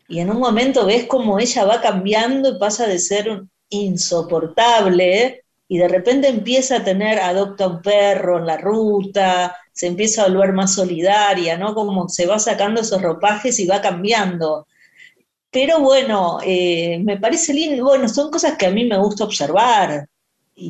y 0.09 0.21
en 0.21 0.31
un 0.31 0.39
momento 0.39 0.87
ves 0.87 1.07
como 1.07 1.39
ella 1.39 1.65
va 1.65 1.81
cambiando 1.81 2.51
y 2.51 2.59
pasa 2.59 2.87
de 2.87 2.99
ser 2.99 3.43
insoportable 3.69 5.45
y 5.69 5.79
de 5.79 5.89
repente 5.89 6.29
empieza 6.29 6.77
a 6.77 6.85
tener, 6.85 7.19
adopta 7.19 7.67
un 7.67 7.83
perro 7.83 8.39
en 8.39 8.47
la 8.47 8.57
ruta, 8.57 9.57
se 9.73 9.89
empieza 9.89 10.23
a 10.23 10.29
volver 10.29 10.53
más 10.53 10.75
solidaria, 10.75 11.59
¿no? 11.59 11.75
Como 11.75 12.09
se 12.09 12.27
va 12.27 12.39
sacando 12.39 12.81
esos 12.81 13.03
ropajes 13.03 13.59
y 13.59 13.67
va 13.67 13.81
cambiando. 13.81 14.67
Pero 15.51 15.81
bueno, 15.81 16.39
eh, 16.45 17.01
me 17.03 17.19
parece 17.19 17.53
lindo, 17.53 17.85
bueno, 17.85 18.09
son 18.09 18.31
cosas 18.31 18.57
que 18.57 18.67
a 18.67 18.71
mí 18.71 18.85
me 18.85 18.99
gusta 18.99 19.25
observar. 19.25 20.09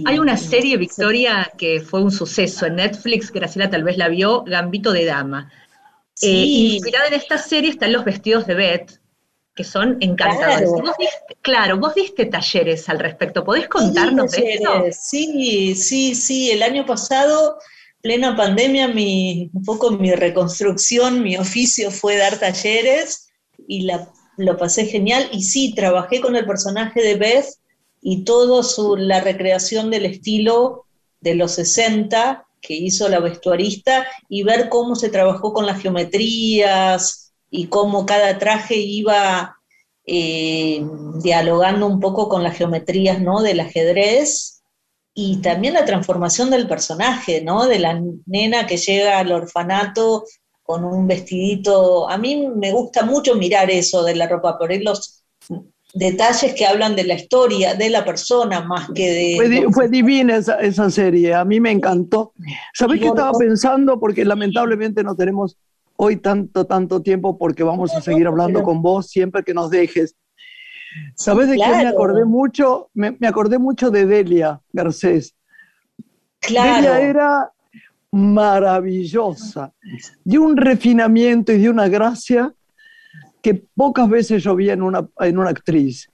Hay 0.05 0.18
una 0.18 0.37
serie, 0.37 0.77
Victoria, 0.77 1.53
que 1.57 1.81
fue 1.81 2.03
un 2.03 2.11
suceso 2.11 2.66
en 2.66 2.77
Netflix, 2.77 3.31
Graciela 3.31 3.70
tal 3.70 3.85
vez 3.85 3.96
la 3.96 4.09
vio, 4.09 4.42
Gambito 4.42 4.92
de 4.92 5.05
Dama. 5.05 5.53
Eh, 6.22 6.29
inspirada 6.29 7.07
en 7.07 7.14
esta 7.14 7.38
serie 7.38 7.70
están 7.70 7.92
los 7.92 8.05
vestidos 8.05 8.46
de 8.49 8.55
Beth, 8.55 9.01
que 9.55 9.62
son 9.62 9.99
encantadores. 10.01 10.70
Claro. 11.40 11.79
Vos 11.79 11.94
diste, 11.94 12.27
talleres 12.27 12.88
al 12.88 12.99
respecto, 12.99 13.44
¿podés 13.44 13.68
contarnos 13.68 14.33
de 14.33 14.55
eso? 14.55 14.85
Sí, 14.90 15.77
sí, 15.77 16.16
sí, 16.16 16.51
el 16.51 16.64
año 16.64 16.85
pasado, 16.85 17.59
plena 18.03 18.35
pandemia, 18.35 18.88
mi, 18.88 19.51
un 19.55 19.64
poco 19.64 19.92
mi 19.92 20.12
reconstrucción, 20.12 21.22
mi 21.22 21.37
oficio 21.37 21.92
fue 21.92 22.16
dar 22.16 22.40
talleres 22.40 23.29
y 23.68 23.83
la, 23.83 24.11
lo 24.37 24.57
pasé 24.57 24.87
genial. 24.87 25.29
Y 25.31 25.44
sí, 25.44 25.75
trabajé 25.77 26.20
con 26.20 26.35
el 26.35 26.44
personaje 26.44 27.01
de 27.03 27.14
Beth 27.14 27.46
y 28.09 28.23
toda 28.23 28.62
la 28.99 29.21
recreación 29.21 29.90
del 29.90 30.07
estilo 30.07 30.85
de 31.21 31.35
los 31.35 31.53
60 31.53 32.47
que 32.61 32.75
hizo 32.75 33.09
la 33.09 33.19
vestuarista 33.19 34.07
y 34.29 34.45
ver 34.45 34.69
cómo 34.69 34.95
se 34.95 35.09
trabajó 35.09 35.53
con 35.53 35.66
las 35.66 35.83
geometrías, 35.83 37.27
y 37.51 37.66
cómo 37.66 38.07
cada 38.07 38.38
traje 38.38 38.77
iba 38.77 39.57
eh, 40.05 40.85
dialogando 41.23 41.87
un 41.87 42.01
poco 42.01 42.29
con 42.29 42.42
las 42.42 42.57
geometrías 42.57 43.21
¿no? 43.21 43.42
del 43.42 43.61
ajedrez 43.61 44.62
y 45.14 45.38
también 45.38 45.75
la 45.75 45.85
transformación 45.85 46.51
del 46.51 46.69
personaje, 46.69 47.42
¿no? 47.42 47.66
de 47.66 47.79
la 47.79 48.01
nena 48.27 48.66
que 48.66 48.77
llega 48.77 49.19
al 49.19 49.33
orfanato 49.33 50.25
con 50.62 50.85
un 50.85 51.07
vestidito. 51.07 52.09
A 52.09 52.19
mí 52.19 52.47
me 52.55 52.73
gusta 52.73 53.05
mucho 53.05 53.35
mirar 53.35 53.71
eso 53.71 54.05
de 54.05 54.14
la 54.14 54.29
ropa, 54.29 54.59
por 54.59 54.71
ahí 54.71 54.83
los 54.83 55.25
detalles 55.96 56.54
que 56.54 56.66
hablan 56.66 56.94
de 56.94 57.04
la 57.04 57.14
historia, 57.14 57.74
de 57.74 57.88
la 57.88 58.04
persona, 58.04 58.61
más 58.61 58.90
que 58.94 59.38
de... 59.38 59.66
Fue, 59.72 59.88
divina 59.88 60.37
esa, 60.37 60.61
esa, 60.61 60.90
serie, 60.90 61.35
a 61.35 61.44
mí 61.44 61.59
me 61.59 61.70
encantó. 61.70 62.32
¿Sabés 62.74 63.00
qué 63.00 63.06
estaba 63.06 63.32
pensando? 63.38 63.98
Porque 63.98 64.24
lamentablemente 64.24 65.02
no 65.02 65.16
tenemos 65.16 65.56
hoy 65.96 66.16
tanto, 66.16 66.66
tanto 66.66 67.00
tiempo 67.00 67.38
porque 67.38 67.62
vamos 67.62 67.94
a 67.94 68.02
seguir 68.02 68.26
hablando 68.26 68.62
con 68.62 68.82
vos 68.82 69.06
siempre 69.06 69.42
que 69.42 69.54
nos 69.54 69.70
dejes. 69.70 70.14
¿Sabes 71.14 71.48
de 71.48 71.56
qué 71.56 71.68
me 71.68 71.87
acordé 71.87 72.24
mucho? 72.24 72.90
Me, 72.94 73.16
acordé 73.26 73.59
mucho 73.59 73.90
de 73.90 74.06
Delia 74.06 74.61
Garcés. 74.72 75.35
Claro. 76.40 76.76
Delia 76.76 77.00
era 77.00 77.52
maravillosa, 78.11 79.72
de 80.24 80.38
un 80.38 80.56
refinamiento 80.56 81.52
y 81.52 81.59
de 81.59 81.68
una 81.68 81.88
gracia 81.88 82.54
que 83.46 83.54
pocas 83.76 84.09
veces 84.09 84.42
yo 84.42 84.56
vi 84.56 84.70
en 84.70 84.82
una, 84.82 85.09
en 85.20 85.38
una 85.38 85.50
actriz. 85.50 86.11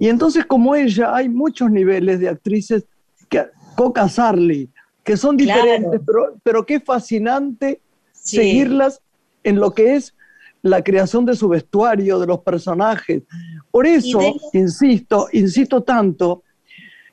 Y 0.00 0.08
entonces, 0.08 0.44
como 0.46 0.74
ella, 0.74 1.14
hay 1.14 1.28
muchos 1.28 1.70
niveles 1.70 2.18
de 2.18 2.28
actrices, 2.28 2.88
que, 3.28 3.46
Coca 3.76 4.08
Sarli, 4.08 4.68
que 5.04 5.16
son 5.16 5.36
diferentes, 5.36 6.00
pero, 6.04 6.36
pero 6.42 6.66
qué 6.66 6.80
fascinante 6.80 7.80
seguirlas 8.10 9.00
en 9.44 9.60
lo 9.60 9.74
que 9.74 9.94
es 9.94 10.16
la 10.60 10.82
creación 10.82 11.24
de 11.24 11.36
su 11.36 11.48
vestuario, 11.48 12.18
de 12.18 12.26
los 12.26 12.40
personajes. 12.40 13.22
Por 13.70 13.86
eso, 13.86 14.18
insisto, 14.52 15.28
insisto 15.32 15.84
tanto, 15.84 16.42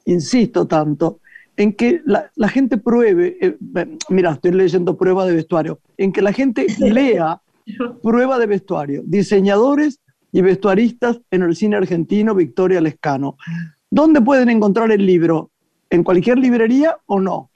insisto 0.05 0.65
tanto, 0.65 1.19
en 1.57 1.73
que 1.73 2.01
la, 2.05 2.49
gente 2.49 2.79
pruebe, 2.79 3.37
eh, 3.39 3.55
mira, 4.09 4.31
estoy 4.31 4.53
leyendo 4.53 4.97
prueba 4.97 5.27
de 5.27 5.35
vestuario, 5.35 5.79
en 5.95 6.11
que 6.11 6.23
la 6.23 6.33
gente 6.33 6.65
lea 6.79 7.39
prueba 8.01 8.39
de 8.39 8.45
vestuario, 8.45 9.03
diseñadores 9.05 9.99
y 10.31 10.41
vestuaristas 10.41 11.19
en 11.31 11.43
el 11.43 11.55
cine 11.55 11.77
argentino, 11.77 12.35
Victoria 12.35 12.81
Lescano. 12.81 13.37
¿Dónde 13.89 14.21
pueden 14.21 14.49
encontrar 14.49 14.91
el 14.91 15.05
libro? 15.05 15.51
¿En 15.89 16.03
cualquier 16.03 16.39
librería 16.39 16.97
o 17.05 17.19
no? 17.19 17.51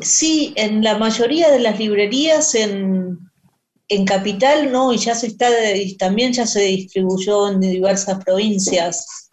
Sí, 0.00 0.52
en 0.56 0.82
la 0.82 0.98
mayoría 0.98 1.50
de 1.50 1.60
las 1.60 1.78
librerías 1.78 2.54
en, 2.54 3.18
en 3.88 4.04
Capital 4.04 4.70
no, 4.72 4.92
y 4.92 4.98
ya 4.98 5.14
se 5.14 5.28
está, 5.28 5.48
también 5.98 6.32
ya 6.32 6.46
se 6.46 6.62
distribuyó 6.62 7.50
en 7.50 7.60
diversas 7.60 8.24
provincias. 8.24 9.30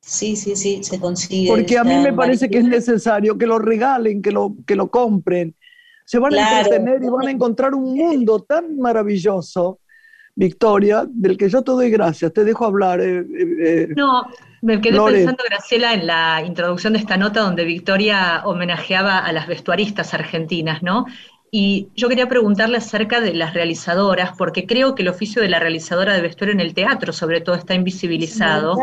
Sí, 0.00 0.36
sí, 0.36 0.54
sí, 0.54 0.84
se 0.84 1.00
consigue. 1.00 1.48
Porque 1.48 1.78
a 1.78 1.84
mí 1.84 1.96
me 1.96 2.12
parece 2.12 2.50
que 2.50 2.58
es 2.58 2.64
necesario 2.64 3.38
que 3.38 3.46
lo 3.46 3.58
regalen, 3.58 4.20
que 4.20 4.32
lo, 4.32 4.54
que 4.66 4.76
lo 4.76 4.90
compren. 4.90 5.54
Se 6.04 6.18
van 6.18 6.34
a 6.34 6.60
entretener 6.60 7.02
y 7.02 7.08
van 7.08 7.26
a 7.26 7.30
encontrar 7.30 7.74
un 7.74 7.94
mundo 7.94 8.40
tan 8.40 8.78
maravilloso, 8.78 9.80
Victoria, 10.34 11.04
del 11.08 11.36
que 11.36 11.48
yo 11.48 11.62
te 11.62 11.72
doy 11.72 11.90
gracias. 11.90 12.32
Te 12.32 12.44
dejo 12.44 12.66
hablar. 12.66 13.00
Eh, 13.00 13.20
eh, 13.20 13.24
eh, 13.64 13.88
no, 13.96 14.26
me 14.62 14.80
quedé 14.80 15.00
pensando, 15.00 15.42
Graciela, 15.48 15.94
en 15.94 16.06
la 16.06 16.42
introducción 16.44 16.92
de 16.92 16.98
esta 16.98 17.16
nota 17.16 17.40
donde 17.40 17.64
Victoria 17.64 18.42
homenajeaba 18.44 19.18
a 19.18 19.32
las 19.32 19.46
vestuaristas 19.46 20.12
argentinas, 20.12 20.82
¿no? 20.82 21.06
Y 21.56 21.88
yo 21.94 22.08
quería 22.08 22.26
preguntarle 22.26 22.78
acerca 22.78 23.20
de 23.20 23.32
las 23.32 23.54
realizadoras, 23.54 24.32
porque 24.36 24.66
creo 24.66 24.96
que 24.96 25.02
el 25.02 25.08
oficio 25.08 25.40
de 25.40 25.48
la 25.48 25.60
realizadora 25.60 26.12
de 26.12 26.20
vestuario 26.20 26.52
en 26.52 26.58
el 26.58 26.74
teatro, 26.74 27.12
sobre 27.12 27.40
todo, 27.40 27.54
está 27.54 27.74
invisibilizado. 27.74 28.76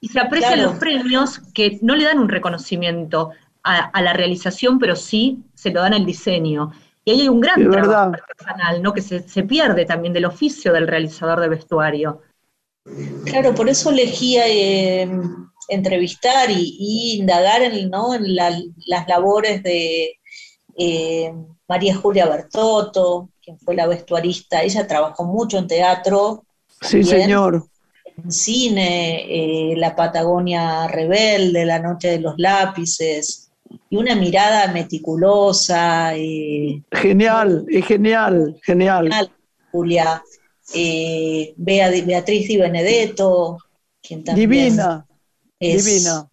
y 0.00 0.06
se 0.06 0.20
aprecian 0.20 0.62
los 0.62 0.76
premios 0.76 1.40
que 1.52 1.80
no 1.82 1.96
le 1.96 2.04
dan 2.04 2.20
un 2.20 2.28
reconocimiento 2.28 3.32
a, 3.64 4.02
la 4.02 4.12
realización, 4.12 4.78
pero 4.78 4.96
sí 4.96 5.38
se 5.62 5.70
lo 5.70 5.80
dan 5.80 5.94
al 5.94 6.04
diseño. 6.04 6.72
Y 7.04 7.12
ahí 7.12 7.20
hay 7.22 7.28
un 7.28 7.40
gran 7.40 7.70
trabajo 7.70 8.12
personal, 8.36 8.82
¿no? 8.82 8.92
Que 8.92 9.00
se, 9.02 9.42
pierde 9.44 9.84
también 9.84 10.12
del 10.12 10.24
oficio 10.24 10.72
del 10.72 10.88
realizador 10.88 11.40
de 11.40 11.48
vestuario. 11.48 12.20
Claro, 13.24 13.54
por 13.54 13.68
eso 13.68 13.90
elegía 13.90 14.48
eh, 14.48 15.08
entrevistar 15.68 16.50
y, 16.50 17.16
indagar 17.18 17.62
en, 17.62 17.90
¿no? 17.90 18.14
en 18.14 18.34
las 18.34 19.08
labores 19.08 19.62
de 19.62 20.18
eh, 20.76 21.32
María 21.68 21.96
Julia 21.96 22.26
Bertotto, 22.26 23.30
quien 23.40 23.58
fue 23.58 23.74
la 23.76 23.86
vestuarista, 23.86 24.62
ella 24.62 24.86
trabajó 24.86 25.24
mucho 25.24 25.58
en 25.58 25.68
teatro. 25.68 26.44
Sí, 26.80 27.04
señor. 27.04 27.66
En 28.04 28.30
cine, 28.30 29.26
eh, 29.28 29.76
La 29.76 29.96
Patagonia 29.96 30.86
Rebelde, 30.88 31.64
La 31.64 31.78
Noche 31.78 32.08
de 32.08 32.20
los 32.20 32.34
Lápices, 32.36 33.51
y 33.90 33.96
una 33.96 34.14
mirada 34.14 34.72
meticulosa. 34.72 36.16
Eh, 36.16 36.82
genial, 36.90 37.64
es 37.68 37.86
genial, 37.86 38.58
genial. 38.62 39.10
Julia. 39.70 40.22
Eh, 40.74 41.54
Beatriz 41.56 42.48
Di 42.48 42.56
Benedetto, 42.56 43.58
quien 44.00 44.24
también. 44.24 44.50
Divina, 44.50 45.06
divina 45.58 46.28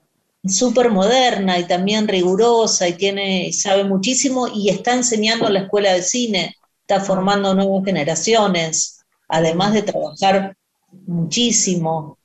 súper 0.46 0.90
moderna 0.90 1.60
y 1.60 1.68
también 1.68 2.08
rigurosa 2.08 2.88
y 2.88 2.94
tiene, 2.94 3.52
sabe 3.52 3.84
muchísimo 3.84 4.48
y 4.48 4.70
está 4.70 4.94
enseñando 4.94 5.48
en 5.48 5.54
la 5.54 5.60
escuela 5.62 5.94
de 5.94 6.02
cine, 6.02 6.56
está 6.82 7.02
formando 7.02 7.54
nuevas 7.54 7.84
generaciones, 7.86 9.02
además 9.28 9.74
de 9.74 9.82
trabajar 9.84 10.56
muchísimo. 11.06 12.18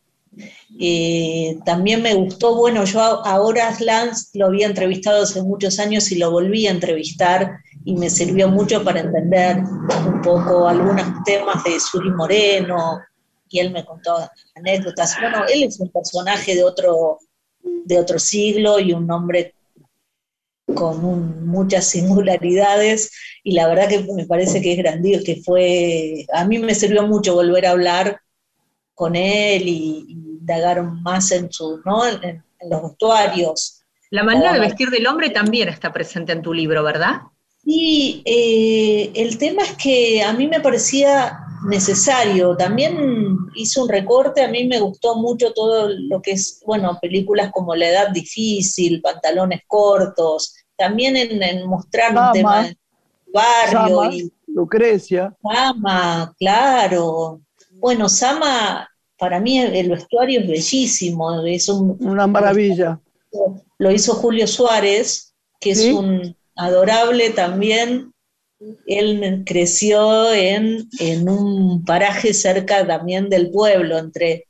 Eh, 0.80 1.58
también 1.64 2.02
me 2.02 2.14
gustó, 2.14 2.56
bueno, 2.56 2.84
yo 2.84 3.00
ahora 3.00 3.76
Lance 3.78 4.37
lo 4.38 4.46
había 4.46 4.66
entrevistado 4.66 5.22
hace 5.22 5.40
muchos 5.42 5.78
años 5.78 6.10
y 6.10 6.16
lo 6.16 6.32
volví 6.32 6.66
a 6.66 6.72
entrevistar 6.72 7.58
y 7.84 7.94
me 7.94 8.10
sirvió 8.10 8.48
mucho 8.48 8.82
para 8.82 9.00
entender 9.00 9.58
un 9.58 10.20
poco 10.22 10.66
algunos 10.66 11.06
temas 11.24 11.62
de 11.62 11.78
Suri 11.78 12.10
Moreno 12.10 13.00
y 13.48 13.60
él 13.60 13.70
me 13.70 13.84
contó 13.84 14.16
anécdotas. 14.56 15.16
Bueno, 15.20 15.44
él 15.46 15.62
es 15.62 15.78
un 15.78 15.90
personaje 15.90 16.56
de 16.56 16.64
otro, 16.64 17.18
de 17.62 17.98
otro 17.98 18.18
siglo 18.18 18.80
y 18.80 18.92
un 18.92 19.06
nombre 19.06 19.54
con 20.74 21.46
muchas 21.46 21.84
singularidades 21.84 23.12
y 23.44 23.52
la 23.52 23.68
verdad 23.68 23.88
que 23.88 24.00
me 24.12 24.26
parece 24.26 24.60
que 24.60 24.72
es 24.72 24.78
grandioso, 24.78 25.24
que 25.24 25.42
fue, 25.44 26.26
a 26.32 26.44
mí 26.46 26.58
me 26.58 26.74
sirvió 26.74 27.06
mucho 27.06 27.34
volver 27.34 27.66
a 27.66 27.70
hablar 27.70 28.20
con 28.94 29.14
él 29.14 29.68
y, 29.68 30.34
indagar 30.44 30.83
más 30.83 31.33
en, 31.33 31.50
su, 31.50 31.80
¿no? 31.87 32.07
en, 32.07 32.44
los 32.68 32.83
vestuarios. 32.83 33.80
La 34.11 34.22
manera 34.22 34.52
de 34.52 34.61
vestir 34.61 34.90
del 34.90 35.07
hombre 35.07 35.30
también 35.30 35.68
está 35.68 35.92
presente 35.92 36.33
en 36.33 36.42
tu 36.42 36.52
libro, 36.52 36.83
¿verdad? 36.83 37.22
Sí, 37.64 38.22
eh, 38.24 39.11
el 39.14 39.38
tema 39.38 39.62
es 39.62 39.72
que 39.76 40.22
a 40.22 40.33
mí 40.33 40.46
me 40.46 40.61
parecía 40.61 41.38
necesario. 41.66 42.57
También 42.57 43.38
hice 43.54 43.80
un 43.80 43.88
recorte, 43.88 44.42
a 44.42 44.48
mí 44.48 44.66
me 44.66 44.80
gustó 44.80 45.16
mucho 45.16 45.52
todo 45.52 45.88
lo 45.88 46.20
que 46.20 46.33
es, 46.33 46.62
bueno, 46.66 46.98
películas 47.00 47.50
como 47.52 47.74
La 47.74 47.88
Edad 47.88 48.11
Difícil, 48.11 49.00
Pantalones 49.00 49.62
Cortos, 49.66 50.54
también 50.76 51.16
en, 51.16 51.66
mostrar 51.66 52.16
un 52.16 52.33
tema 52.33 52.62
del 52.64 52.78
barrio. 53.33 54.12
y, 54.12 54.33
Lucrecia. 54.46 55.35
Sama, 55.42 56.35
claro. 56.38 57.40
Bueno, 57.72 58.09
Sama, 58.09 58.88
para 59.18 59.40
mí 59.40 59.59
el 59.59 59.90
vestuario 59.90 60.40
es 60.40 60.48
bellísimo, 60.48 61.44
es 61.44 61.68
una 61.68 62.27
maravilla. 62.27 63.00
Lo 63.79 63.90
hizo 63.90 64.14
Julio 64.14 64.46
Suárez, 64.46 65.35
que 65.61 65.70
es 65.70 65.85
un 65.87 66.37
adorable 66.57 67.31
también 67.31 68.14
él 68.87 69.42
creció 69.46 70.33
en, 70.33 70.88
un 71.29 71.85
paraje 71.85 72.35
cerca 72.35 72.87
también 72.87 73.29
del 73.29 73.50
pueblo, 73.50 73.98
entre... 73.98 74.46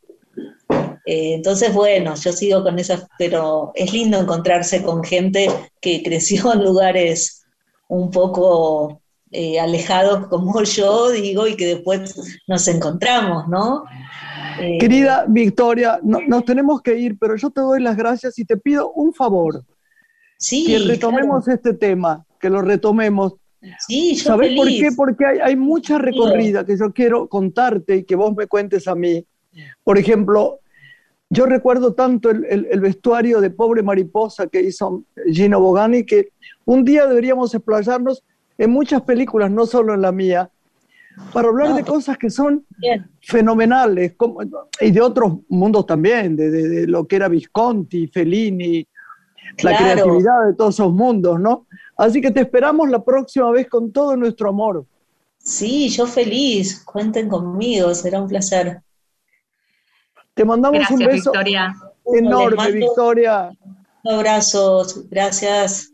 Eh, 1.07 1.35
entonces, 1.35 1.75
bueno, 1.75 2.15
yo 2.15 2.33
sigo 2.33 2.63
con 2.63 2.79
esas, 2.79 3.07
pero 3.19 3.73
es 3.75 3.93
lindo 3.93 4.19
encontrarse 4.19 4.83
con 4.83 5.05
gente 5.05 5.51
que 5.81 6.03
creció 6.03 6.53
en 6.55 6.65
lugares 6.65 7.45
un 7.89 8.11
poco 8.11 9.03
eh, 9.31 9.61
alejados 9.61 10.29
como 10.29 10.63
yo, 10.63 11.11
digo, 11.11 11.47
y 11.47 11.57
que 11.57 11.67
después 11.67 12.41
nos 12.47 12.67
encontramos, 12.69 13.49
¿no? 13.49 13.85
Eh, 14.61 14.79
Querida 14.79 15.25
Victoria, 15.29 16.01
nos 16.03 16.45
tenemos 16.45 16.83
que 16.83 16.99
ir, 16.99 17.19
pero 17.19 17.37
yo 17.37 17.51
te 17.51 17.61
doy 17.61 17.81
las 17.83 17.97
gracias 17.97 18.39
y 18.39 18.45
te 18.45 18.57
pido 18.57 18.93
un 18.93 19.13
favor. 19.13 19.65
Sí, 20.39 20.67
que 20.67 20.79
retomemos 20.79 21.49
este 21.49 21.75
tema, 21.75 22.25
que 22.39 22.51
lo 22.51 22.63
retomemos. 22.63 23.35
Sí, 23.87 24.15
¿Sabes 24.17 24.55
por 24.55 24.69
qué? 24.69 24.91
Porque 24.95 25.25
hay, 25.25 25.57
mucha 25.57 25.99
recorrida 25.99 26.67
que 26.67 26.77
yo 26.77 26.93
quiero 26.93 27.29
contarte 27.29 27.97
y 27.97 28.05
que 28.05 28.15
vos 28.15 28.35
me 28.37 28.47
cuentes 28.47 28.87
a 28.87 28.95
mí. 28.95 29.25
Por 29.83 29.97
ejemplo, 29.97 30.61
yo 31.31 31.47
recuerdo 31.47 31.95
tanto 31.95 32.31
el, 32.31 32.81
vestuario 32.81 33.41
de 33.41 33.51
Pobre 33.51 33.83
Mariposa 33.83 34.47
que 34.47 34.61
hizo 34.61 35.05
Gino 35.27 35.61
Bogani 35.61 36.05
que 36.05 36.29
un 36.67 36.85
día 36.85 37.07
deberíamos 37.07 37.55
explayarnos 37.55 38.23
en 38.59 38.71
muchas 38.71 39.03
películas, 39.03 39.51
no 39.51 39.67
solo 39.67 39.95
en 39.95 40.03
la 40.03 40.13
mía, 40.13 40.51
para 41.33 41.49
hablar 41.49 41.75
de 41.75 41.85
cosas 41.85 42.19
que 42.19 42.31
son 42.31 42.67
fenomenales 43.21 44.15
y 44.81 44.91
de 44.91 45.01
otros 45.01 45.39
mundos 45.49 45.87
también, 45.87 46.37
de, 46.37 46.87
lo 46.87 47.07
que 47.07 47.17
era 47.17 47.29
Visconti, 47.29 48.09
Fellini, 48.09 48.87
la 49.63 49.77
creatividad 49.77 50.47
de 50.47 50.55
todos 50.55 50.75
esos 50.75 50.93
mundos, 50.93 51.39
¿no? 51.39 51.67
Así 51.97 52.21
que 52.21 52.31
te 52.31 52.41
esperamos 52.41 52.89
la 52.91 53.05
próxima 53.05 53.51
vez 53.51 53.69
con 53.69 53.93
todo 53.93 54.17
nuestro 54.17 54.49
amor. 54.49 54.85
Sí, 55.39 55.89
yo 55.91 56.07
feliz. 56.07 56.83
Cuenten 56.85 57.29
conmigo, 57.29 57.95
será 57.95 58.21
un 58.21 58.29
placer. 58.29 58.81
Te 60.35 60.45
mandamos 60.45 60.91
un 60.91 60.99
beso 60.99 61.33
enorme, 62.13 62.73
Victoria. 62.73 63.51
Un 64.03 64.13
abrazo, 64.13 64.85
gracias, 65.09 65.93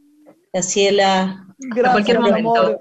Graciela. 0.52 1.46
Gracias, 1.59 1.92
cualquier 1.92 2.20
momento. 2.20 2.80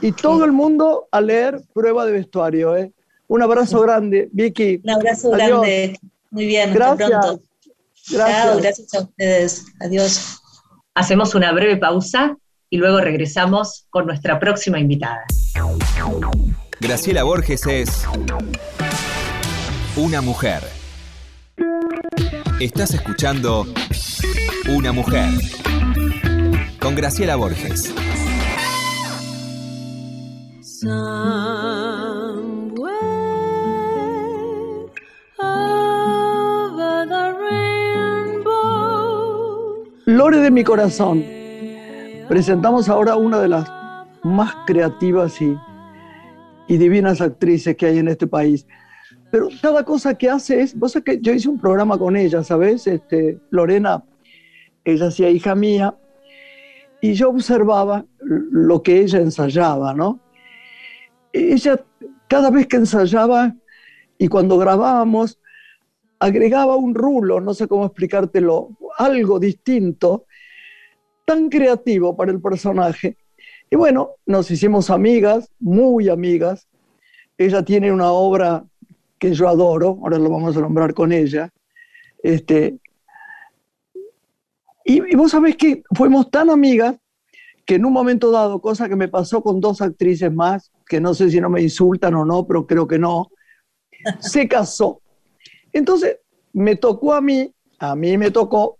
Y 0.00 0.12
todo 0.12 0.44
el 0.44 0.52
mundo 0.52 1.08
a 1.10 1.20
leer 1.20 1.62
prueba 1.72 2.04
de 2.04 2.12
vestuario. 2.12 2.76
¿eh? 2.76 2.92
Un 3.28 3.42
abrazo 3.42 3.80
grande, 3.80 4.28
Vicky. 4.32 4.80
Un 4.84 4.90
abrazo 4.90 5.30
grande. 5.30 5.98
Muy 6.30 6.46
bien, 6.46 6.74
gracias. 6.74 7.10
pronto. 7.10 7.42
Gracias. 8.10 8.56
gracias 8.60 8.94
a 8.94 9.00
ustedes. 9.00 9.66
Adiós. 9.80 10.40
Hacemos 10.94 11.34
una 11.34 11.52
breve 11.52 11.76
pausa 11.76 12.36
y 12.70 12.76
luego 12.76 13.00
regresamos 13.00 13.86
con 13.90 14.06
nuestra 14.06 14.38
próxima 14.38 14.78
invitada. 14.78 15.24
Graciela 16.80 17.22
Borges 17.22 17.66
es 17.66 18.04
una 19.96 20.20
mujer. 20.20 20.62
Estás 22.60 22.94
escuchando 22.94 23.66
Una 24.68 24.92
mujer 24.92 25.30
con 26.80 26.94
Graciela 26.94 27.36
Borges. 27.36 27.94
Lore 40.06 40.38
de 40.38 40.50
mi 40.50 40.62
corazón. 40.62 41.24
Presentamos 42.28 42.90
ahora 42.90 43.16
una 43.16 43.40
de 43.40 43.48
las 43.48 43.70
más 44.22 44.54
creativas 44.66 45.40
y, 45.40 45.56
divinas 46.68 47.22
actrices 47.22 47.76
que 47.76 47.86
hay 47.86 47.98
en 47.98 48.08
este 48.08 48.26
país. 48.26 48.66
pero 49.30 49.48
cada 49.62 49.84
cosa 49.84 50.14
que 50.14 50.28
hace 50.28 50.60
es, 50.60 50.78
vos 50.78 50.98
que 51.04 51.18
yo 51.20 51.32
hice 51.32 51.48
un 51.48 51.58
programa 51.58 51.96
con 51.96 52.16
ella, 52.16 52.42
¿sabes? 52.42 52.86
Este, 52.86 53.38
Lorena, 53.50 54.04
ella 54.84 55.06
hacía 55.06 55.30
hija 55.30 55.54
mía, 55.54 55.96
y 57.00 57.14
yo 57.14 57.30
observaba 57.30 58.04
lo 58.20 58.82
que 58.82 59.00
ella 59.00 59.18
ensayaba, 59.20 59.94
¿no? 59.94 60.23
Ella, 61.34 61.84
cada 62.28 62.50
vez 62.50 62.68
que 62.68 62.76
ensayaba 62.76 63.54
y 64.18 64.28
cuando 64.28 64.56
grabábamos, 64.56 65.40
agregaba 66.20 66.76
un 66.76 66.94
rulo, 66.94 67.40
no 67.40 67.54
sé 67.54 67.66
cómo 67.66 67.86
explicártelo, 67.86 68.70
algo 68.98 69.40
distinto, 69.40 70.26
tan 71.24 71.48
creativo 71.48 72.16
para 72.16 72.30
el 72.30 72.40
personaje. 72.40 73.16
Y 73.68 73.76
bueno, 73.76 74.10
nos 74.26 74.48
hicimos 74.50 74.90
amigas, 74.90 75.50
muy 75.58 76.08
amigas. 76.08 76.68
Ella 77.36 77.64
tiene 77.64 77.90
una 77.90 78.12
obra 78.12 78.64
que 79.18 79.34
yo 79.34 79.48
adoro, 79.48 79.98
ahora 80.02 80.18
lo 80.18 80.30
vamos 80.30 80.56
a 80.56 80.60
nombrar 80.60 80.94
con 80.94 81.12
ella. 81.12 81.50
Este, 82.22 82.78
y, 84.84 85.16
vos 85.16 85.32
sabés 85.32 85.56
que 85.56 85.82
fuimos 85.96 86.30
tan 86.30 86.48
amigas 86.48 86.96
que 87.64 87.76
en 87.76 87.84
un 87.84 87.92
momento 87.92 88.30
dado, 88.30 88.60
cosa 88.60 88.88
que 88.88 88.96
me 88.96 89.08
pasó 89.08 89.42
con 89.42 89.60
dos 89.60 89.80
actrices 89.80 90.32
más, 90.32 90.70
que 90.86 91.00
no 91.00 91.14
sé 91.14 91.30
si 91.30 91.40
no 91.40 91.48
me 91.48 91.62
insultan 91.62 92.14
o 92.14 92.24
no, 92.24 92.46
pero 92.46 92.66
creo 92.66 92.86
que 92.86 92.98
no, 92.98 93.30
se 94.20 94.46
casó. 94.48 95.00
Entonces, 95.72 96.18
me 96.52 96.76
tocó 96.76 97.14
a 97.14 97.20
mí, 97.20 97.52
a 97.78 97.96
mí 97.96 98.18
me 98.18 98.30
tocó 98.30 98.78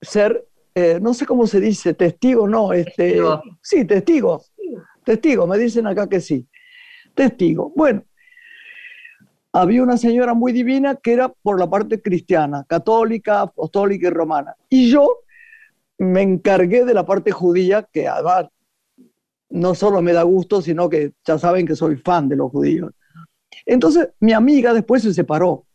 ser, 0.00 0.46
eh, 0.74 0.98
no 1.00 1.14
sé 1.14 1.24
cómo 1.24 1.46
se 1.46 1.60
dice, 1.60 1.94
testigo, 1.94 2.48
no, 2.48 2.72
este, 2.72 3.12
testigo. 3.12 3.42
sí, 3.62 3.84
testigo, 3.84 4.42
testigo, 5.04 5.46
me 5.46 5.58
dicen 5.58 5.86
acá 5.86 6.08
que 6.08 6.20
sí, 6.20 6.46
testigo. 7.14 7.72
Bueno, 7.76 8.04
había 9.52 9.82
una 9.82 9.96
señora 9.96 10.34
muy 10.34 10.52
divina 10.52 10.96
que 10.96 11.12
era 11.12 11.28
por 11.28 11.58
la 11.58 11.70
parte 11.70 12.02
cristiana, 12.02 12.64
católica, 12.68 13.42
apostólica 13.42 14.08
y 14.08 14.10
romana. 14.10 14.56
Y 14.68 14.90
yo 14.90 15.20
me 16.00 16.22
encargué 16.22 16.86
de 16.86 16.94
la 16.94 17.04
parte 17.04 17.30
judía, 17.30 17.86
que 17.92 18.08
además 18.08 18.46
no 19.50 19.74
solo 19.74 20.00
me 20.00 20.14
da 20.14 20.22
gusto, 20.22 20.62
sino 20.62 20.88
que 20.88 21.12
ya 21.26 21.38
saben 21.38 21.66
que 21.66 21.76
soy 21.76 21.96
fan 21.96 22.26
de 22.26 22.36
los 22.36 22.50
judíos. 22.50 22.90
Entonces 23.66 24.08
mi 24.18 24.32
amiga 24.32 24.72
después 24.72 25.02
se 25.02 25.12
separó, 25.12 25.66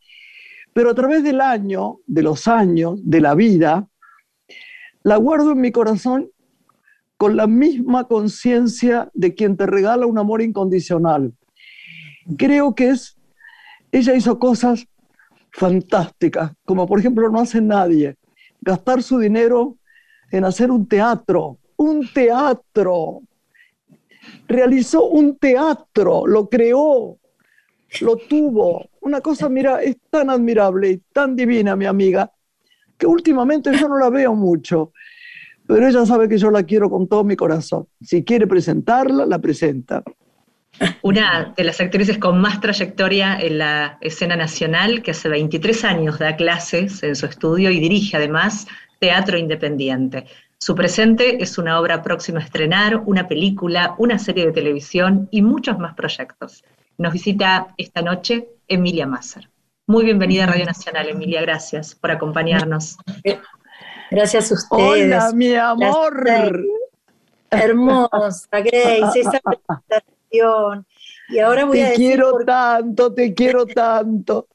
pero 0.73 0.89
a 0.89 0.95
través 0.95 1.23
del 1.23 1.41
año, 1.41 1.99
de 2.07 2.23
los 2.23 2.47
años, 2.47 2.99
de 3.03 3.21
la 3.21 3.35
vida, 3.35 3.87
la 5.03 5.17
guardo 5.17 5.51
en 5.51 5.61
mi 5.61 5.71
corazón 5.71 6.31
con 7.17 7.37
la 7.37 7.45
misma 7.45 8.07
conciencia 8.07 9.11
de 9.13 9.35
quien 9.35 9.55
te 9.55 9.67
regala 9.67 10.07
un 10.07 10.17
amor 10.17 10.41
incondicional. 10.41 11.33
Creo 12.35 12.73
que 12.73 12.89
es 12.89 13.15
ella 13.91 14.15
hizo 14.15 14.39
cosas 14.39 14.87
fantásticas, 15.51 16.53
como 16.65 16.87
por 16.87 16.99
ejemplo 16.99 17.29
no 17.29 17.39
hace 17.39 17.61
nadie, 17.61 18.17
gastar 18.59 19.03
su 19.03 19.19
dinero 19.19 19.77
en 20.37 20.45
hacer 20.45 20.71
un 20.71 20.87
teatro, 20.87 21.57
un 21.77 22.07
teatro. 22.13 23.21
Realizó 24.47 25.05
un 25.05 25.37
teatro, 25.37 26.25
lo 26.27 26.49
creó, 26.49 27.17
lo 28.01 28.15
tuvo. 28.17 28.89
Una 29.01 29.21
cosa, 29.21 29.49
mira, 29.49 29.81
es 29.81 29.97
tan 30.09 30.29
admirable 30.29 30.91
y 30.91 30.97
tan 31.13 31.35
divina, 31.35 31.75
mi 31.75 31.85
amiga, 31.85 32.31
que 32.97 33.05
últimamente 33.05 33.71
yo 33.77 33.87
no 33.87 33.97
la 33.97 34.09
veo 34.09 34.33
mucho, 34.33 34.91
pero 35.67 35.87
ella 35.87 36.05
sabe 36.05 36.27
que 36.27 36.37
yo 36.37 36.49
la 36.51 36.63
quiero 36.63 36.89
con 36.89 37.07
todo 37.07 37.23
mi 37.23 37.35
corazón. 37.35 37.87
Si 38.01 38.23
quiere 38.23 38.47
presentarla, 38.47 39.25
la 39.25 39.39
presenta 39.39 40.03
una 41.01 41.53
de 41.55 41.63
las 41.63 41.79
actrices 41.79 42.17
con 42.17 42.39
más 42.39 42.59
trayectoria 42.59 43.37
en 43.39 43.59
la 43.59 43.97
escena 44.01 44.35
nacional, 44.35 45.01
que 45.01 45.11
hace 45.11 45.29
23 45.29 45.83
años 45.85 46.19
da 46.19 46.35
clases 46.35 47.01
en 47.03 47.15
su 47.15 47.25
estudio 47.25 47.69
y 47.71 47.79
dirige 47.79 48.17
además 48.17 48.67
teatro 49.05 49.37
independiente. 49.37 50.25
Su 50.57 50.73
presente 50.73 51.43
es 51.43 51.59
una 51.59 51.79
obra 51.79 52.01
próxima 52.01 52.39
a 52.39 52.43
estrenar, 52.43 53.03
una 53.05 53.27
película, 53.27 53.93
una 53.99 54.17
serie 54.17 54.47
de 54.47 54.51
televisión 54.51 55.27
y 55.29 55.43
muchos 55.43 55.77
más 55.77 55.93
proyectos. 55.93 56.63
Nos 56.97 57.13
visita 57.13 57.67
esta 57.77 58.01
noche 58.01 58.47
Emilia 58.67 59.05
Masser. 59.05 59.47
Muy 59.85 60.05
bienvenida 60.05 60.45
a 60.45 60.47
Radio 60.47 60.65
Nacional, 60.65 61.07
Emilia, 61.07 61.41
gracias 61.41 61.93
por 61.93 62.09
acompañarnos. 62.09 62.97
Gracias 64.09 64.51
a 64.51 64.55
ustedes. 64.55 65.05
Hola, 65.05 65.31
mi 65.35 65.53
amor. 65.53 66.65
Hermosa, 67.51 68.59
Grace, 68.59 69.19
esa 69.19 69.39
y 71.29 71.39
ahora 71.39 71.65
voy 71.65 71.77
te 71.77 71.85
a 71.85 71.89
decir. 71.89 72.05
Te 72.05 72.07
quiero 72.07 72.37
tanto, 72.43 73.13
te 73.13 73.33
quiero 73.35 73.65
tanto. 73.67 74.47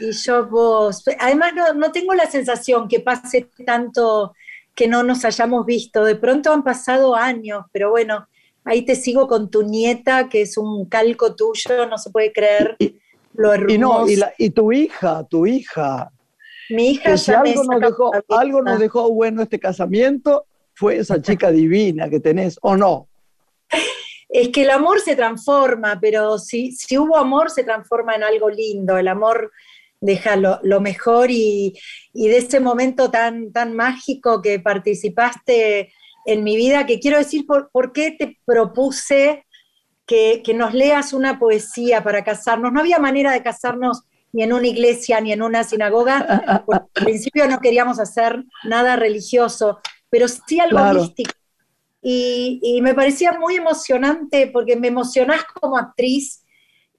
Y 0.00 0.12
yo 0.12 0.46
vos. 0.46 1.04
Además, 1.18 1.52
no, 1.76 1.92
tengo 1.92 2.14
la 2.14 2.26
sensación 2.26 2.88
que 2.88 3.00
pase 3.00 3.48
tanto 3.64 4.34
que 4.74 4.88
no 4.88 5.02
nos 5.02 5.24
hayamos 5.24 5.66
visto. 5.66 6.04
De 6.04 6.16
pronto 6.16 6.52
han 6.52 6.64
pasado 6.64 7.14
años, 7.14 7.66
pero 7.72 7.90
bueno, 7.90 8.28
ahí 8.64 8.82
te 8.82 8.94
sigo 8.94 9.28
con 9.28 9.50
tu 9.50 9.62
nieta, 9.62 10.28
que 10.28 10.42
es 10.42 10.56
un 10.56 10.86
calco 10.86 11.34
tuyo, 11.34 11.86
no 11.86 11.98
se 11.98 12.10
puede 12.10 12.32
creer 12.32 12.76
lo 13.34 13.52
hermoso. 13.52 14.08
Y, 14.08 14.16
no, 14.16 14.26
y, 14.38 14.50
tu 14.50 14.72
hija, 14.72 15.24
tu 15.24 15.46
hija. 15.46 16.10
Mi 16.70 16.92
hija 16.92 17.16
si 17.16 17.32
algo, 17.32 17.64
nos 17.64 17.80
dejó, 17.80 18.10
algo 18.28 18.62
nos 18.62 18.78
dejó 18.78 19.12
bueno 19.12 19.42
este 19.42 19.58
casamiento, 19.58 20.46
fue 20.74 20.98
esa 20.98 21.20
chica 21.22 21.50
divina 21.50 22.08
que 22.08 22.20
tenés, 22.20 22.58
¿o 22.62 22.76
no? 22.76 23.08
es 24.30 24.48
que 24.50 24.62
el 24.62 24.70
amor 24.70 25.00
se 25.00 25.16
transforma, 25.16 25.98
pero 26.00 26.38
si, 26.38 26.72
si 26.72 26.96
hubo 26.96 27.16
amor 27.16 27.50
se 27.50 27.64
transforma 27.64 28.14
en 28.14 28.22
algo 28.22 28.48
lindo, 28.48 28.96
el 28.96 29.08
amor 29.08 29.50
deja 30.00 30.36
lo, 30.36 30.80
mejor 30.80 31.30
y, 31.30 31.74
de 32.14 32.36
ese 32.36 32.60
momento 32.60 33.10
tan, 33.10 33.52
tan 33.52 33.74
mágico 33.74 34.42
que 34.42 34.58
participaste 34.60 35.92
en 36.26 36.44
mi 36.44 36.56
vida, 36.56 36.86
que 36.86 37.00
quiero 37.00 37.18
decir 37.18 37.46
por, 37.46 37.92
qué 37.92 38.12
te 38.12 38.38
propuse 38.44 39.46
que, 40.06 40.42
nos 40.54 40.74
leas 40.74 41.12
una 41.12 41.38
poesía 41.38 42.02
para 42.02 42.24
casarnos. 42.24 42.72
No 42.72 42.80
había 42.80 42.98
manera 42.98 43.32
de 43.32 43.42
casarnos 43.42 44.02
ni 44.32 44.42
en 44.42 44.52
una 44.52 44.66
iglesia 44.66 45.20
ni 45.20 45.32
en 45.32 45.42
una 45.42 45.64
sinagoga, 45.64 46.62
porque 46.66 46.84
al 46.94 47.04
principio 47.04 47.48
no 47.48 47.60
queríamos 47.60 47.98
hacer 47.98 48.44
nada 48.64 48.96
religioso, 48.96 49.80
pero 50.10 50.28
sí 50.28 50.60
algo 50.60 50.82
místico 50.94 51.32
y, 52.02 52.80
me 52.82 52.94
parecía 52.94 53.32
muy 53.32 53.56
emocionante 53.56 54.46
porque 54.46 54.76
me 54.76 54.88
emocionás 54.88 55.44
como 55.44 55.76
actriz 55.76 56.39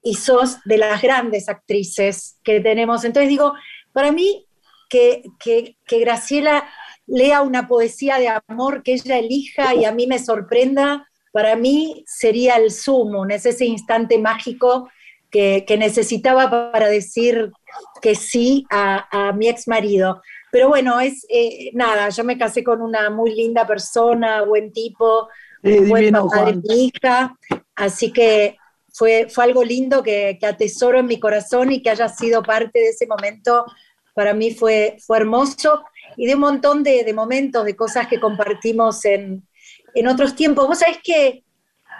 y 0.02 0.14
sos 0.14 0.58
de 0.64 0.78
las 0.78 1.00
grandes 1.00 1.48
actrices 1.48 2.38
que 2.42 2.60
tenemos. 2.60 3.04
Entonces 3.04 3.28
digo, 3.28 3.54
para 3.92 4.12
mí 4.12 4.46
que, 4.88 5.22
que, 5.38 5.76
Graciela 6.00 6.68
lea 7.06 7.42
una 7.42 7.68
poesía 7.68 8.18
de 8.18 8.28
amor 8.28 8.82
que 8.82 8.94
ella 8.94 9.18
elija 9.18 9.74
y 9.74 9.84
a 9.84 9.92
mí 9.92 10.06
me 10.06 10.18
sorprenda, 10.18 11.08
para 11.32 11.56
mí 11.56 12.04
sería 12.06 12.56
el 12.56 12.70
sumo, 12.70 13.26
es 13.26 13.46
ese 13.46 13.64
instante 13.64 14.18
mágico 14.18 14.90
que, 15.30 15.64
que 15.66 15.78
necesitaba 15.78 16.50
para 16.50 16.88
decir 16.88 17.50
que 18.02 18.14
sí 18.14 18.66
a, 18.70 19.28
a 19.28 19.32
mi 19.32 19.48
ex 19.48 19.66
marido. 19.66 20.20
Pero 20.52 20.68
bueno, 20.68 21.00
es 21.00 21.24
eh, 21.30 21.70
nada, 21.72 22.10
yo 22.10 22.24
me 22.24 22.36
casé 22.36 22.62
con 22.62 22.82
una 22.82 23.08
muy 23.08 23.34
linda 23.34 23.66
persona, 23.66 24.42
buen 24.42 24.70
tipo, 24.70 25.28
buen 25.62 26.12
de 26.12 26.62
mi 26.62 26.84
hija, 26.84 27.34
así 27.74 28.12
que 28.12 28.58
fue, 28.92 29.28
fue 29.28 29.44
algo 29.44 29.64
lindo 29.64 30.02
que, 30.02 30.38
atesoro 30.42 30.98
en 30.98 31.06
mi 31.06 31.18
corazón 31.18 31.72
y 31.72 31.82
que 31.82 31.90
haya 31.90 32.08
sido 32.08 32.42
parte 32.42 32.78
de 32.78 32.88
ese 32.90 33.06
momento, 33.06 33.64
para 34.14 34.34
mí 34.34 34.54
fue, 34.54 34.96
fue 35.04 35.16
hermoso 35.18 35.82
y 36.16 36.26
de 36.26 36.34
un 36.34 36.40
montón 36.40 36.82
de, 36.82 37.10
momentos, 37.14 37.64
de 37.64 37.74
cosas 37.74 38.06
que 38.06 38.20
compartimos 38.20 39.04
en, 39.04 39.46
otros 40.06 40.34
tiempos. 40.34 40.66
Vos 40.66 40.78
sabés 40.78 40.98
que, 41.02 41.44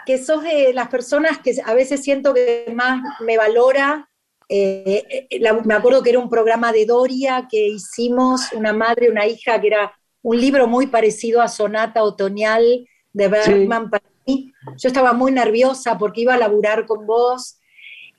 que 0.05 0.19
sos 0.19 0.43
de 0.43 0.73
las 0.75 0.89
personas 0.89 1.39
que 1.39 1.55
a 1.65 1.75
veces 1.75 2.03
siento 2.03 2.35
que 2.35 2.67
más 2.75 3.03
me 3.21 3.37
valora. 3.37 4.09
Eh, 4.49 5.27
eh, 5.31 5.53
me 5.65 5.75
acuerdo 5.75 6.03
que 6.03 6.11
era 6.11 6.19
un 6.19 6.29
programa 6.29 6.73
de 6.73 6.85
Doria 6.85 7.49
que 7.51 7.69
hicimos, 7.69 8.53
una 8.53 8.73
madre, 8.73 9.11
una 9.11 9.27
hija, 9.27 9.61
que 9.61 9.69
era 9.69 9.93
un 10.23 10.39
libro 10.39 10.67
muy 10.67 10.87
parecido 10.89 11.41
a 11.41 11.49
Sonata 11.49 12.03
Otoñal 12.03 12.87
de 13.13 13.29
Bergman 13.29 13.91
para 13.91 14.12
mí. 14.27 14.53
Yo 14.77 14.89
estaba 14.89 15.13
muy 15.13 15.33
nerviosa 15.33 15.99
porque 15.99 16.23
iba 16.23 16.35
a 16.35 16.39
laburar 16.39 16.87
con 16.87 17.07
vos. 17.07 17.59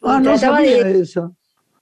Ah, 0.02 0.20
no 0.20 0.38
sabía 0.38 0.84
de, 0.84 1.00
eso. 1.00 1.36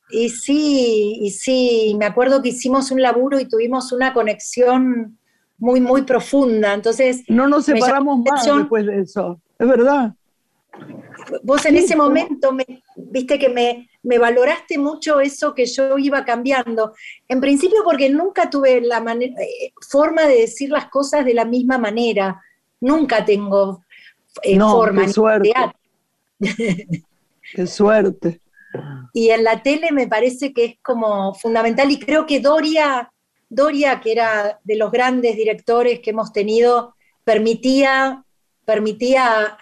Y 0.10 0.30
sí, 0.30 1.18
y 1.22 1.32
sí, 1.32 1.96
me 1.98 2.06
acuerdo 2.06 2.42
que 2.42 2.50
hicimos 2.50 2.92
un 2.92 3.02
laburo 3.02 3.40
y 3.40 3.48
tuvimos 3.48 3.92
una 3.92 4.14
conexión 4.14 5.18
muy, 5.58 5.80
muy 5.80 6.02
profunda. 6.02 6.74
Entonces. 6.74 7.24
No 7.28 7.48
nos 7.48 7.66
separamos 7.66 8.20
más 8.20 8.46
después 8.46 8.86
de 8.86 9.02
eso, 9.02 9.40
es 9.58 9.68
verdad. 9.68 10.14
Vos 11.44 11.66
en 11.66 11.76
ese 11.76 11.96
momento 11.96 12.52
me, 12.52 12.66
viste 12.96 13.38
que 13.38 13.50
me, 13.50 13.90
me 14.04 14.18
valoraste 14.18 14.78
mucho 14.78 15.22
eso 15.22 15.54
que 15.54 15.66
yo 15.66 15.98
iba 15.98 16.26
cambiando. 16.26 16.94
En 17.28 17.40
principio 17.40 17.80
porque 17.84 18.10
nunca 18.10 18.50
tuve 18.50 18.82
la 18.82 18.98
eh, 19.20 19.74
forma 19.90 20.24
de 20.24 20.42
decir 20.42 20.70
las 20.70 20.88
cosas 20.88 21.26
de 21.26 21.34
la 21.34 21.46
misma 21.46 21.78
manera. 21.78 22.42
Nunca 22.80 23.24
tengo 23.24 23.84
eh, 24.44 24.60
forma. 24.60 25.06
Qué 25.06 25.14
suerte. 25.14 25.54
qué 27.56 27.68
suerte. 27.68 28.42
y 29.14 29.30
en 29.30 29.44
la 29.44 29.62
tele 29.62 29.92
me 29.92 30.08
parece 30.08 30.54
que 30.54 30.66
es 30.66 30.76
como 30.82 31.34
fundamental 31.34 31.92
y 31.92 32.00
creo 32.00 32.26
que 32.26 32.40
Doria, 32.40 33.12
Doria, 33.50 34.00
que 34.00 34.14
era 34.14 34.60
de 34.64 34.76
los 34.78 34.92
grandes 34.92 35.36
directores 35.36 36.00
que 36.00 36.12
hemos 36.12 36.32
tenido, 36.32 36.96
permitía, 37.24 38.24
permitía 38.66 39.58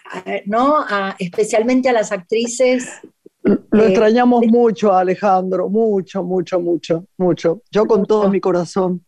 ¿no? 0.46 0.86
especialmente 1.18 1.90
a 1.90 1.94
las 1.94 2.12
actrices. 2.12 3.02
Lo 3.44 3.84
eh, 3.84 3.88
extrañamos 3.88 4.46
mucho, 4.48 4.94
Alejandro, 4.94 5.70
mucho, 5.70 6.24
mucho, 6.24 6.60
mucho, 6.60 7.06
mucho. 7.18 7.62
Yo 7.72 7.86
con 7.86 8.06
todo 8.06 8.30
mi 8.30 8.40
corazón. 8.40 9.06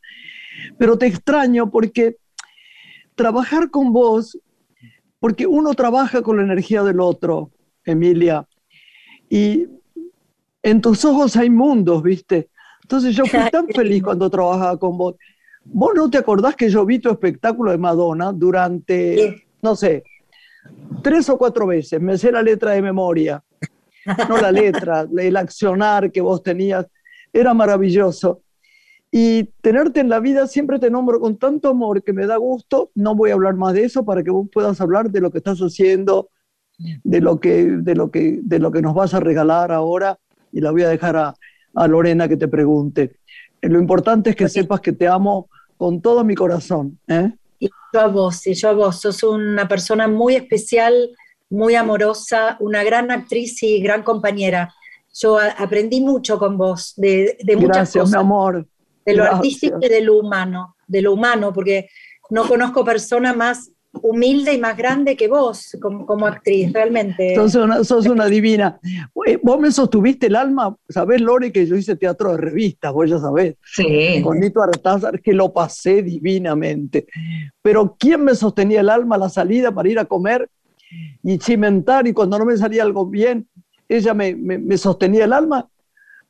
Pero 0.78 0.98
te 0.98 1.08
extraño 1.08 1.70
porque 1.70 2.18
trabajar 3.16 3.70
con 3.70 3.92
vos, 3.92 4.38
porque 5.22 5.46
uno 5.46 5.76
trabaja 5.76 6.24
con 6.24 6.38
la 6.38 6.44
energía 6.44 6.82
del 6.82 7.00
otro, 7.00 7.52
Emilia, 7.86 8.48
y 9.30 9.68
en 10.64 10.82
tus 10.82 11.06
ojos 11.06 11.38
hay 11.38 11.52
mundos, 11.52 12.02
¿viste? 12.02 12.50
Entonces 12.82 13.16
yo 13.16 13.26
fui 13.26 13.40
tan 13.52 13.68
feliz 13.76 14.02
cuando 14.02 14.32
trabajaba 14.32 14.78
con 14.78 14.98
vos. 14.98 15.16
¿Vos 15.64 15.92
no 15.96 16.10
te 16.10 16.18
acordás 16.18 16.56
que 16.56 16.72
yo 16.72 16.84
vi 16.88 16.98
tu 16.98 17.12
espectáculo 17.12 17.70
de 17.70 17.78
Madonna 17.78 18.34
durante, 18.34 19.46
no 19.62 19.76
sé, 19.76 20.04
tres 21.04 21.30
o 21.30 21.38
cuatro 21.38 21.68
veces? 21.68 22.02
Me 22.02 22.18
sé 22.18 22.32
la 22.32 22.42
letra 22.42 22.72
de 22.72 22.82
memoria. 22.82 23.44
No 24.28 24.38
la 24.42 24.52
letra, 24.52 25.06
el 25.18 25.38
accionar 25.38 26.12
que 26.12 26.22
vos 26.22 26.42
tenías. 26.42 26.88
Era 27.32 27.54
maravilloso. 27.54 28.42
Y 29.12 29.44
tenerte 29.62 30.00
en 30.00 30.08
la 30.08 30.20
vida 30.20 30.48
siempre 30.48 30.80
te 30.80 30.90
nombro 30.90 31.20
con 31.20 31.38
tanto 31.38 31.68
amor 31.70 32.02
que 32.02 32.14
me 32.14 32.26
da 32.26 32.38
gusto. 32.38 32.92
No 32.96 33.14
voy 33.14 33.32
a 33.32 33.34
hablar 33.34 33.56
más 33.56 33.74
de 33.74 33.84
eso 33.84 34.06
para 34.06 34.24
que 34.24 34.32
vos 34.32 34.48
puedas 34.52 34.80
hablar 34.80 35.12
de 35.12 35.20
lo 35.20 35.32
que 35.32 35.40
estás 35.40 35.60
haciendo, 35.60 36.30
de 36.78 37.20
lo 37.20 37.40
que, 37.40 37.66
de 37.66 37.96
lo 37.96 38.10
que, 38.10 38.40
de 38.42 38.60
lo 38.60 38.72
que 38.72 38.82
nos 38.82 38.94
vas 38.96 39.14
a 39.14 39.20
regalar 39.20 39.72
ahora. 39.74 40.18
Y 40.54 40.62
la 40.62 40.72
voy 40.72 40.84
a 40.84 40.90
dejar 40.90 41.18
a, 41.18 41.36
a 41.76 41.88
Lorena 41.88 42.30
que 42.30 42.38
te 42.38 42.48
pregunte. 42.48 43.18
Lo 43.62 43.80
importante 43.80 44.30
es 44.32 44.36
que 44.36 44.48
sepas 44.48 44.80
que 44.80 44.94
te 44.94 45.08
amo 45.08 45.50
con 45.76 46.02
todo 46.02 46.24
mi 46.24 46.36
corazón. 46.36 46.98
¿eh? 47.08 47.34
Y 47.60 47.70
yo 47.94 48.00
a 48.00 48.08
vos, 48.08 48.48
y 48.48 48.54
yo 48.54 48.70
a 48.70 48.74
vos. 48.74 49.02
Sos 49.02 49.24
una 49.24 49.68
persona 49.68 50.08
muy 50.08 50.36
especial, 50.36 50.94
muy 51.50 51.76
amorosa, 51.76 52.56
una 52.62 52.82
gran 52.84 53.12
actriz 53.12 53.62
y 53.62 53.82
gran 53.82 54.04
compañera. 54.04 54.74
Yo 55.14 55.38
aprendí 55.58 56.00
mucho 56.00 56.40
con 56.40 56.58
vos, 56.58 56.94
de, 56.96 57.38
de 57.44 57.56
muchas 57.58 57.76
Gracias, 57.76 58.04
cosas. 58.04 58.18
mi 58.18 58.20
amor. 58.22 58.66
De 59.12 59.18
lo 59.18 59.24
artístico 59.24 59.78
y 59.82 59.90
de 59.90 60.02
lo 60.02 60.18
humano, 60.18 60.76
de 60.88 61.02
lo 61.02 61.14
humano, 61.14 61.54
porque 61.54 61.90
no 62.30 62.48
conozco 62.48 62.84
persona 62.84 63.34
más 63.34 63.72
humilde 63.94 64.54
y 64.54 64.58
más 64.58 64.78
grande 64.78 65.18
que 65.18 65.28
vos 65.28 65.78
como, 65.82 66.26
actriz, 66.26 66.72
realmente. 66.72 67.36
Sos 67.36 67.56
una, 67.56 67.84
sos 67.84 68.06
una 68.08 68.26
divina. 68.28 68.80
Vos 69.44 69.60
me 69.60 69.72
sostuviste 69.72 70.28
el 70.28 70.36
alma, 70.36 70.76
sabés, 70.88 71.22
Lore, 71.22 71.52
que 71.52 71.66
yo 71.66 71.76
hice 71.76 71.96
teatro 71.96 72.32
de 72.32 72.38
revistas, 72.38 72.94
vos 72.94 73.10
ya 73.10 73.20
sabés. 73.20 73.56
Sí. 73.64 74.22
Con 74.24 74.40
Nito 74.40 74.62
Artázar, 74.62 75.22
que 75.22 75.34
lo 75.34 75.52
pasé 75.52 76.02
divinamente. 76.04 77.06
Pero 77.62 77.96
¿quién 78.00 78.24
me 78.24 78.36
sostenía 78.36 78.80
el 78.80 78.90
alma 78.90 79.16
a 79.16 79.20
la 79.20 79.30
salida 79.30 79.74
para 79.74 79.90
ir 79.90 80.00
a 80.00 80.06
comer 80.06 80.50
y 81.24 81.38
cimentar? 81.40 82.08
Y 82.08 82.14
cuando 82.14 82.40
no 82.40 82.46
me 82.46 82.58
salía 82.58 82.84
algo 82.84 83.06
bien, 83.06 83.48
ella 83.90 84.14
me, 84.14 84.36
me, 84.36 84.78
sostenía 84.78 85.26
el 85.26 85.34
alma. 85.34 85.68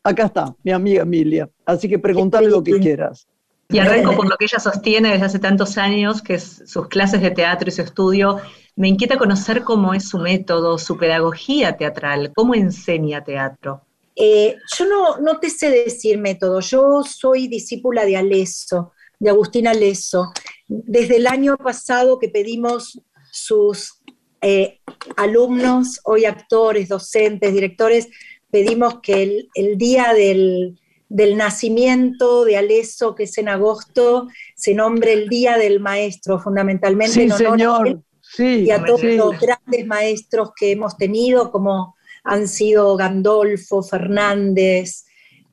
Acá 0.04 0.26
está, 0.26 0.56
mi 0.64 0.72
amiga 0.72 1.04
Emilia. 1.04 1.50
Así 1.66 1.88
que 1.88 2.00
pregúntale 2.00 2.50
lo 2.50 2.64
que 2.64 2.80
quieras. 2.80 3.28
Y 3.70 3.80
arranco 3.80 4.16
por 4.16 4.28
lo 4.28 4.36
que 4.36 4.46
ella 4.46 4.60
sostiene 4.60 5.12
desde 5.12 5.26
hace 5.26 5.40
tantos 5.40 5.78
años, 5.78 6.22
que 6.22 6.34
es 6.34 6.64
sus 6.66 6.88
clases 6.88 7.22
de 7.22 7.32
teatro 7.32 7.70
y 7.70 7.72
su 7.72 7.82
estudio. 7.82 8.40
Me 8.76 8.90
inquieta 8.90 9.18
conocer 9.18 9.64
cómo 9.64 9.94
es 9.94 10.10
su 10.10 10.18
método, 10.18 10.78
su 10.78 10.98
pedagogía 10.98 11.78
teatral, 11.78 12.34
cómo 12.36 12.54
enseña 12.54 13.24
teatro. 13.24 13.82
Eh, 14.16 14.58
yo 14.78 14.86
no, 14.86 15.18
no 15.20 15.40
te 15.40 15.50
sé 15.50 15.70
decir 15.70 16.18
método, 16.18 16.60
yo 16.60 17.02
soy 17.04 17.48
discípula 17.48 18.06
de 18.06 18.18
Aleso, 18.18 18.92
de 19.20 19.30
Agustín 19.30 19.68
Aleso. 19.68 20.34
Desde 20.68 21.18
el 21.18 21.28
año 21.28 21.56
pasado 21.58 22.20
que 22.20 22.28
pedimos 22.28 23.00
sus 23.32 24.02
eh, 24.42 24.80
alumnos, 25.16 26.02
hoy 26.04 26.26
actores, 26.26 26.90
docentes, 26.90 27.54
directores, 27.54 28.10
pedimos 28.52 29.00
que 29.02 29.24
el, 29.24 29.50
el 29.56 29.78
día 29.78 30.14
del, 30.14 30.80
del 31.10 31.36
nacimiento 31.36 32.46
de 32.46 32.56
Aleso, 32.58 33.16
que 33.16 33.24
es 33.24 33.38
en 33.38 33.50
agosto, 33.50 34.28
se 34.56 34.74
nombre 34.74 35.12
el 35.12 35.28
Día 35.28 35.58
del 35.58 35.82
Maestro, 35.82 36.40
fundamentalmente. 36.40 37.14
Sí, 37.14 37.30
señor. 37.30 38.02
Sí, 38.22 38.64
y 38.66 38.72
a 38.72 38.86
todos 38.86 39.04
los 39.04 39.38
grandes 39.38 39.86
maestros 39.86 40.52
que 40.56 40.72
hemos 40.72 40.96
tenido, 40.96 41.52
como 41.52 41.96
han 42.24 42.48
sido 42.48 42.96
Gandolfo, 42.96 43.84
Fernández, 43.84 45.06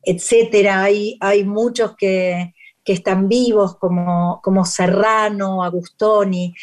etcétera. 0.04 0.84
Hay, 0.84 1.16
hay 1.20 1.44
muchos 1.44 1.96
que, 1.96 2.54
están 2.84 3.28
vivos, 3.28 3.76
como, 3.76 4.40
como 4.42 4.64
Serrano, 4.64 5.62
Agustoni 5.62 6.54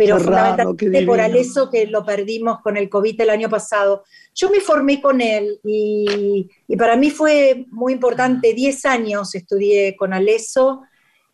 pero 0.00 0.18
fundamentalmente 0.18 1.04
por 1.04 1.20
Aleso 1.20 1.68
que 1.70 1.86
lo 1.86 2.06
perdimos 2.06 2.60
con 2.62 2.78
el 2.78 2.88
COVID 2.88 3.20
el 3.20 3.28
año 3.28 3.50
pasado. 3.50 4.04
Yo 4.34 4.48
me 4.48 4.60
formé 4.60 5.02
con 5.02 5.20
él 5.20 5.60
y, 5.62 6.48
para 6.78 6.96
mí 6.96 7.10
fue 7.10 7.66
muy 7.70 7.92
importante, 7.92 8.54
10 8.54 8.86
años 8.86 9.34
estudié 9.34 9.94
con 9.96 10.14
Aleso 10.14 10.80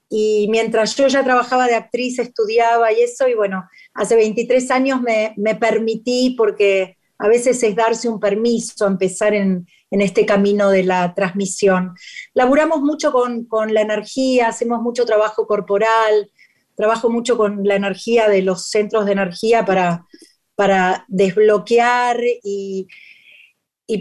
y 0.08 0.48
mientras 0.50 0.96
yo 0.96 1.06
ya 1.06 1.22
trabajaba 1.22 1.68
de 1.68 1.76
actriz, 1.76 2.18
estudiaba 2.18 2.92
y 2.92 3.02
eso, 3.02 3.28
y 3.28 3.34
bueno, 3.34 3.68
hace 3.94 4.16
23 4.16 4.68
años 4.72 5.00
me, 5.00 5.32
me 5.36 5.54
permití, 5.54 6.34
porque 6.36 6.96
a 7.18 7.28
veces 7.28 7.62
es 7.62 7.76
darse 7.76 8.08
un 8.08 8.18
permiso, 8.18 8.84
empezar 8.84 9.32
en, 9.32 9.68
en 9.92 10.00
este 10.00 10.26
camino 10.26 10.70
de 10.70 10.82
la 10.82 11.14
transmisión. 11.14 11.94
Laburamos 12.34 12.80
mucho 12.80 13.12
con, 13.12 13.44
con 13.44 13.72
la 13.72 13.82
energía, 13.82 14.48
hacemos 14.48 14.82
mucho 14.82 15.04
trabajo 15.04 15.46
corporal, 15.46 16.30
trabajo 16.76 17.10
mucho 17.10 17.36
con 17.36 17.64
la 17.64 17.74
energía 17.74 18.28
de 18.28 18.42
los 18.42 18.68
centros 18.68 19.06
de 19.06 19.12
energía 19.12 19.64
para, 19.64 20.06
para 20.54 21.04
desbloquear 21.08 22.20
y, 22.42 22.86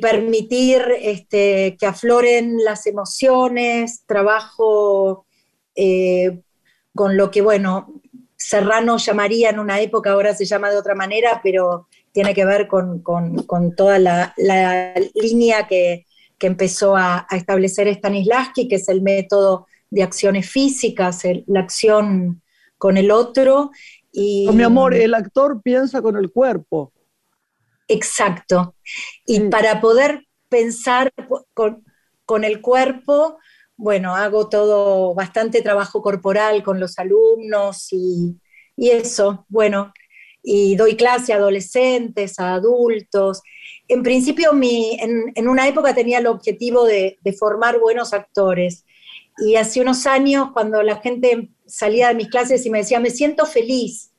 permitir 0.02 0.82
este, 1.00 1.78
que 1.80 1.86
afloren 1.86 2.58
las 2.64 2.86
emociones, 2.88 4.04
trabajo 4.06 5.26
eh, 5.76 6.42
con 6.94 7.18
lo 7.18 7.32
que, 7.32 7.42
bueno, 7.42 8.02
Serrano 8.36 8.98
llamaría 8.98 9.52
en 9.52 9.60
una 9.60 9.80
época, 9.80 10.12
ahora 10.12 10.34
se 10.34 10.46
llama 10.46 10.70
de 10.70 10.78
otra 10.78 10.96
manera, 10.96 11.40
pero 11.44 11.88
tiene 12.12 12.34
que 12.34 12.46
ver 12.46 12.68
con, 12.68 13.04
toda 13.76 14.00
la, 14.00 14.34
línea 15.14 15.68
que, 15.68 16.06
empezó 16.42 16.96
a, 16.96 17.26
a, 17.28 17.38
establecer 17.38 17.88
Stanislavski, 17.88 18.68
que 18.68 18.76
es 18.76 18.88
el 18.88 19.02
método 19.02 19.66
de 19.90 20.04
acciones 20.04 20.48
físicas, 20.48 21.24
la 21.48 21.62
acción 21.62 22.44
con 22.78 22.98
el 22.98 23.12
otro. 23.12 23.72
Y, 24.12 24.48
mi 24.54 24.64
amor, 24.64 24.94
el 24.94 25.14
actor 25.14 25.62
piensa 25.62 26.02
con 26.02 26.16
el 26.18 26.32
cuerpo. 26.32 26.94
Exacto. 27.88 28.76
Y 29.26 29.42
para 29.42 29.82
poder 29.82 30.26
pensar 30.50 31.12
con, 31.54 32.44
el 32.44 32.62
cuerpo, 32.62 33.38
bueno, 33.76 34.16
hago 34.16 34.50
todo, 34.50 35.14
bastante 35.14 35.62
trabajo 35.62 36.02
corporal 36.02 36.64
con 36.64 36.80
los 36.80 36.98
alumnos 36.98 37.88
y, 37.92 38.40
eso, 38.78 39.46
bueno, 39.50 39.94
y 40.42 40.76
doy 40.76 40.96
clase 40.96 41.34
a 41.34 41.38
adolescentes, 41.38 42.40
a 42.40 42.56
adultos. 42.56 43.42
En 43.88 44.02
principio, 44.02 44.54
mi, 44.54 44.98
en, 45.00 45.48
una 45.48 45.68
época 45.68 45.94
tenía 45.94 46.20
el 46.20 46.28
objetivo 46.28 46.86
de, 46.86 47.20
de, 47.22 47.34
formar 47.34 47.80
buenos 47.80 48.14
actores. 48.14 48.86
Y 49.38 49.58
hace 49.58 49.82
unos 49.82 50.08
años, 50.08 50.52
cuando 50.54 50.82
la 50.82 50.98
gente 51.02 51.50
salía 51.66 52.10
de 52.10 52.16
mis 52.16 52.28
clases 52.28 52.66
y 52.66 52.70
me 52.70 52.80
decía, 52.80 53.00
me 53.00 53.10
siento 53.10 53.46
feliz, 53.46 54.12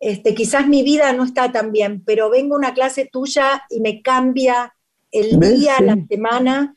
este, 0.00 0.34
quizás 0.34 0.68
mi 0.68 0.82
vida 0.82 1.12
no 1.12 1.24
está 1.24 1.50
tan 1.50 1.72
bien, 1.72 2.02
pero 2.04 2.30
vengo 2.30 2.54
a 2.54 2.58
una 2.58 2.74
clase 2.74 3.08
tuya 3.10 3.62
y 3.70 3.80
me 3.80 4.02
cambia 4.02 4.74
el 5.10 5.40
día, 5.40 5.80
la 5.80 5.96
semana. 6.08 6.74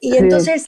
Y 0.00 0.16
entonces 0.16 0.66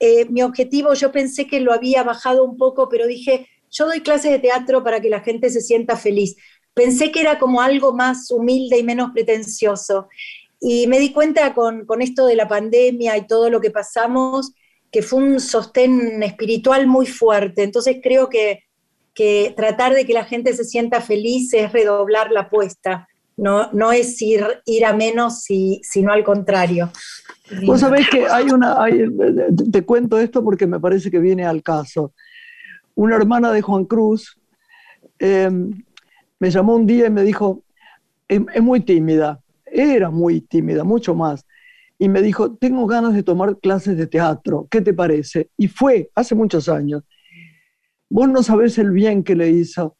eh, 0.00 0.26
mi 0.26 0.42
objetivo, 0.42 0.94
yo 0.94 1.10
pensé 1.10 1.46
que 1.46 1.60
lo 1.60 1.72
había 1.72 2.02
bajado 2.02 2.44
un 2.44 2.56
poco, 2.56 2.88
pero 2.88 3.06
dije, 3.06 3.48
yo 3.70 3.86
doy 3.86 4.00
clases 4.00 4.30
de 4.30 4.38
teatro 4.38 4.84
para 4.84 5.00
que 5.00 5.08
la 5.08 5.20
gente 5.20 5.50
se 5.50 5.60
sienta 5.60 5.96
feliz. 5.96 6.36
Pensé 6.74 7.10
que 7.10 7.20
era 7.20 7.38
como 7.38 7.60
algo 7.60 7.92
más 7.92 8.30
humilde 8.30 8.78
y 8.78 8.82
menos 8.82 9.10
pretencioso. 9.12 10.08
Y 10.60 10.86
me 10.86 10.98
di 10.98 11.12
cuenta 11.12 11.54
con, 11.54 11.86
con 11.86 12.02
esto 12.02 12.26
de 12.26 12.36
la 12.36 12.46
pandemia 12.46 13.16
y 13.16 13.26
todo 13.26 13.50
lo 13.50 13.60
que 13.60 13.70
pasamos, 13.70 14.52
que 14.90 15.02
fue 15.02 15.22
un 15.22 15.40
sostén 15.40 16.22
espiritual 16.22 16.86
muy 16.86 17.06
fuerte. 17.06 17.62
Entonces 17.62 17.98
creo 18.02 18.28
que, 18.28 18.64
que 19.14 19.52
tratar 19.56 19.94
de 19.94 20.06
que 20.06 20.12
la 20.12 20.24
gente 20.24 20.52
se 20.54 20.64
sienta 20.64 21.00
feliz 21.00 21.52
es 21.54 21.72
redoblar 21.72 22.30
la 22.30 22.42
apuesta, 22.42 23.08
no, 23.36 23.70
no 23.72 23.92
es 23.92 24.20
ir, 24.20 24.44
ir 24.66 24.84
a 24.84 24.92
menos, 24.92 25.44
sino 25.82 26.12
al 26.12 26.24
contrario. 26.24 26.90
Vos 27.64 27.80
sabés 27.80 28.08
que 28.10 28.26
hay 28.26 28.50
una, 28.50 28.76
te 29.70 29.84
cuento 29.84 30.18
esto 30.18 30.42
porque 30.42 30.66
me 30.66 30.80
parece 30.80 31.10
que 31.10 31.18
viene 31.18 31.44
al 31.44 31.62
caso. 31.62 32.12
Una 32.94 33.16
hermana 33.16 33.52
de 33.52 33.62
Juan 33.62 33.84
Cruz 33.84 34.36
em, 35.18 35.84
me 36.40 36.50
llamó 36.50 36.74
un 36.74 36.86
día 36.86 37.06
y 37.06 37.10
me 37.10 37.22
dijo, 37.22 37.62
es 38.28 38.62
muy 38.62 38.80
tímida, 38.80 39.40
era 39.64 40.10
muy 40.10 40.40
tímida, 40.40 40.84
mucho 40.84 41.14
más. 41.14 41.46
Y 41.98 42.08
me 42.08 42.22
dijo, 42.22 42.54
tengo 42.56 42.86
ganas 42.86 43.14
de 43.14 43.24
tomar 43.24 43.58
clases 43.58 43.96
de 43.96 44.06
teatro, 44.06 44.68
¿qué 44.70 44.80
te 44.80 44.94
parece? 44.94 45.50
Y 45.56 45.66
fue 45.66 46.10
hace 46.14 46.34
muchos 46.34 46.68
años. 46.68 47.02
Vos 48.08 48.28
no 48.28 48.42
sabés 48.42 48.78
el 48.78 48.92
bien 48.92 49.24
que 49.24 49.34
le 49.34 49.50
hizo. 49.50 49.96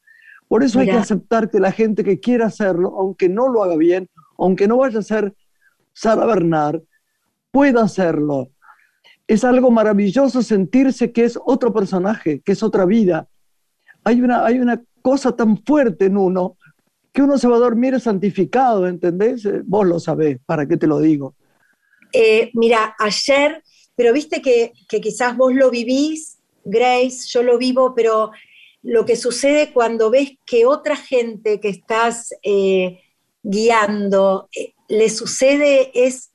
Por 0.46 0.62
eso 0.62 0.80
hay 0.80 0.86
que 0.86 0.92
aceptar 0.92 1.51
que 1.51 1.61
la 1.61 1.72
gente 1.72 2.05
que 2.05 2.20
quiera 2.20 2.46
hacerlo, 2.46 2.94
aunque 2.99 3.28
no 3.28 3.49
lo 3.49 3.62
haga 3.62 3.76
bien, 3.76 4.09
aunque 4.38 4.66
no 4.66 4.78
vaya 4.78 5.01
a 5.01 5.03
ser 5.03 5.34
Sara 5.92 6.24
Bernard, 6.24 6.80
pueda 7.51 7.82
hacerlo. 7.82 8.49
Es 9.26 9.44
algo 9.44 9.70
maravilloso 9.70 10.42
sentirse 10.42 11.12
que 11.12 11.24
es 11.24 11.38
otro 11.44 11.74
personaje, 11.74 12.40
que 12.40 12.53
es 12.53 12.62
otra 12.62 12.86
vida. 12.86 13.28
Hay 14.05 14.22
una, 14.22 14.46
hay 14.46 14.61
una 14.61 14.82
cosa 15.03 15.36
tan 15.36 15.59
fuerte 15.64 16.07
en 16.07 16.16
uno 16.16 16.57
que 17.12 17.22
uno 17.22 17.36
se 17.36 17.49
va 17.49 17.57
a 17.57 17.61
dormir 17.61 17.99
santificado, 18.01 18.86
¿entendés? 18.86 19.46
Vos 19.64 19.86
lo 19.86 19.99
sabés, 20.01 20.38
¿para 20.46 20.66
qué 20.66 20.76
te 20.76 20.86
lo 20.86 21.01
digo? 21.01 21.34
Eh, 22.13 22.51
mira, 22.55 22.95
ayer, 22.99 23.63
pero 23.95 24.13
viste 24.13 24.43
que, 24.43 24.73
quizás 24.89 25.37
vos 25.37 25.55
lo 25.55 25.71
vivís, 25.71 26.39
Grace, 26.65 27.27
yo 27.29 27.43
lo 27.43 27.59
vivo, 27.59 27.95
pero 27.95 28.31
lo 28.83 29.05
que 29.05 29.17
sucede 29.17 29.73
cuando 29.73 30.11
ves 30.11 30.33
que 30.45 30.67
otra 30.67 30.97
gente 30.97 31.61
que 31.61 31.69
estás 31.69 32.35
eh, 32.43 33.01
guiando 33.43 34.49
eh, 34.55 34.75
le 34.89 35.11
sucede 35.11 35.91
es 35.95 36.31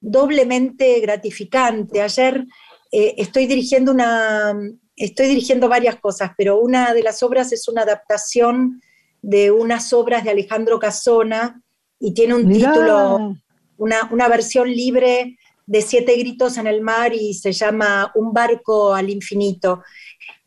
doblemente 0.00 1.00
gratificante. 1.00 2.00
Ayer 2.00 2.46
estoy 2.90 3.46
dirigiendo 3.46 3.92
una, 3.92 4.52
estoy 4.96 5.28
dirigiendo 5.28 5.68
varias 5.68 5.96
cosas, 5.96 6.32
pero 6.36 6.58
una 6.58 6.92
de 6.92 7.02
las 7.02 7.22
obras 7.22 7.52
es 7.52 7.68
una 7.68 7.82
adaptación 7.82 8.82
de 9.22 9.50
unas 9.50 9.92
obras 9.92 10.24
de 10.24 10.30
Alejandro 10.30 10.78
Casona 10.78 11.62
y 11.98 12.12
tiene 12.14 12.34
un 12.34 12.50
título 12.50 13.36
una, 13.80 14.28
versión 14.28 14.70
libre 14.70 15.38
de 15.66 15.82
Siete 15.82 16.14
Gritos 16.16 16.58
en 16.58 16.66
el 16.66 16.82
Mar 16.82 17.14
y 17.14 17.34
se 17.34 17.52
llama 17.52 18.12
Un 18.14 18.32
barco 18.32 18.92
al 18.94 19.08
infinito. 19.08 19.82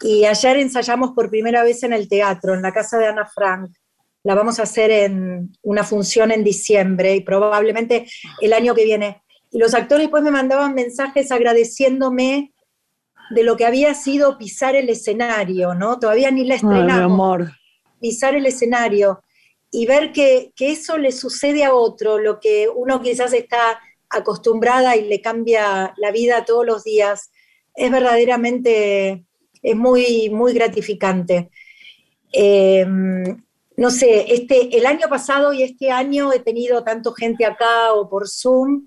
Y 0.02 0.26
ayer 0.26 0.58
ensayamos 0.58 1.12
por 1.12 1.30
primera 1.30 1.64
vez 1.64 1.84
en 1.84 1.94
el 1.94 2.08
teatro, 2.08 2.54
en 2.54 2.62
la 2.62 2.72
casa 2.72 2.98
de 2.98 3.08
Ana 3.08 3.26
Frank. 3.26 3.72
La 4.24 4.36
vamos 4.36 4.60
a 4.60 4.64
hacer 4.64 4.92
en 4.92 5.52
una 5.64 5.84
función 5.84 6.32
en 6.32 6.44
diciembre 6.44 7.16
y 7.16 7.22
probablemente 7.22 8.06
el 8.40 8.54
año 8.54 8.76
que 8.76 8.86
viene. 8.86 9.24
Y 9.52 9.58
los 9.58 9.74
actores 9.74 10.10
pues 10.10 10.24
me 10.24 10.32
mandaban 10.32 10.76
mensajes 10.76 11.32
agradeciéndome 11.32 12.54
de 13.32 13.44
lo 13.44 13.58
que 13.58 13.66
había 13.66 13.94
sido 13.96 14.38
pisar 14.38 14.76
el 14.76 14.90
escenario, 14.90 15.74
¿no? 15.74 16.00
Todavía 16.00 16.30
ni 16.30 16.46
la 16.46 16.56
estrenamos. 16.56 17.12
amor. 17.12 17.52
Pisar 18.00 18.36
el 18.36 18.46
escenario 18.46 19.24
y 19.76 19.88
ver 19.88 20.12
que, 20.14 20.54
eso 20.60 21.00
le 21.00 21.12
sucede 21.12 21.64
a 21.64 21.74
otro, 21.74 22.20
lo 22.20 22.40
que 22.40 22.70
uno 22.70 23.02
quizás 23.02 23.34
está 23.34 23.82
acostumbrada 24.08 24.96
y 24.96 25.08
le 25.08 25.20
cambia 25.20 25.96
la 25.98 26.12
vida 26.12 26.46
todos 26.46 26.64
los 26.64 26.84
días, 26.84 27.32
es 27.76 27.90
verdaderamente, 27.90 29.26
es 29.64 29.76
muy, 29.76 30.30
muy 30.30 30.54
gratificante. 30.54 31.50
Eh, 32.32 32.86
no 33.76 33.90
sé, 33.90 34.32
este, 34.32 34.78
el 34.78 34.86
año 34.86 35.08
pasado 35.10 35.54
y 35.54 35.64
este 35.64 35.90
año 35.90 36.32
he 36.32 36.40
tenido 36.40 36.84
tanto 36.84 37.12
gente 37.12 37.44
acá 37.44 37.94
o 37.94 38.08
por 38.08 38.30
Zoom 38.30 38.86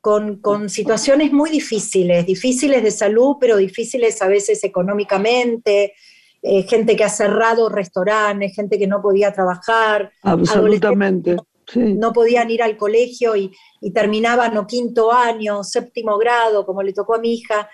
con, 0.00 0.40
con, 0.40 0.68
situaciones 0.68 1.30
muy 1.30 1.48
difíciles, 1.48 2.26
difíciles 2.26 2.82
de 2.82 2.90
salud, 2.90 3.36
pero 3.38 3.56
difíciles 3.56 4.20
a 4.20 4.26
veces 4.26 4.64
económicamente, 4.64 5.94
eh, 6.42 6.62
gente 6.62 6.94
que 6.94 7.04
ha 7.04 7.08
cerrado 7.08 7.68
restaurantes, 7.68 8.54
gente 8.54 8.78
que 8.78 8.86
no 8.86 9.02
podía 9.02 9.32
trabajar. 9.32 10.12
Absolutamente. 10.22 11.36
No 11.74 12.12
podían 12.12 12.50
ir 12.50 12.62
al 12.62 12.76
colegio 12.76 13.36
y, 13.36 13.52
terminaban 13.92 14.56
o 14.56 14.66
quinto 14.66 15.12
año, 15.12 15.62
séptimo 15.64 16.16
grado, 16.16 16.64
como 16.64 16.82
le 16.82 16.92
tocó 16.92 17.16
a 17.16 17.18
mi 17.18 17.34
hija, 17.34 17.68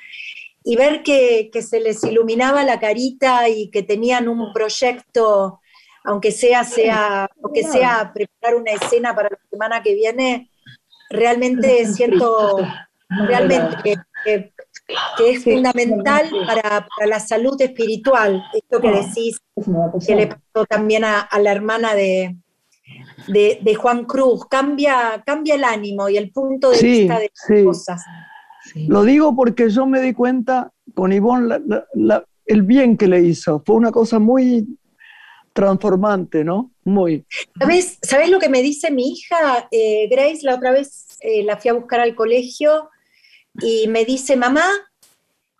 y 0.64 0.76
ver 0.76 1.02
que, 1.02 1.50
se 1.62 1.78
les 1.78 2.02
iluminaba 2.02 2.64
la 2.64 2.80
carita 2.80 3.48
y 3.48 3.70
que 3.70 3.82
tenían 3.82 4.28
un 4.28 4.52
proyecto, 4.52 5.60
aunque 6.02 6.32
sea, 6.32 6.64
sea, 6.64 7.28
aunque 7.42 7.62
sea 7.62 8.12
preparar 8.12 8.56
una 8.56 8.72
escena 8.72 9.14
para 9.14 9.28
la 9.30 9.38
semana 9.48 9.82
que 9.82 9.94
viene, 9.94 10.50
realmente 11.10 11.86
siento 11.86 12.58
realmente 13.08 13.76
que, 13.84 13.94
que 14.24 14.54
es 15.26 15.44
fundamental 15.44 16.30
para, 16.46 16.86
la 17.06 17.20
salud 17.20 17.60
espiritual. 17.60 18.42
Esto 18.52 18.80
que 18.80 18.90
decís, 18.90 19.40
que 20.06 20.14
le 20.14 20.26
pasó 20.28 20.66
también 20.66 21.04
a, 21.04 21.28
la 21.40 21.52
hermana 21.52 21.94
de, 21.94 22.36
de, 23.28 23.74
Juan 23.74 24.04
Cruz, 24.04 24.46
cambia, 24.46 25.22
cambia 25.24 25.54
el 25.54 25.64
ánimo 25.64 26.08
y 26.08 26.16
el 26.16 26.30
punto 26.30 26.70
de 26.70 26.80
vista 26.80 27.18
de 27.18 27.30
las 27.32 27.64
cosas. 27.64 28.02
Lo 28.88 29.04
digo 29.04 29.34
porque 29.36 29.68
yo 29.70 29.86
me 29.86 30.00
di 30.00 30.12
cuenta 30.12 30.72
con 30.94 31.12
Ivonne 31.12 31.60
el 32.46 32.62
bien 32.62 32.96
que 32.96 33.08
le 33.08 33.20
hizo. 33.20 33.62
Fue 33.64 33.76
una 33.76 33.90
cosa 33.90 34.18
muy 34.18 34.78
transformante, 35.52 36.44
¿no? 36.44 36.72
Muy. 36.84 37.24
¿Sabes, 37.58 37.98
¿Sabes 38.02 38.28
lo 38.28 38.38
que 38.38 38.48
me 38.48 38.60
dice 38.60 38.90
mi 38.90 39.12
hija, 39.12 39.68
eh, 39.70 40.08
Grace? 40.10 40.40
La 40.42 40.56
otra 40.56 40.72
vez 40.72 41.16
eh, 41.20 41.44
la 41.44 41.56
fui 41.56 41.70
a 41.70 41.74
buscar 41.74 42.00
al 42.00 42.14
colegio 42.14 42.90
y 43.60 43.88
me 43.88 44.04
dice, 44.04 44.36
mamá, 44.36 44.66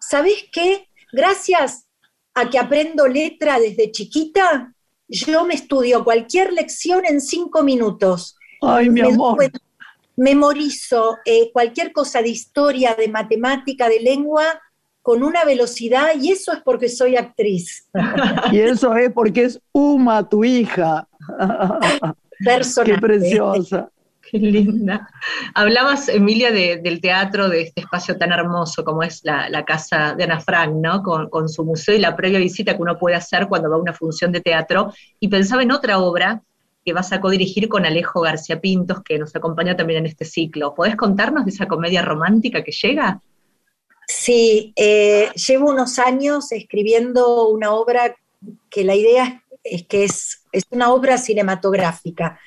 ¿sabes 0.01 0.47
qué? 0.53 0.88
Gracias 1.12 1.86
a 2.34 2.51
que 2.51 2.59
aprendo 2.59 3.07
letra 3.07 3.59
desde 3.59 3.92
chiquita, 3.92 4.74
yo 5.09 5.45
me 5.45 5.55
estudio 5.55 6.05
cualquier 6.05 6.53
lección 6.53 7.05
en 7.05 7.20
cinco 7.20 7.62
minutos. 7.62 8.36
Ay, 8.61 8.90
mi 8.90 9.01
amor. 9.01 9.38
memorizo 10.16 11.18
eh, 11.24 11.51
cualquier 11.53 11.92
cosa 11.92 12.22
de 12.22 12.30
historia, 12.30 12.95
de 12.95 13.09
matemática, 13.09 13.88
de 13.88 14.01
lengua, 14.01 14.45
con 15.03 15.22
una 15.22 15.45
velocidad, 15.45 16.14
y 16.18 16.32
eso 16.32 16.53
es 16.53 16.61
porque 16.62 16.88
soy 16.88 17.16
actriz. 17.16 17.88
y 18.53 18.59
eso 18.61 18.95
es 18.97 19.12
porque 19.12 19.45
es 19.45 19.61
Uma, 19.72 20.26
tu 20.28 20.45
hija. 20.45 21.07
Qué 22.84 22.99
preciosa. 22.99 23.90
Qué 24.35 24.41
linda. 24.51 25.09
Hablabas, 25.55 26.09
Emilia, 26.09 26.51
del 26.51 27.01
teatro, 27.01 27.49
de 27.49 27.62
este 27.62 27.82
espacio 27.82 28.18
tan 28.18 28.32
hermoso 28.32 28.85
como 28.85 29.05
es 29.05 29.20
la, 29.22 29.64
casa 29.64 30.14
de 30.16 30.24
Ana 30.24 30.41
Frank, 30.41 30.74
¿no? 30.74 31.05
Con, 31.05 31.49
su 31.49 31.64
museo 31.64 31.95
y 31.95 32.01
la 32.01 32.16
previa 32.16 32.41
visita 32.41 32.74
que 32.74 32.82
uno 32.82 32.99
puede 32.99 33.14
hacer 33.14 33.47
cuando 33.47 33.70
va 33.70 33.76
a 33.76 33.78
una 33.78 33.93
función 33.93 34.32
de 34.32 34.41
teatro. 34.41 34.93
Y 35.20 35.28
pensaba 35.28 35.62
en 35.62 35.70
otra 35.70 36.01
obra 36.01 36.43
que 36.85 36.93
vas 36.93 37.12
a 37.12 37.20
codirigir 37.20 37.68
con 37.68 37.87
Alejo 37.87 38.22
García 38.22 38.61
Pintos, 38.61 39.03
que 39.05 39.20
nos 39.20 39.37
acompaña 39.37 39.76
también 39.76 40.01
en 40.01 40.07
este 40.07 40.24
ciclo. 40.24 40.74
¿Podés 40.74 40.97
contarnos 40.97 41.45
de 41.45 41.53
esa 41.53 41.68
comedia 41.68 42.03
romántica 42.03 42.64
que 42.64 42.72
llega? 42.72 43.20
Sí, 44.09 44.72
eh, 44.74 45.30
llevo 45.47 45.70
unos 45.70 46.01
años 46.01 46.51
escribiendo 46.51 47.49
una 47.51 47.72
obra 47.72 48.16
que 48.68 48.82
la 48.82 48.97
idea 48.97 49.45
es 49.62 49.85
que 49.85 50.03
es, 50.03 50.43
es 50.51 50.64
una 50.70 50.93
obra 50.93 51.18
cinematográfica 51.18 52.41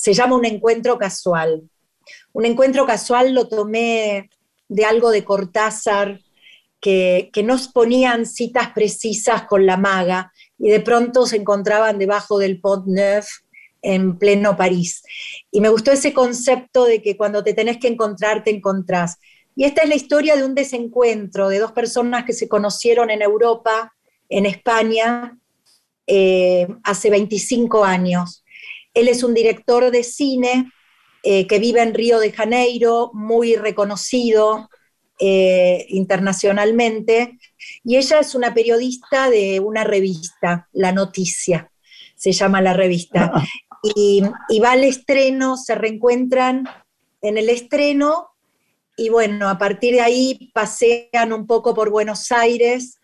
se 0.00 0.14
llama 0.14 0.34
un 0.34 0.46
encuentro 0.46 0.96
casual. 0.96 1.68
Un 2.32 2.46
encuentro 2.46 2.86
casual 2.86 3.34
lo 3.34 3.48
tomé 3.48 4.30
de 4.66 4.84
algo 4.86 5.10
de 5.10 5.24
Cortázar, 5.24 6.20
que, 6.80 7.28
que 7.34 7.42
nos 7.42 7.68
ponían 7.68 8.24
citas 8.24 8.70
precisas 8.70 9.42
con 9.42 9.66
la 9.66 9.76
maga 9.76 10.32
y 10.58 10.70
de 10.70 10.80
pronto 10.80 11.26
se 11.26 11.36
encontraban 11.36 11.98
debajo 11.98 12.38
del 12.38 12.62
Pont 12.62 12.86
Neuf 12.86 13.26
en 13.82 14.16
pleno 14.18 14.56
París. 14.56 15.02
Y 15.50 15.60
me 15.60 15.68
gustó 15.68 15.92
ese 15.92 16.14
concepto 16.14 16.86
de 16.86 17.02
que 17.02 17.18
cuando 17.18 17.44
te 17.44 17.52
tenés 17.52 17.76
que 17.76 17.88
encontrar, 17.88 18.42
te 18.42 18.50
encontrás. 18.50 19.18
Y 19.54 19.64
esta 19.64 19.82
es 19.82 19.90
la 19.90 19.96
historia 19.96 20.34
de 20.34 20.44
un 20.44 20.54
desencuentro 20.54 21.50
de 21.50 21.58
dos 21.58 21.72
personas 21.72 22.24
que 22.24 22.32
se 22.32 22.48
conocieron 22.48 23.10
en 23.10 23.20
Europa, 23.20 23.92
en 24.30 24.46
España, 24.46 25.36
eh, 26.06 26.66
hace 26.84 27.10
25 27.10 27.84
años. 27.84 28.39
Él 28.94 29.08
es 29.08 29.22
un 29.22 29.34
director 29.34 29.90
de 29.90 30.02
cine 30.02 30.72
eh, 31.22 31.46
que 31.46 31.58
vive 31.58 31.82
en 31.82 31.94
Río 31.94 32.18
de 32.18 32.32
Janeiro, 32.32 33.10
muy 33.12 33.56
reconocido 33.56 34.70
eh, 35.18 35.86
internacionalmente, 35.90 37.38
y 37.84 37.96
ella 37.96 38.20
es 38.20 38.34
una 38.34 38.54
periodista 38.54 39.28
de 39.28 39.60
una 39.60 39.84
revista, 39.84 40.68
La 40.72 40.92
Noticia, 40.92 41.70
se 42.16 42.32
llama 42.32 42.60
la 42.60 42.74
revista. 42.74 43.32
Y, 43.82 44.22
y 44.50 44.60
va 44.60 44.72
al 44.72 44.84
estreno, 44.84 45.56
se 45.56 45.74
reencuentran 45.74 46.68
en 47.22 47.38
el 47.38 47.48
estreno, 47.48 48.30
y 49.00 49.08
bueno, 49.08 49.48
a 49.48 49.56
partir 49.56 49.94
de 49.94 50.02
ahí 50.02 50.50
pasean 50.52 51.32
un 51.32 51.46
poco 51.46 51.74
por 51.74 51.88
Buenos 51.88 52.30
Aires. 52.30 52.98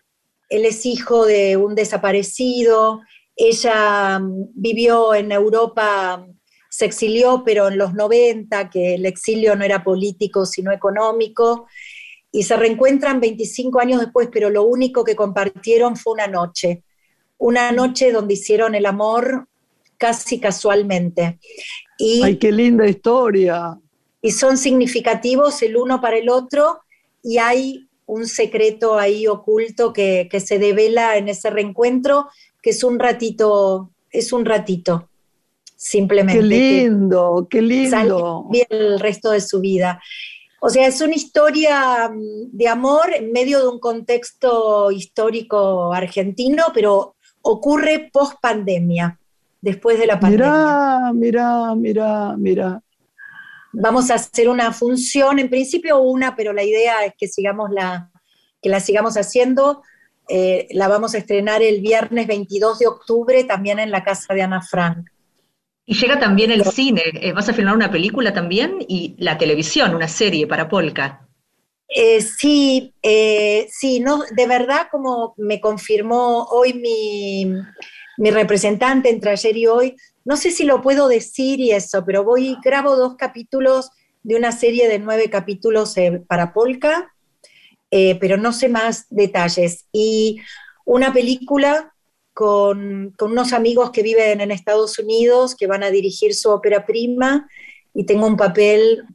Él 0.47 0.65
es 0.65 0.85
hijo 0.85 1.25
de 1.25 1.57
un 1.57 1.73
desaparecido, 1.73 3.01
ella 3.37 4.19
mm, 4.19 4.49
vivió 4.53 5.13
en 5.15 5.31
Europa, 5.31 6.27
se 6.69 6.85
exilió, 6.85 7.43
pero 7.45 7.69
en 7.69 7.77
los 7.77 7.93
90, 7.93 8.69
que 8.69 8.95
el 8.95 9.05
exilio 9.05 9.55
no 9.55 9.63
era 9.63 9.83
político, 9.83 10.45
sino 10.45 10.71
económico, 10.71 11.67
y 12.31 12.43
se 12.43 12.57
reencuentran 12.57 13.21
25 13.21 13.79
años 13.79 14.01
después, 14.01 14.29
pero 14.31 14.49
lo 14.49 14.63
único 14.63 15.03
que 15.03 15.15
compartieron 15.15 15.95
fue 15.95 16.13
una 16.13 16.27
noche, 16.27 16.83
una 17.37 17.71
noche 17.71 18.11
donde 18.11 18.33
hicieron 18.33 18.75
el 18.75 18.85
amor 18.85 19.47
casi 19.97 20.39
casualmente. 20.39 21.39
Y, 21.97 22.23
¡Ay, 22.23 22.37
qué 22.37 22.51
linda 22.51 22.87
historia! 22.87 23.79
y 24.21 24.31
son 24.31 24.57
significativos 24.57 25.61
el 25.61 25.77
uno 25.77 26.01
para 26.01 26.17
el 26.17 26.29
otro 26.29 26.81
y 27.23 27.37
hay 27.37 27.87
un 28.05 28.25
secreto 28.25 28.97
ahí 28.97 29.27
oculto 29.27 29.93
que, 29.93 30.27
que 30.31 30.39
se 30.39 30.59
devela 30.59 31.17
en 31.17 31.27
ese 31.27 31.49
reencuentro, 31.49 32.27
que 32.67 32.71
es 32.71 32.83
un 32.83 32.99
ratito, 32.99 33.91
es 34.11 34.33
un 34.33 34.43
ratito, 34.43 35.07
simplemente. 35.73 36.41
Qué 36.41 36.45
lindo, 36.45 37.47
qué 37.49 37.61
lindo. 37.61 38.45
Bien 38.49 38.67
el 38.71 38.99
resto 38.99 39.31
de 39.31 39.39
su 39.39 39.61
vida. 39.61 40.01
O 40.59 40.69
sea, 40.69 40.85
es 40.85 40.99
una 40.99 41.15
historia 41.15 42.09
mm, 42.09 42.49
de 42.51 42.67
amor 42.67 43.13
en 43.15 43.31
medio 43.31 43.61
de 43.61 43.69
un 43.69 43.79
contexto 43.79 44.91
histórico 44.91 45.93
argentino, 45.93 46.65
pero 46.73 47.15
ocurre 47.41 48.09
post 48.11 48.33
pandemia, 48.41 49.17
después 49.61 49.97
de 49.97 50.07
la 50.07 50.19
pandemia. 50.19 51.13
Mirá, 51.13 51.13
mirá, 51.13 51.73
mirá, 51.73 52.35
mirá. 52.35 52.83
Vamos 53.71 54.11
a 54.11 54.15
hacer 54.15 54.49
una 54.49 54.73
función, 54.73 55.39
en 55.39 55.49
principio 55.49 56.01
una, 56.01 56.35
pero 56.35 56.51
la 56.51 56.65
idea 56.65 57.05
es 57.05 57.13
que 57.17 57.29
sigamos 57.29 57.69
la, 57.71 58.11
que 58.61 58.67
la 58.67 58.81
sigamos 58.81 59.15
haciendo. 59.15 59.83
Eh, 60.29 60.67
la 60.71 60.87
vamos 60.87 61.15
a 61.15 61.19
estrenar 61.19 61.61
el 61.61 61.79
viernes 61.79 62.27
22 62.27 62.79
de 62.79 62.87
octubre 62.87 63.43
también 63.45 63.79
en 63.79 63.91
la 63.91 64.03
casa 64.03 64.33
de 64.33 64.41
Ana 64.41 64.61
Frank. 64.61 65.07
Y 65.85 65.95
llega 65.95 66.19
también 66.19 66.51
el 66.51 66.65
cine, 66.65 67.01
eh, 67.13 67.31
vas 67.31 67.47
a 67.47 67.53
filmar 67.53 67.75
una 67.75 67.89
película 67.89 68.33
también 68.33 68.77
y 68.87 69.15
la 69.19 69.37
televisión, 69.37 69.95
una 69.95 70.09
serie 70.09 70.45
para 70.45 70.67
Polka. 70.67 71.25
Eh, 71.87 72.19
sí, 72.21 72.93
sí, 73.69 74.01
no, 74.01 74.21
de 74.35 74.47
verdad 74.47 74.87
como 74.91 75.33
me 75.37 75.61
confirmó 75.61 76.43
hoy 76.51 76.73
mi, 76.73 77.45
mi, 78.17 78.31
representante 78.31 79.09
entre 79.09 79.31
ayer 79.31 79.55
y 79.55 79.67
hoy, 79.67 79.95
no 80.25 80.35
sé 80.35 80.51
si 80.51 80.65
lo 80.65 80.81
puedo 80.81 81.07
decir 81.07 81.61
y 81.61 81.71
eso, 81.71 82.03
pero 82.05 82.25
voy, 82.25 82.57
grabo 82.61 82.97
dos 82.97 83.15
capítulos 83.15 83.89
de 84.23 84.35
una 84.35 84.51
serie 84.51 84.89
de 84.89 84.99
nueve 84.99 85.29
capítulos 85.29 85.95
para 86.27 86.51
Polka, 86.51 87.13
pero 87.89 88.37
no 88.37 88.53
sé 88.53 88.69
más 88.69 89.05
detalles. 89.09 89.85
Y 89.91 90.39
una 90.85 91.11
película 91.13 91.93
con, 92.37 93.15
unos 93.19 93.51
amigos 93.51 93.89
que 93.89 94.03
viven 94.03 94.41
en 94.41 94.51
Estados 94.51 94.99
Unidos, 94.99 95.55
que 95.55 95.65
van 95.65 95.81
a 95.81 95.89
dirigir 95.89 96.35
su 96.35 96.51
ópera 96.51 96.85
prima, 96.85 97.49
y 97.95 98.05
tengo 98.05 98.27
un 98.27 98.37
papel 98.37 99.05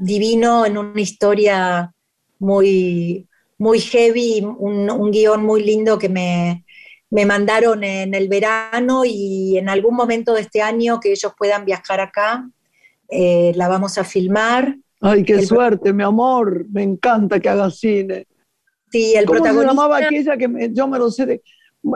divino 0.00 0.64
en 0.64 0.78
una 0.78 1.00
historia 1.00 1.92
muy, 2.38 3.28
muy 3.58 3.80
heavy, 3.80 4.40
un, 4.40 5.10
guion 5.10 5.42
muy 5.44 5.64
lindo 5.64 5.98
que 5.98 6.08
me, 6.08 6.64
mandaron 7.10 7.82
en 7.82 8.14
el 8.14 8.28
verano 8.28 9.04
y 9.04 9.58
en 9.58 9.68
algún 9.68 9.96
momento 9.96 10.32
de 10.32 10.42
este 10.42 10.62
año 10.62 11.00
que 11.00 11.10
ellos 11.10 11.32
puedan 11.36 11.64
viajar 11.64 12.00
acá, 12.00 12.48
eh, 13.08 13.50
la 13.56 13.66
vamos 13.66 13.98
a 13.98 14.04
filmar. 14.04 14.76
Ay, 15.06 15.22
qué 15.22 15.44
suerte, 15.44 15.92
mi 15.92 16.02
amor, 16.02 16.64
me 16.70 16.82
encanta 16.82 17.38
que 17.38 17.50
hagas 17.50 17.78
cine. 17.78 18.26
Sí, 18.90 19.14
el 19.14 19.26
¿Cómo 19.26 19.40
protagonista. 19.40 19.70
se 19.70 19.76
llamaba 19.76 19.96
aquella 19.98 20.36
que 20.38 20.70
yo 20.72 20.88
me 20.88 20.98
lo 20.98 21.10
sé 21.10 21.26
de, 21.26 21.42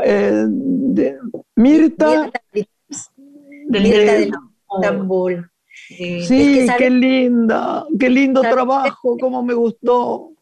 eh, 0.04 0.44
de 0.46 1.18
Mirta. 1.56 2.30
de 2.52 3.80
Mirta 3.80 4.12
de 4.12 4.30
Estambul. 4.74 5.50
Sí, 5.72 6.66
qué 6.76 6.90
linda, 6.90 7.86
qué 7.98 8.10
lindo 8.10 8.42
trabajo, 8.42 9.16
cómo 9.18 9.42
me 9.42 9.54
gustó. 9.54 10.32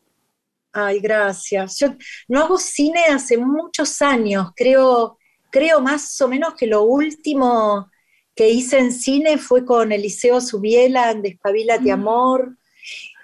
Ay, 0.73 0.99
gracias. 0.99 1.79
Yo 1.79 1.95
no 2.27 2.41
hago 2.41 2.59
cine 2.59 3.05
hace 3.12 3.39
muchos 3.39 4.03
años, 4.03 4.51
creo, 4.57 5.19
creo 5.53 5.81
más 5.81 6.21
o 6.21 6.27
menos 6.27 6.55
que 6.55 6.67
lo 6.67 6.83
último 6.83 7.89
que 8.37 8.51
hice 8.51 8.78
en 8.78 8.93
cine 8.93 9.39
fue 9.39 9.64
con 9.64 9.91
Eliseo 9.91 10.41
Subiela 10.41 11.11
en 11.11 11.22
Despabilate 11.22 11.91
Amor, 11.91 12.57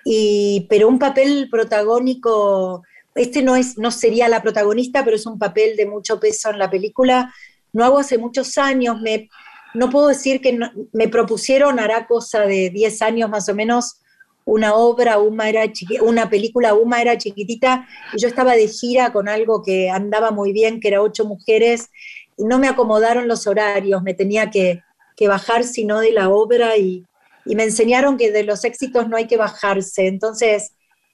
y, 0.05 0.67
pero 0.69 0.89
un 0.89 0.99
papel 0.99 1.49
protagónico 1.51 2.83
este 3.15 3.43
no, 3.43 3.57
es, 3.57 3.79
no 3.79 3.91
sería 3.91 4.29
la 4.29 4.43
protagonista, 4.43 5.05
pero 5.05 5.17
es 5.17 5.27
un 5.27 5.39
papel 5.39 5.77
de 5.77 5.87
mucho 5.87 6.19
peso 6.19 6.51
en 6.51 6.59
la 6.59 6.71
película. 6.71 7.33
No 7.73 7.85
hago 7.85 7.99
hace 7.99 8.19
muchos 8.19 8.57
años, 8.59 9.01
me, 9.01 9.29
no 9.75 9.91
puedo 9.91 10.09
decir 10.09 10.41
que 10.41 10.59
me 10.93 11.09
propusieron, 11.09 11.79
hará 11.79 12.07
cosa 12.07 12.41
de 12.41 12.71
10 12.71 13.03
años 13.03 13.31
más 13.31 13.49
o 13.49 13.55
menos, 13.55 13.99
una 14.45 14.75
obra, 14.75 15.19
Uma 15.19 15.49
era 15.49 15.65
una 16.01 16.29
película, 16.29 16.75
Uma 16.75 17.01
era 17.01 17.17
chiquitita, 17.17 17.87
y 18.13 18.21
yo 18.21 18.29
estaba 18.29 18.55
de 18.55 18.67
gira 18.67 19.13
con 19.13 19.29
algo 19.29 19.63
que 19.63 19.89
andaba 19.89 20.31
muy 20.31 20.53
bien, 20.53 20.81
que 20.81 20.89
era 20.89 21.03
Ocho 21.03 21.25
Mujeres, 21.25 21.91
y 22.37 22.45
no 22.45 22.59
me 22.59 22.69
acomodaron 22.69 23.29
los 23.29 23.47
horarios, 23.47 24.03
me 24.03 24.15
tenía 24.15 24.51
que, 24.51 24.81
que 25.23 25.29
bajar 25.29 25.65
sino 25.65 26.01
de 26.01 26.13
la 26.13 26.29
obra, 26.29 26.77
y, 26.77 27.05
y, 27.45 27.55
me 27.55 27.65
enseñaron 27.65 28.17
que 28.17 28.33
de 28.33 28.45
los 28.45 28.65
éxitos 28.65 29.09
no 29.09 29.17
hay 29.17 29.27
que 29.27 29.37
bajarse, 29.37 30.07
entonces 30.07 30.73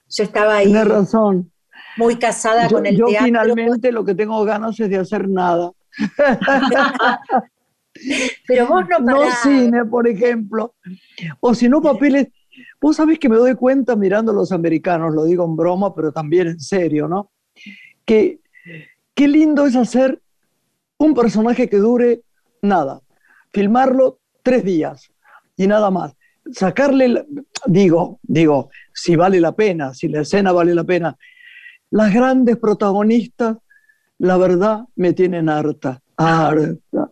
yo 0.09 0.23
estaba 0.23 0.57
ahí. 0.57 0.67
Tienes 0.67 0.87
razón 0.87 1.51
muy 1.99 2.15
casada 2.15 2.67
con 2.69 2.85
el 2.85 2.97
yo 2.97 3.05
teatro. 3.07 3.19
Yo 3.19 3.25
finalmente 3.25 3.91
lo 3.91 4.05
que 4.05 4.15
tengo 4.15 4.43
ganas 4.45 4.79
es 4.79 4.89
de 4.89 4.97
hacer 4.97 5.27
nada. 5.27 5.71
Pero 8.47 8.67
vos 8.67 8.85
no 8.89 8.99
No 8.99 9.17
parás. 9.19 9.41
cine, 9.41 9.83
por 9.85 10.07
ejemplo. 10.07 10.73
O 11.41 11.53
si 11.53 11.67
no, 11.67 11.81
papeles. 11.81 12.27
Vos 12.81 12.95
sabés 12.95 13.19
que 13.19 13.27
me 13.29 13.35
doy 13.35 13.55
cuenta 13.55 13.95
mirando 13.95 14.31
a 14.31 14.35
los 14.35 14.51
americanos, 14.51 15.13
lo 15.13 15.25
digo 15.25 15.45
en 15.45 15.55
broma, 15.55 15.93
pero 15.93 16.11
también 16.11 16.47
en 16.47 16.59
serio, 16.59 17.07
¿no? 17.07 17.31
Que 18.05 18.39
qué 19.13 19.27
lindo 19.27 19.65
es 19.65 19.75
hacer 19.75 20.21
un 20.97 21.13
personaje 21.13 21.69
que 21.69 21.77
dure 21.77 22.21
nada. 22.61 23.01
Filmarlo 23.51 24.19
tres 24.43 24.63
días 24.63 25.11
y 25.55 25.67
nada 25.67 25.91
más. 25.91 26.15
Sacarle, 26.51 27.25
digo, 27.65 28.19
digo, 28.23 28.69
si 28.93 29.15
vale 29.15 29.39
la 29.39 29.51
pena, 29.51 29.93
si 29.93 30.07
la 30.07 30.21
escena 30.21 30.51
vale 30.51 30.73
la 30.73 30.83
pena, 30.83 31.17
las 31.91 32.13
grandes 32.13 32.57
protagonistas, 32.57 33.57
la 34.17 34.37
verdad, 34.37 34.85
me 34.95 35.13
tienen 35.13 35.49
harta, 35.49 36.01
harta. 36.17 37.11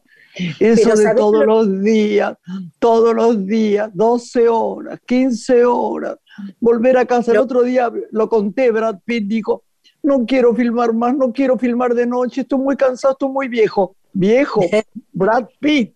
Eso 0.59 0.95
de 0.95 1.15
todos 1.15 1.45
lo... 1.45 1.63
los 1.63 1.81
días, 1.81 2.37
todos 2.79 3.15
los 3.15 3.45
días, 3.45 3.89
12 3.93 4.47
horas, 4.49 4.99
15 5.05 5.65
horas, 5.65 6.17
volver 6.59 6.97
a 6.97 7.05
casa. 7.05 7.31
El 7.31 7.39
otro 7.39 7.63
día 7.63 7.91
lo 8.11 8.29
conté, 8.29 8.71
Brad 8.71 8.99
Pitt 9.03 9.27
dijo, 9.27 9.63
no 10.03 10.25
quiero 10.25 10.53
filmar 10.53 10.93
más, 10.93 11.15
no 11.15 11.33
quiero 11.33 11.57
filmar 11.57 11.93
de 11.93 12.05
noche, 12.05 12.41
estoy 12.41 12.59
muy 12.59 12.75
cansado, 12.75 13.13
estoy 13.13 13.29
muy 13.29 13.47
viejo. 13.47 13.95
Viejo, 14.13 14.61
Brad 15.11 15.47
Pitt. 15.59 15.95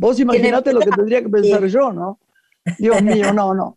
Vos 0.00 0.18
imaginate 0.18 0.72
lo 0.72 0.80
que 0.80 0.90
tendría 0.90 1.22
que 1.22 1.28
pensar 1.28 1.66
yo, 1.66 1.92
¿no? 1.92 2.18
Dios 2.78 3.02
mío, 3.02 3.32
no, 3.32 3.54
no. 3.54 3.76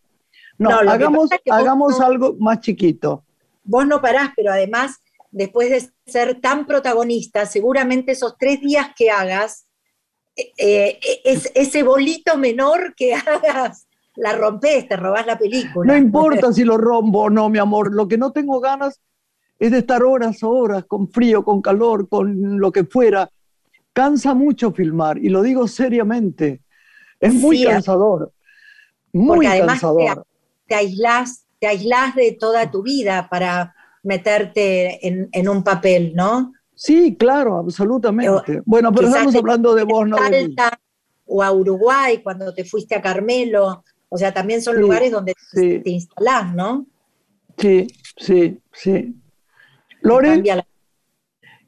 No, 0.57 0.69
no 0.83 0.91
hagamos, 0.91 1.29
hagamos 1.49 1.99
no... 1.99 2.05
algo 2.05 2.35
más 2.39 2.59
chiquito 2.61 3.23
vos 3.63 3.87
no 3.87 4.01
parás, 4.01 4.31
pero 4.35 4.51
además, 4.51 5.01
después 5.31 5.69
de 5.69 5.89
ser 6.05 6.39
tan 6.41 6.65
protagonista, 6.65 7.45
seguramente 7.45 8.11
esos 8.13 8.35
tres 8.37 8.61
días 8.61 8.89
que 8.95 9.09
hagas, 9.09 9.67
eh, 10.57 10.99
es, 11.23 11.51
ese 11.55 11.83
bolito 11.83 12.37
menor 12.37 12.93
que 12.95 13.13
hagas, 13.15 13.87
la 14.15 14.33
rompes, 14.33 14.87
te 14.87 14.95
robás 14.95 15.25
la 15.25 15.37
película. 15.37 15.91
No 15.91 15.97
importa 15.97 16.53
si 16.53 16.63
lo 16.63 16.77
rompo 16.77 17.23
o 17.23 17.29
no, 17.29 17.49
mi 17.49 17.57
amor, 17.57 17.93
lo 17.93 18.07
que 18.07 18.17
no 18.17 18.31
tengo 18.31 18.59
ganas 18.59 19.01
es 19.57 19.71
de 19.71 19.79
estar 19.79 20.03
horas, 20.03 20.43
horas, 20.43 20.85
con 20.85 21.07
frío, 21.07 21.43
con 21.43 21.61
calor, 21.61 22.09
con 22.09 22.59
lo 22.59 22.71
que 22.71 22.83
fuera. 22.83 23.29
Cansa 23.93 24.33
mucho 24.33 24.71
filmar, 24.71 25.17
y 25.17 25.29
lo 25.29 25.41
digo 25.41 25.67
seriamente. 25.67 26.61
Es 27.19 27.33
muy 27.33 27.57
sí, 27.57 27.65
cansador, 27.65 28.33
muy 29.13 29.45
cansador. 29.45 30.25
Te, 30.67 30.69
te 30.69 30.75
aislás 30.75 31.43
te 31.63 31.67
aislás 31.67 32.13
de 32.13 32.33
toda 32.33 32.69
tu 32.69 32.83
vida 32.83 33.29
para 33.29 33.73
meterte 34.03 35.07
en, 35.07 35.29
en 35.31 35.47
un 35.47 35.63
papel, 35.63 36.11
¿no? 36.13 36.51
Sí, 36.75 37.15
claro, 37.17 37.57
absolutamente. 37.57 38.41
Pero, 38.45 38.63
bueno, 38.65 38.91
pero 38.91 39.07
estamos 39.07 39.33
hablando 39.33 39.73
de 39.73 39.83
vos, 39.83 40.05
no 40.05 40.17
de 40.29 40.49
mí. 40.49 40.55
O 41.25 41.41
a 41.41 41.53
Uruguay, 41.53 42.21
cuando 42.21 42.53
te 42.53 42.65
fuiste 42.65 42.95
a 42.95 43.01
Carmelo. 43.01 43.85
O 44.09 44.17
sea, 44.17 44.33
también 44.33 44.61
son 44.61 44.75
sí, 44.75 44.81
lugares 44.81 45.09
donde 45.13 45.35
sí. 45.53 45.79
te 45.79 45.89
instalás, 45.89 46.53
¿no? 46.53 46.85
Sí, 47.57 47.87
sí, 48.17 48.59
sí. 48.73 49.15
Lore, 50.01 50.43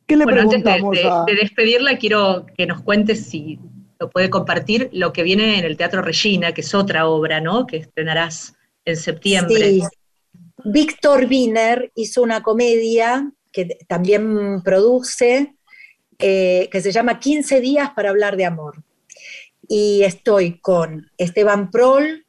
¿qué 0.08 0.18
le 0.18 0.26
bueno, 0.26 0.49
preguntamos 0.49 0.97
antes 0.97 1.03
de, 1.03 1.10
a... 1.10 1.24
de, 1.26 1.34
de 1.34 1.41
despedirla, 1.41 1.97
quiero 1.97 2.45
que 2.58 2.66
nos 2.66 2.82
cuentes 2.82 3.26
si 3.26 3.60
lo 3.99 4.10
puede 4.10 4.30
compartir 4.30 4.89
lo 4.91 5.14
que 5.14 5.24
viene 5.24 5.60
en 5.60 5.66
el 5.66 5.78
Teatro 5.78 6.01
Regina, 6.01 6.53
que 6.53 6.62
es 6.62 6.74
otra 6.74 7.08
obra, 7.08 7.39
¿no? 7.41 7.66
Que 7.66 7.78
estrenarás 7.78 8.56
en 8.84 8.97
septiembre. 8.97 9.72
Sí. 9.72 9.82
Víctor 10.64 11.26
Wiener 11.30 11.91
hizo 11.95 12.22
una 12.22 12.41
comedia 12.41 13.32
que 13.51 13.78
también 13.88 14.62
produce, 14.64 15.56
eh, 16.20 16.68
que 16.72 16.82
se 16.82 16.91
llama 16.91 17.20
15 17.20 17.62
días 17.62 17.91
para 17.95 18.10
hablar 18.10 18.36
de 18.36 18.45
amor. 18.45 18.84
Y 19.68 20.03
estoy 20.03 20.60
con 20.60 21.10
Esteban 21.18 21.72
Prol, 21.72 22.26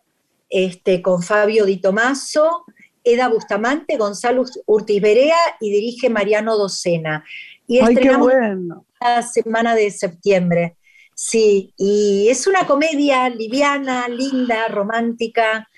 este, 0.48 1.02
con 1.02 1.22
Fabio 1.22 1.64
Di 1.64 1.78
Tomaso, 1.78 2.64
Eda 3.02 3.28
Bustamante, 3.28 3.96
Gonzalo 3.96 4.44
Urtiz 4.66 5.00
Berea 5.00 5.36
y 5.60 5.70
dirige 5.70 6.10
Mariano 6.10 6.56
Docena. 6.56 7.24
Y 7.66 7.78
Ay, 7.78 7.86
qué 7.86 7.92
estrenamos 7.94 8.32
bueno. 8.32 8.86
la 9.00 9.22
semana 9.22 9.74
de 9.74 9.90
septiembre. 9.90 10.76
Sí, 11.14 11.72
y 11.76 12.28
es 12.28 12.46
una 12.46 12.66
comedia 12.66 13.28
liviana, 13.28 14.06
linda, 14.08 14.68
romántica, 14.68 15.68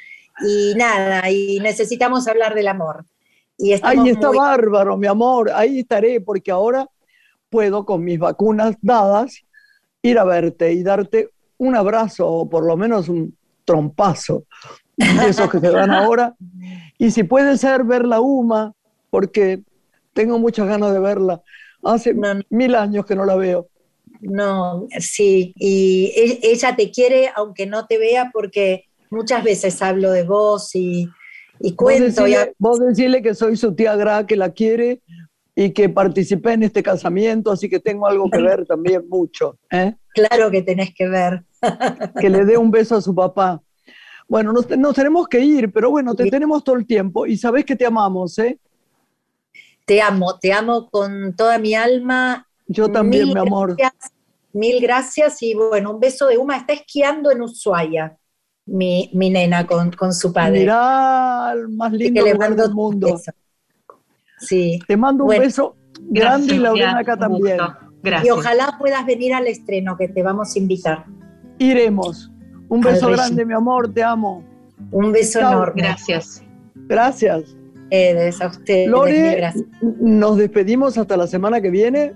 y 0.41 0.74
nada, 0.76 1.30
y 1.30 1.61
necesitamos 1.61 2.26
hablar 2.28 2.55
del 2.55 2.68
amor. 2.68 3.05
Y 3.57 3.72
ahí 3.82 4.09
está 4.09 4.30
bárbaro, 4.30 4.97
mi 4.97 5.07
amor, 5.07 5.51
ahí 5.53 5.80
estaré, 5.80 6.20
porque 6.20 6.51
ahora 6.51 6.89
puedo 7.51 7.84
con 7.84 8.05
mis 8.05 8.18
vacunas 8.18 8.76
dadas 8.80 9.43
ir 10.03 10.18
a 10.18 10.24
verte 10.24 10.72
y 10.72 10.82
darte 10.82 11.30
un 11.57 11.74
abrazo 11.74 12.28
o 12.28 12.49
por 12.49 12.64
lo 12.64 12.76
menos 12.76 13.09
un 13.09 13.36
trompazo 13.64 14.45
de 14.97 15.28
esos 15.28 15.51
que 15.51 15.61
se 15.61 15.70
dan 15.70 15.91
ahora. 15.91 16.34
Y 17.01 17.12
si 17.12 17.22
puede 17.22 17.57
ser 17.59 17.84
ver 17.84 18.05
la 18.05 18.20
UMA, 18.20 18.72
porque 19.09 19.62
tengo 20.14 20.36
muchas 20.41 20.66
ganas 20.66 20.93
de 20.93 20.99
verla. 20.99 21.41
Hace 21.89 22.14
mil 22.51 22.74
años 22.74 23.07
que 23.07 23.16
no 23.16 23.24
la 23.24 23.36
veo. 23.36 23.68
No, 24.20 24.86
sí, 24.99 25.53
y 25.57 26.12
e, 26.16 26.41
ella 26.43 26.74
te 26.76 26.91
quiere 26.91 27.30
aunque 27.36 27.66
no 27.66 27.86
te 27.86 27.99
vea 27.99 28.30
porque 28.32 28.84
muchas 29.11 29.45
veces 29.45 29.80
hablo 29.80 30.11
de 30.11 30.24
vos 30.24 30.74
y, 30.74 31.09
y 31.61 31.74
cuento. 31.74 32.24
Vos 32.59 32.80
decirle, 32.80 33.22
que 33.22 33.34
soy 33.34 33.57
su 33.57 33.74
tía 33.74 33.97
Gra, 33.97 34.26
que 34.26 34.36
la 34.36 34.51
quiere 34.51 35.03
y 35.55 35.72
que 35.72 35.89
participé 35.89 36.53
en 36.53 36.62
este 36.62 36.82
casamiento, 36.82 37.51
así 37.51 37.68
que 37.68 37.80
tengo 37.80 38.07
algo 38.07 38.30
que 38.30 38.41
ver 38.41 38.64
también 38.66 39.09
mucho. 39.09 39.59
¿eh? 39.70 39.95
Claro 40.14 40.51
que 40.51 40.62
tenés 40.62 40.95
que 40.95 41.09
ver. 41.09 41.43
que 42.20 42.30
le 42.30 42.45
dé 42.45 42.57
un 42.57 42.70
beso 42.70 42.97
a 42.97 43.01
su 43.01 43.14
papá. 43.14 43.61
Bueno, 44.28 44.53
nos, 44.53 44.95
tenemos 44.95 45.26
que 45.26 45.41
ir, 45.41 45.72
pero 45.72 45.91
bueno, 45.91 46.14
te 46.14 46.30
tenemos 46.30 46.62
todo 46.62 46.76
el 46.76 46.86
tiempo 46.86 47.26
y 47.26 47.36
sabes 47.36 47.64
que 47.64 47.74
te 47.74 47.86
amamos, 47.86 48.39
¿eh? 48.39 48.59
Te 49.89 50.03
amo, 50.03 50.39
te 50.39 50.53
amo 50.53 50.91
con 50.91 51.34
toda 51.34 51.59
mi 51.59 51.74
alma. 51.74 52.47
Yo 52.66 52.91
también, 52.91 53.28
mi 53.28 53.41
amor. 53.41 53.74
mil 54.53 54.82
gracias 54.82 55.43
y 55.43 55.55
bueno, 55.55 55.93
un 55.93 55.99
beso 55.99 56.26
de 56.26 56.36
Uma. 56.36 56.59
Está 56.59 56.74
esquiando 56.74 57.30
en 57.30 57.41
Ushuaia, 57.41 58.18
mi, 58.66 59.11
nena 59.14 59.66
con, 59.66 60.12
su 60.12 60.30
padre. 60.30 60.61
Mirá, 60.61 61.53
el 61.55 61.70
más 61.70 61.91
lindo 61.91 62.20
lugar 62.20 62.55
del 62.55 62.74
mundo. 62.74 63.18
Sí. 64.39 64.78
Te 64.86 64.95
mando 64.95 65.24
un 65.24 65.30
beso 65.30 65.74
grande 66.01 66.57
y 66.57 66.59
Lorena 66.59 66.99
acá 66.99 67.16
también. 67.16 67.57
Gracias. 68.03 68.26
Y 68.26 68.30
ojalá 68.30 68.76
puedas 68.78 69.07
venir 69.07 69.32
al 69.32 69.47
estreno, 69.47 69.97
que 69.97 70.09
te 70.09 70.22
vamos 70.22 70.55
a 70.55 70.59
invitar. 70.59 71.07
Iremos. 71.59 72.30
Un 72.68 72.82
beso 72.82 73.09
grande, 73.09 73.43
mi 73.47 73.55
amor, 73.55 73.91
te 73.91 74.03
amo. 74.03 74.45
Un 74.91 75.12
beso 75.12 75.39
enorme. 75.41 75.80
Gracias. 75.80 76.43
Gracias. 76.74 77.57
A 78.41 78.47
ustedes. 78.47 78.89
Lore, 78.89 79.53
nos 80.01 80.36
despedimos 80.36 80.99
hasta 80.99 81.16
la 81.16 81.26
semana 81.26 81.61
que 81.61 81.70
viene. 81.70 82.12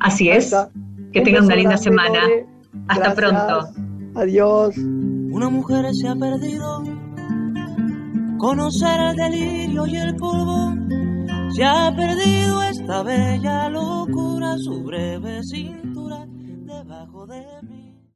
Así 0.00 0.28
es. 0.28 0.54
Que 1.12 1.20
tengan 1.22 1.44
una 1.44 1.56
linda 1.56 1.76
semana. 1.76 2.20
Hasta 2.88 3.14
pronto. 3.14 3.68
Adiós. 4.14 4.76
Una 4.76 5.48
mujer 5.48 5.86
se 5.94 6.08
ha 6.08 6.14
perdido. 6.14 6.82
Conocer 8.38 9.00
el 9.00 9.16
delirio 9.16 9.86
y 9.86 9.96
el 9.96 10.16
polvo. 10.16 10.74
Se 11.54 11.64
ha 11.64 11.94
perdido 11.94 12.62
esta 12.62 13.02
bella 13.02 13.68
locura, 13.68 14.56
su 14.58 14.82
breve 14.82 15.42
sin 15.44 15.94